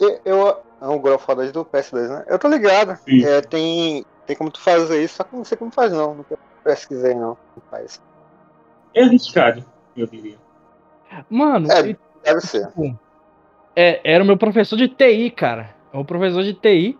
eu, 0.00 0.20
eu, 0.24 0.62
é 0.80 0.86
um 0.86 0.98
God 0.98 1.14
of 1.14 1.24
War 1.26 1.36
2 1.36 1.52
do 1.52 1.64
PS2, 1.64 2.08
né? 2.08 2.24
Eu 2.28 2.38
tô 2.38 2.48
ligado. 2.48 2.98
É, 3.24 3.40
tem, 3.40 4.04
tem 4.26 4.36
como 4.36 4.50
tu 4.50 4.60
fazer 4.60 5.02
isso, 5.02 5.16
só 5.16 5.24
que 5.24 5.34
não 5.34 5.44
sei 5.44 5.56
como 5.56 5.70
faz 5.70 5.92
não. 5.92 6.14
Nunca 6.14 6.38
pesquisei 6.62 7.14
não. 7.14 7.36
Como 7.54 7.66
faz. 7.70 8.00
É 8.94 9.02
arriscado, 9.02 9.64
eu 9.96 10.06
diria. 10.06 10.36
Mano, 11.28 11.70
é, 11.72 11.96
deve 12.22 12.40
ser. 12.40 12.66
Tipo, 12.68 12.98
é, 13.74 14.00
era 14.04 14.22
o 14.22 14.26
meu 14.26 14.36
professor 14.36 14.76
de 14.76 14.88
TI, 14.88 15.30
cara. 15.30 15.74
É 15.92 15.96
um 15.96 16.04
professor 16.04 16.42
de 16.42 16.54
TI. 16.54 16.98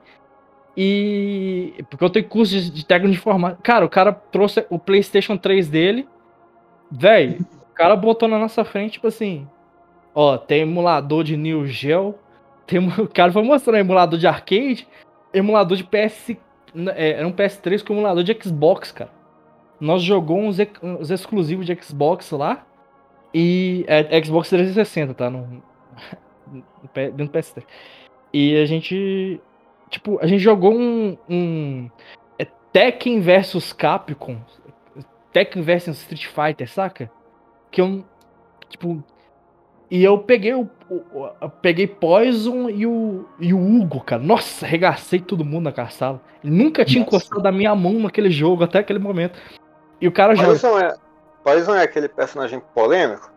E. 0.76 1.84
Porque 1.90 2.04
eu 2.04 2.10
tenho 2.10 2.28
curso 2.28 2.52
de, 2.52 2.70
de 2.70 2.86
técnico 2.86 3.12
de 3.12 3.18
informática. 3.18 3.62
Cara, 3.62 3.84
o 3.84 3.88
cara 3.88 4.12
trouxe 4.12 4.64
o 4.70 4.78
PlayStation 4.78 5.36
3 5.36 5.68
dele. 5.68 6.08
Véi, 6.90 7.40
o 7.70 7.74
cara 7.74 7.96
botou 7.96 8.28
na 8.28 8.38
nossa 8.38 8.64
frente, 8.64 8.92
tipo 8.92 9.08
assim. 9.08 9.46
Ó, 10.20 10.36
tem 10.36 10.62
emulador 10.62 11.22
de 11.22 11.36
New 11.36 11.64
Geo 11.66 12.18
tem, 12.68 12.86
o 13.00 13.08
cara 13.08 13.32
foi 13.32 13.42
mostrando 13.42 13.78
emulador 13.78 14.18
de 14.18 14.26
arcade, 14.26 14.86
emulador 15.32 15.76
de 15.76 15.82
PS. 15.82 16.36
É, 16.94 17.12
era 17.12 17.26
um 17.26 17.32
PS3 17.32 17.84
com 17.84 17.94
emulador 17.94 18.22
de 18.22 18.36
Xbox, 18.40 18.92
cara. 18.92 19.10
Nós 19.80 20.02
jogou 20.02 20.38
uns, 20.38 20.58
uns 20.82 21.10
exclusivos 21.10 21.64
de 21.64 21.74
Xbox 21.82 22.30
lá. 22.30 22.66
E. 23.32 23.84
É, 23.88 24.22
Xbox 24.22 24.50
360, 24.50 25.14
tá? 25.14 25.30
No, 25.30 25.62
dentro 26.94 27.26
do 27.26 27.30
PS3. 27.30 27.64
E 28.32 28.56
a 28.56 28.66
gente. 28.66 29.40
Tipo, 29.88 30.18
a 30.20 30.26
gente 30.26 30.40
jogou 30.40 30.74
um. 30.74 31.16
um 31.28 31.90
é 32.38 32.46
Tekken 32.72 33.20
vs 33.20 33.72
Capcom. 33.72 34.36
Tekken 35.32 35.62
vs 35.62 35.88
Street 35.88 36.26
Fighter, 36.26 36.68
saca? 36.68 37.10
Que 37.70 37.80
eu. 37.80 38.04
Tipo, 38.68 39.02
e 39.90 40.04
eu 40.04 40.18
peguei 40.18 40.54
o, 40.54 40.68
o 40.90 41.30
eu 41.40 41.48
peguei 41.48 41.86
Poison 41.86 42.68
e 42.68 42.86
o, 42.86 43.26
e 43.40 43.54
o 43.54 43.58
Hugo, 43.58 44.02
cara. 44.02 44.22
Nossa, 44.22 44.66
arregacei 44.66 45.20
todo 45.20 45.44
mundo 45.44 45.72
na 45.74 45.88
sala. 45.88 46.20
Nunca 46.42 46.84
tinha 46.84 47.04
Nossa. 47.04 47.16
encostado 47.16 47.46
a 47.46 47.52
minha 47.52 47.74
mão 47.74 47.94
naquele 47.94 48.30
jogo 48.30 48.64
até 48.64 48.80
aquele 48.80 48.98
momento. 48.98 49.38
E 50.00 50.06
o 50.06 50.12
cara 50.12 50.34
Poison 50.34 50.56
joga. 50.56 50.84
É, 50.84 50.96
Poison 51.42 51.74
é 51.74 51.82
aquele 51.82 52.08
personagem 52.08 52.60
polêmico? 52.74 53.30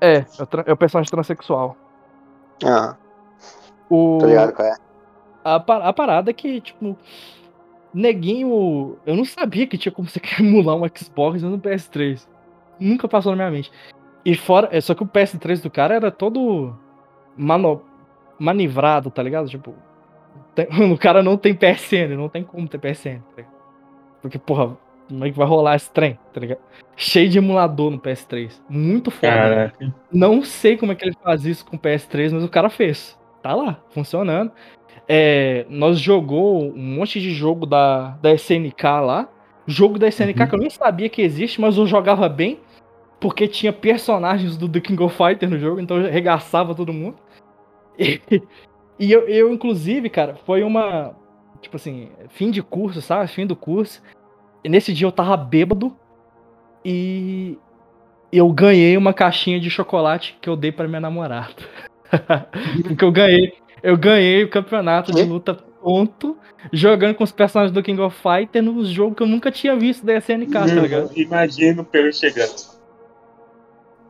É, 0.00 0.18
é 0.18 0.42
o, 0.42 0.48
é 0.66 0.72
o 0.72 0.76
personagem 0.76 1.10
transexual. 1.10 1.76
Ah. 2.64 2.96
O... 3.88 4.18
Tô 4.20 4.26
ligado 4.26 4.52
qual 4.52 4.68
é. 4.68 4.74
A, 5.44 5.56
a 5.56 5.92
parada 5.92 6.30
é 6.30 6.34
que, 6.34 6.60
tipo, 6.60 6.96
neguinho. 7.92 8.98
Eu 9.04 9.16
não 9.16 9.24
sabia 9.24 9.66
que 9.66 9.76
tinha 9.76 9.92
como 9.92 10.08
você 10.08 10.20
emular 10.38 10.76
um 10.76 10.86
Xbox 10.94 11.42
no 11.42 11.58
PS3. 11.58 12.26
Nunca 12.78 13.08
passou 13.08 13.32
na 13.32 13.36
minha 13.36 13.50
mente. 13.50 13.72
E 14.24 14.34
fora. 14.34 14.68
É, 14.72 14.80
só 14.80 14.94
que 14.94 15.02
o 15.02 15.06
PS3 15.06 15.62
do 15.62 15.70
cara 15.70 15.94
era 15.94 16.10
todo. 16.10 16.76
Mano, 17.36 17.82
manivrado, 18.38 19.10
tá 19.10 19.22
ligado? 19.22 19.48
Tipo. 19.48 19.74
Tem, 20.54 20.66
o 20.92 20.98
cara 20.98 21.22
não 21.22 21.36
tem 21.36 21.54
PSN, 21.54 22.16
não 22.16 22.28
tem 22.28 22.42
como 22.42 22.68
ter 22.68 22.78
PSN, 22.78 23.20
tá 23.36 23.44
Porque, 24.20 24.38
porra, 24.38 24.76
como 25.08 25.24
é 25.24 25.30
que 25.30 25.36
vai 25.36 25.46
rolar 25.46 25.76
esse 25.76 25.90
trem, 25.90 26.18
tá 26.32 26.40
ligado? 26.40 26.60
Cheio 26.96 27.28
de 27.28 27.38
emulador 27.38 27.90
no 27.90 27.98
PS3. 27.98 28.60
Muito 28.68 29.10
foda. 29.10 29.32
Caraca. 29.32 29.94
Não 30.12 30.42
sei 30.42 30.76
como 30.76 30.92
é 30.92 30.94
que 30.94 31.04
ele 31.04 31.16
faz 31.22 31.44
isso 31.44 31.64
com 31.64 31.76
o 31.76 31.78
PS3, 31.78 32.32
mas 32.32 32.44
o 32.44 32.48
cara 32.48 32.68
fez. 32.68 33.18
Tá 33.42 33.54
lá, 33.54 33.80
funcionando. 33.90 34.52
É, 35.08 35.64
nós 35.68 35.98
jogou 35.98 36.72
um 36.72 36.96
monte 36.96 37.20
de 37.20 37.32
jogo 37.32 37.64
da, 37.64 38.10
da 38.22 38.32
SNK 38.34 38.84
lá. 39.02 39.28
Jogo 39.66 39.98
da 39.98 40.08
SNK 40.08 40.40
uhum. 40.40 40.48
que 40.48 40.54
eu 40.54 40.58
nem 40.58 40.70
sabia 40.70 41.08
que 41.08 41.22
existe, 41.22 41.60
mas 41.60 41.76
eu 41.76 41.86
jogava 41.86 42.28
bem 42.28 42.60
porque 43.20 43.46
tinha 43.46 43.72
personagens 43.72 44.56
do 44.56 44.68
The 44.68 44.80
King 44.80 45.02
of 45.02 45.14
Fighter 45.14 45.48
no 45.48 45.58
jogo, 45.58 45.80
então 45.80 45.98
eu 45.98 46.10
regaçava 46.10 46.74
todo 46.74 46.92
mundo. 46.92 47.16
E, 47.98 48.20
e 48.98 49.12
eu, 49.12 49.28
eu, 49.28 49.52
inclusive, 49.52 50.08
cara, 50.08 50.36
foi 50.46 50.62
uma. 50.62 51.14
Tipo 51.60 51.76
assim, 51.76 52.08
fim 52.30 52.50
de 52.50 52.62
curso, 52.62 53.02
sabe? 53.02 53.28
Fim 53.28 53.46
do 53.46 53.54
curso. 53.54 54.02
E 54.64 54.68
nesse 54.68 54.94
dia 54.94 55.06
eu 55.06 55.12
tava 55.12 55.36
bêbado 55.36 55.94
e 56.82 57.58
eu 58.32 58.50
ganhei 58.50 58.96
uma 58.96 59.12
caixinha 59.12 59.60
de 59.60 59.68
chocolate 59.68 60.38
que 60.40 60.48
eu 60.48 60.56
dei 60.56 60.72
para 60.72 60.88
minha 60.88 61.00
namorada. 61.00 61.54
Porque 62.82 63.04
eu 63.04 63.12
ganhei, 63.12 63.52
eu 63.82 63.96
ganhei 63.96 64.44
o 64.44 64.48
campeonato 64.48 65.12
de 65.12 65.22
luta 65.22 65.54
ponto 65.54 66.36
jogando 66.72 67.14
com 67.14 67.24
os 67.24 67.32
personagens 67.32 67.72
do 67.72 67.82
King 67.82 68.00
of 68.00 68.16
Fighter 68.16 68.62
num 68.62 68.84
jogo 68.84 69.14
que 69.14 69.22
eu 69.22 69.26
nunca 69.26 69.50
tinha 69.50 69.76
visto 69.76 70.04
da 70.04 70.14
SNK, 70.16 70.52
tá 70.52 70.66
ligado? 70.66 71.10
Imagina 71.16 71.82
o 71.82 71.84
Pedro 71.84 72.12
chegando. 72.12 72.79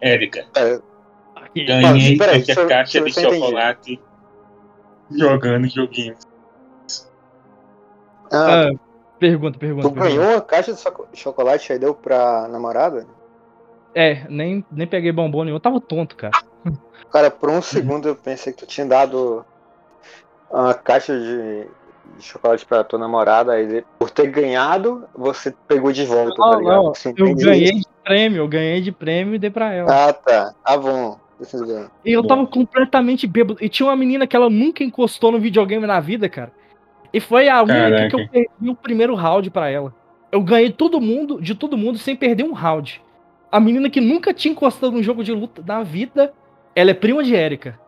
Érica. 0.01 0.47
É. 0.57 0.81
Ganhei 1.55 2.17
Mas, 2.17 2.49
a 2.49 2.67
caixa 2.67 3.01
de 3.01 3.13
chocolate 3.13 4.01
entendi. 5.11 5.21
jogando 5.21 5.69
joguinhos. 5.69 6.19
Ah, 8.33 8.69
ah, 8.69 8.71
pergunta, 9.19 9.59
pergunta. 9.59 9.89
Tu 9.89 9.95
ganhou 9.95 10.25
uma 10.25 10.41
caixa 10.41 10.73
de 10.73 11.19
chocolate 11.19 11.73
e 11.73 11.79
deu 11.79 11.95
pra 11.95 12.47
namorada? 12.49 13.07
É, 13.95 14.25
nem, 14.29 14.65
nem 14.71 14.87
peguei 14.87 15.11
bombom 15.11 15.43
nenhum. 15.43 15.57
Eu 15.57 15.61
tava 15.61 15.81
tonto, 15.81 16.15
cara. 16.15 16.41
Cara, 17.11 17.31
por 17.31 17.51
um 17.51 17.61
segundo 17.61 18.09
eu 18.09 18.15
pensei 18.15 18.53
que 18.53 18.61
tu 18.61 18.67
tinha 18.67 18.87
dado 18.87 19.45
uma 20.49 20.75
caixa 20.75 21.19
de, 21.19 21.67
de 22.17 22.23
chocolate 22.23 22.65
pra 22.65 22.85
tua 22.85 22.99
namorada 23.01 23.61
e 23.61 23.85
por 23.99 24.11
ter 24.11 24.29
ganhado, 24.29 25.09
você 25.13 25.53
pegou 25.67 25.91
de 25.91 26.05
volta, 26.05 26.37
tá 26.37 26.43
não, 26.43 26.51
tá 26.51 26.59
ligado? 26.59 26.83
Não, 26.83 26.91
assim, 26.93 27.15
eu 27.17 27.35
ganhei 27.35 27.83
prêmio, 28.11 28.39
eu 28.39 28.49
ganhei 28.49 28.81
de 28.81 28.91
prêmio 28.91 29.35
e 29.35 29.39
dei 29.39 29.51
pra 29.51 29.73
ela. 29.73 30.09
Ah, 30.09 30.13
tá. 30.13 30.55
Ah, 30.65 30.77
bom. 30.77 31.19
E 32.05 32.13
eu 32.13 32.27
tava 32.27 32.47
completamente 32.47 33.27
bêbado. 33.27 33.59
E 33.63 33.69
tinha 33.69 33.87
uma 33.89 33.97
menina 33.97 34.27
que 34.27 34.37
ela 34.37 34.51
nunca 34.51 34.85
encostou 34.85 35.33
no 35.33 35.39
videogame 35.39 35.87
na 35.87 36.01
vida, 36.01 36.29
cara. 36.29 36.53
E 37.13 37.19
foi 37.19 37.49
a 37.49 37.63
única 37.63 37.91
Caraca. 37.91 38.09
que 38.09 38.15
eu 38.15 38.29
perdi 38.29 38.71
o 38.71 38.75
primeiro 38.75 39.15
round 39.15 39.51
para 39.51 39.71
ela. 39.71 39.95
Eu 40.31 40.43
ganhei 40.43 40.71
todo 40.71 41.01
mundo, 41.01 41.41
de 41.41 41.55
todo 41.55 41.79
mundo, 41.79 41.99
sem 41.99 42.15
perder 42.15 42.45
um 42.45 42.53
round. 42.53 43.03
A 43.51 43.59
menina 43.59 43.89
que 43.89 44.01
nunca 44.01 44.35
tinha 44.35 44.53
encostado 44.53 44.93
num 44.93 45.03
jogo 45.03 45.25
de 45.25 45.33
luta 45.33 45.63
na 45.67 45.83
vida, 45.83 46.33
ela 46.75 46.91
é 46.91 46.95
prima 46.95 47.25
de 47.25 47.35
Erika. 47.35 47.79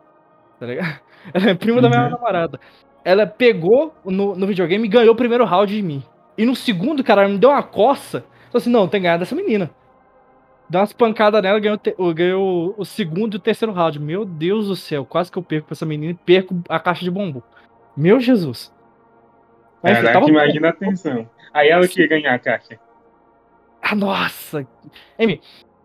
Tá 0.59 0.65
ligado? 0.65 0.99
Ela 1.33 1.51
é 1.51 1.53
prima 1.53 1.77
uhum. 1.77 1.83
da 1.83 1.89
minha 1.89 2.03
uhum. 2.03 2.09
namorada 2.09 2.59
ela 3.03 3.27
pegou 3.27 3.93
no, 4.05 4.35
no 4.35 4.47
videogame 4.47 4.85
e 4.85 4.89
ganhou 4.89 5.13
o 5.13 5.17
primeiro 5.17 5.45
round 5.45 5.73
de 5.73 5.81
mim. 5.81 6.03
E 6.37 6.45
no 6.45 6.55
segundo, 6.55 7.03
cara, 7.03 7.23
ela 7.23 7.29
me 7.29 7.37
deu 7.37 7.49
uma 7.49 7.61
coça. 7.61 8.21
Falei 8.51 8.61
assim, 8.61 8.69
não, 8.69 8.87
tem 8.87 9.01
que 9.01 9.03
ganhar 9.03 9.17
dessa 9.17 9.35
menina. 9.35 9.69
Deu 10.69 10.79
umas 10.79 10.93
pancadas 10.93 11.41
nela, 11.41 11.59
ganhou, 11.59 11.79
ganhou 12.13 12.73
o 12.77 12.85
segundo 12.85 13.35
e 13.35 13.37
o 13.37 13.39
terceiro 13.39 13.73
round. 13.73 13.99
Meu 13.99 14.25
Deus 14.25 14.67
do 14.67 14.75
céu, 14.75 15.05
quase 15.05 15.31
que 15.31 15.37
eu 15.37 15.43
perco 15.43 15.67
pra 15.67 15.73
essa 15.73 15.85
menina 15.85 16.11
e 16.11 16.15
perco 16.15 16.55
a 16.69 16.79
caixa 16.79 17.03
de 17.03 17.11
bombo. 17.11 17.43
Meu 17.95 18.19
Jesus. 18.19 18.73
Mas, 19.83 19.97
Caraca, 19.97 20.13
tava... 20.13 20.29
imagina 20.29 20.67
a 20.67 20.71
atenção. 20.71 21.29
Aí 21.53 21.69
ela 21.69 21.87
que 21.87 22.01
ia 22.01 22.07
ganhar 22.07 22.33
a 22.33 22.39
caixa. 22.39 22.79
Ah, 23.81 23.93
nossa! 23.95 24.65
Amy, 25.19 25.41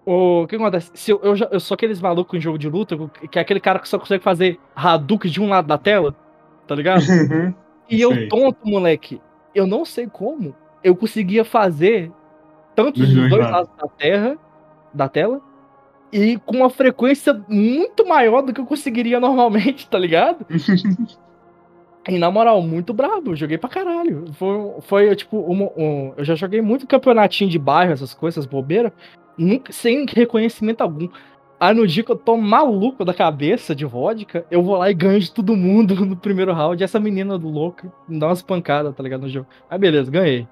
O 0.06 0.46
que 0.46 0.56
acontece? 0.56 0.90
Se 0.94 1.10
eu, 1.10 1.20
eu, 1.22 1.36
já- 1.36 1.48
eu 1.50 1.60
sou 1.60 1.74
aqueles 1.74 2.00
malucos 2.00 2.38
em 2.38 2.40
jogo 2.40 2.56
de 2.56 2.68
luta, 2.68 2.96
que 3.30 3.38
é 3.38 3.42
aquele 3.42 3.60
cara 3.60 3.78
que 3.78 3.88
só 3.88 3.98
consegue 3.98 4.22
fazer 4.24 4.58
Hadouken 4.74 5.30
de 5.30 5.40
um 5.42 5.48
lado 5.48 5.66
da 5.66 5.76
tela, 5.76 6.14
tá 6.66 6.74
ligado? 6.74 7.02
E 7.90 8.00
eu 8.02 8.12
Sei. 8.14 8.28
tonto, 8.28 8.58
moleque, 8.64 9.18
eu 9.54 9.66
não 9.66 9.82
sei 9.82 10.06
como 10.06 10.54
eu 10.84 10.94
conseguia 10.94 11.42
fazer 11.42 12.12
tanto 12.76 13.00
Dos 13.00 13.08
dos 13.14 13.30
dois 13.30 13.50
lados 13.50 13.70
da 13.76 13.88
terra, 13.88 14.38
da 14.92 15.08
tela, 15.08 15.40
e 16.12 16.38
com 16.38 16.56
uma 16.56 16.70
frequência 16.70 17.34
muito 17.48 18.06
maior 18.06 18.42
do 18.42 18.52
que 18.52 18.60
eu 18.60 18.66
conseguiria 18.66 19.20
normalmente, 19.20 19.88
tá 19.88 19.98
ligado? 19.98 20.44
E 22.08 22.18
na 22.18 22.30
moral, 22.30 22.62
muito 22.62 22.94
brabo, 22.94 23.36
joguei 23.36 23.58
pra 23.58 23.68
caralho. 23.68 24.24
Foi, 24.32 24.80
foi 24.80 25.14
tipo, 25.16 25.36
um, 25.40 25.64
um- 25.76 26.12
eu 26.16 26.24
já 26.24 26.34
joguei 26.34 26.62
muito 26.62 26.86
campeonatinho 26.86 27.50
de 27.50 27.58
bairro, 27.58 27.92
essas 27.92 28.14
coisas, 28.14 28.46
bobeiras, 28.46 28.92
nunca, 29.36 29.72
sem 29.72 30.06
reconhecimento 30.08 30.80
algum. 30.80 31.08
Aí 31.60 31.74
no 31.74 31.86
dia 31.86 32.02
que 32.02 32.10
eu 32.10 32.16
tô 32.16 32.34
maluco 32.38 33.04
da 33.04 33.12
cabeça 33.12 33.74
de 33.74 33.84
vodka, 33.84 34.46
eu 34.50 34.62
vou 34.62 34.78
lá 34.78 34.90
e 34.90 34.94
ganho 34.94 35.20
de 35.20 35.30
todo 35.30 35.54
mundo 35.54 35.94
no 36.06 36.16
primeiro 36.16 36.52
round. 36.54 36.82
Essa 36.82 36.98
menina 36.98 37.36
do 37.36 37.48
louco 37.50 37.92
me 38.08 38.18
dá 38.18 38.28
umas 38.28 38.40
pancadas, 38.40 38.94
tá 38.94 39.02
ligado? 39.02 39.22
No 39.22 39.28
jogo. 39.28 39.46
Aí 39.68 39.78
beleza, 39.78 40.10
ganhei. 40.10 40.48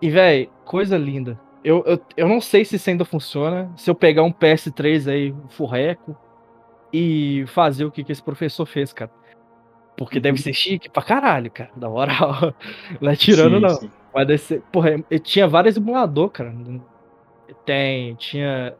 E, 0.00 0.08
véi, 0.10 0.48
coisa 0.64 0.96
linda. 0.96 1.40
Eu, 1.64 1.82
eu, 1.86 2.00
eu 2.16 2.28
não 2.28 2.40
sei 2.40 2.64
se 2.64 2.76
isso 2.76 2.88
ainda 2.88 3.04
funciona. 3.04 3.70
Se 3.76 3.90
eu 3.90 3.94
pegar 3.94 4.22
um 4.22 4.32
PS3 4.32 5.10
aí, 5.10 5.32
um 5.32 5.48
furreco, 5.48 6.16
e 6.92 7.44
fazer 7.48 7.84
o 7.84 7.90
que, 7.90 8.02
que 8.02 8.12
esse 8.12 8.22
professor 8.22 8.66
fez, 8.66 8.92
cara. 8.92 9.10
Porque 9.96 10.20
deve 10.20 10.40
ser 10.40 10.52
chique 10.52 10.88
pra 10.88 11.02
caralho, 11.02 11.50
cara. 11.50 11.70
Da 11.76 11.88
moral. 11.88 12.54
Não 13.00 13.10
é 13.10 13.16
tirando, 13.16 13.56
Sim, 13.56 13.60
não. 13.60 13.68
sim. 13.70 13.90
Mas 14.14 14.26
deve 14.26 14.38
ser. 14.38 14.62
Porra, 14.72 15.04
eu 15.10 15.18
tinha 15.18 15.48
vários 15.48 15.76
emuladores, 15.76 16.32
cara. 16.32 16.54
Tem. 17.64 18.14
Tinha. 18.14 18.74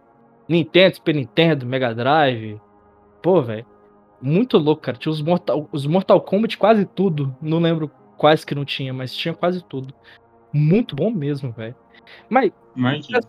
Nintendo, 0.49 0.95
Super 0.95 1.15
Nintendo, 1.15 1.67
Mega 1.67 1.95
Drive. 1.95 2.61
Pô, 3.21 3.43
velho. 3.43 3.67
Muito 4.23 4.57
louco, 4.59 4.83
cara. 4.83 4.97
Tinha 4.97 5.13
os 5.13 5.21
Mortal, 5.21 5.69
os 5.73 5.87
Mortal 5.87 6.21
Kombat 6.21 6.57
quase 6.57 6.85
tudo. 6.87 7.37
Não 7.43 7.59
lembro 7.59 7.91
quais 8.17 8.45
que 8.45 8.55
não 8.55 8.65
tinha, 8.65 8.93
mas 8.95 9.13
tinha 9.13 9.35
quase 9.35 9.63
tudo. 9.65 9.93
Muito 10.53 10.95
bom 10.95 11.11
mesmo, 11.11 11.51
velho. 11.53 11.75
Mas, 12.29 12.53
Imagina. 12.77 13.21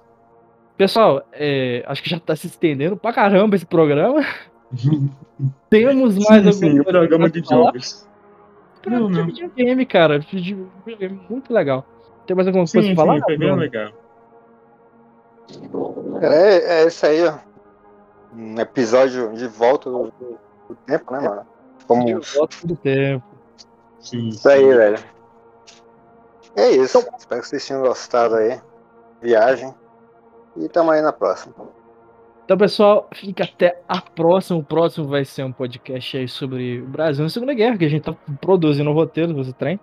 pessoal, 0.78 1.24
é, 1.34 1.84
acho 1.88 2.01
que 2.03 2.09
já 2.09 2.20
tá 2.20 2.36
se 2.36 2.47
estendendo 2.47 2.95
pra 2.97 3.13
caramba 3.13 3.55
esse 3.55 3.65
programa. 3.65 4.22
Temos 5.70 6.17
mais 6.28 6.43
Sim, 6.43 6.51
sim, 6.51 6.65
alguma 6.67 6.82
o 6.82 6.86
programa 6.86 7.30
de 7.30 7.43
falar? 7.47 7.63
jogos. 7.65 8.07
Programa 8.82 9.05
Não, 9.09 9.11
de 9.11 9.20
não. 9.20 9.26
videogame, 9.28 9.86
cara. 9.86 10.20
De 10.20 10.55
videogame 10.86 11.22
muito 11.30 11.53
legal. 11.53 11.86
Tem 12.26 12.36
mais 12.36 12.47
alguma 12.47 12.65
coisa 12.65 12.88
Sim, 12.88 12.95
pra 12.95 13.05
falar? 13.05 13.15
sim, 13.17 13.22
foi 13.24 13.38
bem 13.38 13.47
Bruno? 13.47 13.61
legal. 13.61 13.91
Cara, 16.22 16.36
é, 16.36 16.84
é 16.84 16.88
isso 16.88 17.05
aí, 17.05 17.26
ó. 17.26 17.38
Um 18.36 18.59
episódio 18.59 19.34
de 19.34 19.47
volta 19.47 19.89
do, 19.89 20.11
do 20.70 20.76
tempo, 20.86 21.11
né, 21.13 21.20
mano? 21.20 21.41
Como 21.88 22.05
De 22.05 22.13
volta 22.13 22.55
do 22.67 22.76
tempo. 22.76 23.26
Sim, 23.99 24.28
isso 24.30 24.47
aí, 24.47 24.61
sim. 24.61 24.67
velho. 24.78 24.99
É 26.60 26.72
isso. 26.72 26.99
Espero 27.18 27.41
que 27.41 27.47
vocês 27.47 27.66
tenham 27.66 27.82
gostado 27.82 28.36
aí. 28.36 28.60
Viagem. 29.22 29.74
E 30.57 30.68
tamo 30.68 30.91
aí 30.91 31.01
na 31.01 31.14
próxima. 31.14 31.55
Então, 32.43 32.57
pessoal, 32.57 33.07
fica 33.14 33.45
até 33.45 33.82
a 33.88 34.01
próxima. 34.01 34.60
O 34.60 34.64
próximo 34.64 35.07
vai 35.07 35.24
ser 35.24 35.43
um 35.43 35.53
podcast 35.53 36.18
aí 36.18 36.28
sobre 36.28 36.82
o 36.82 36.88
Brasil 36.88 37.24
na 37.24 37.30
Segunda 37.30 37.53
Guerra, 37.53 37.78
que 37.78 37.86
a 37.86 37.89
gente 37.89 38.03
tá 38.03 38.14
produzindo 38.41 38.89
o 38.89 38.93
roteiro 38.93 39.34
desse 39.34 39.53
trem. 39.53 39.80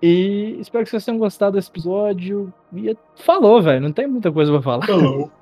E 0.00 0.56
espero 0.60 0.84
que 0.84 0.90
vocês 0.90 1.04
tenham 1.04 1.18
gostado 1.18 1.56
desse 1.56 1.68
episódio. 1.68 2.52
E 2.72 2.96
falou, 3.16 3.60
velho. 3.60 3.80
Não 3.80 3.92
tem 3.92 4.06
muita 4.06 4.30
coisa 4.30 4.52
pra 4.52 4.62
falar. 4.62 4.86
Falou. 4.86 5.30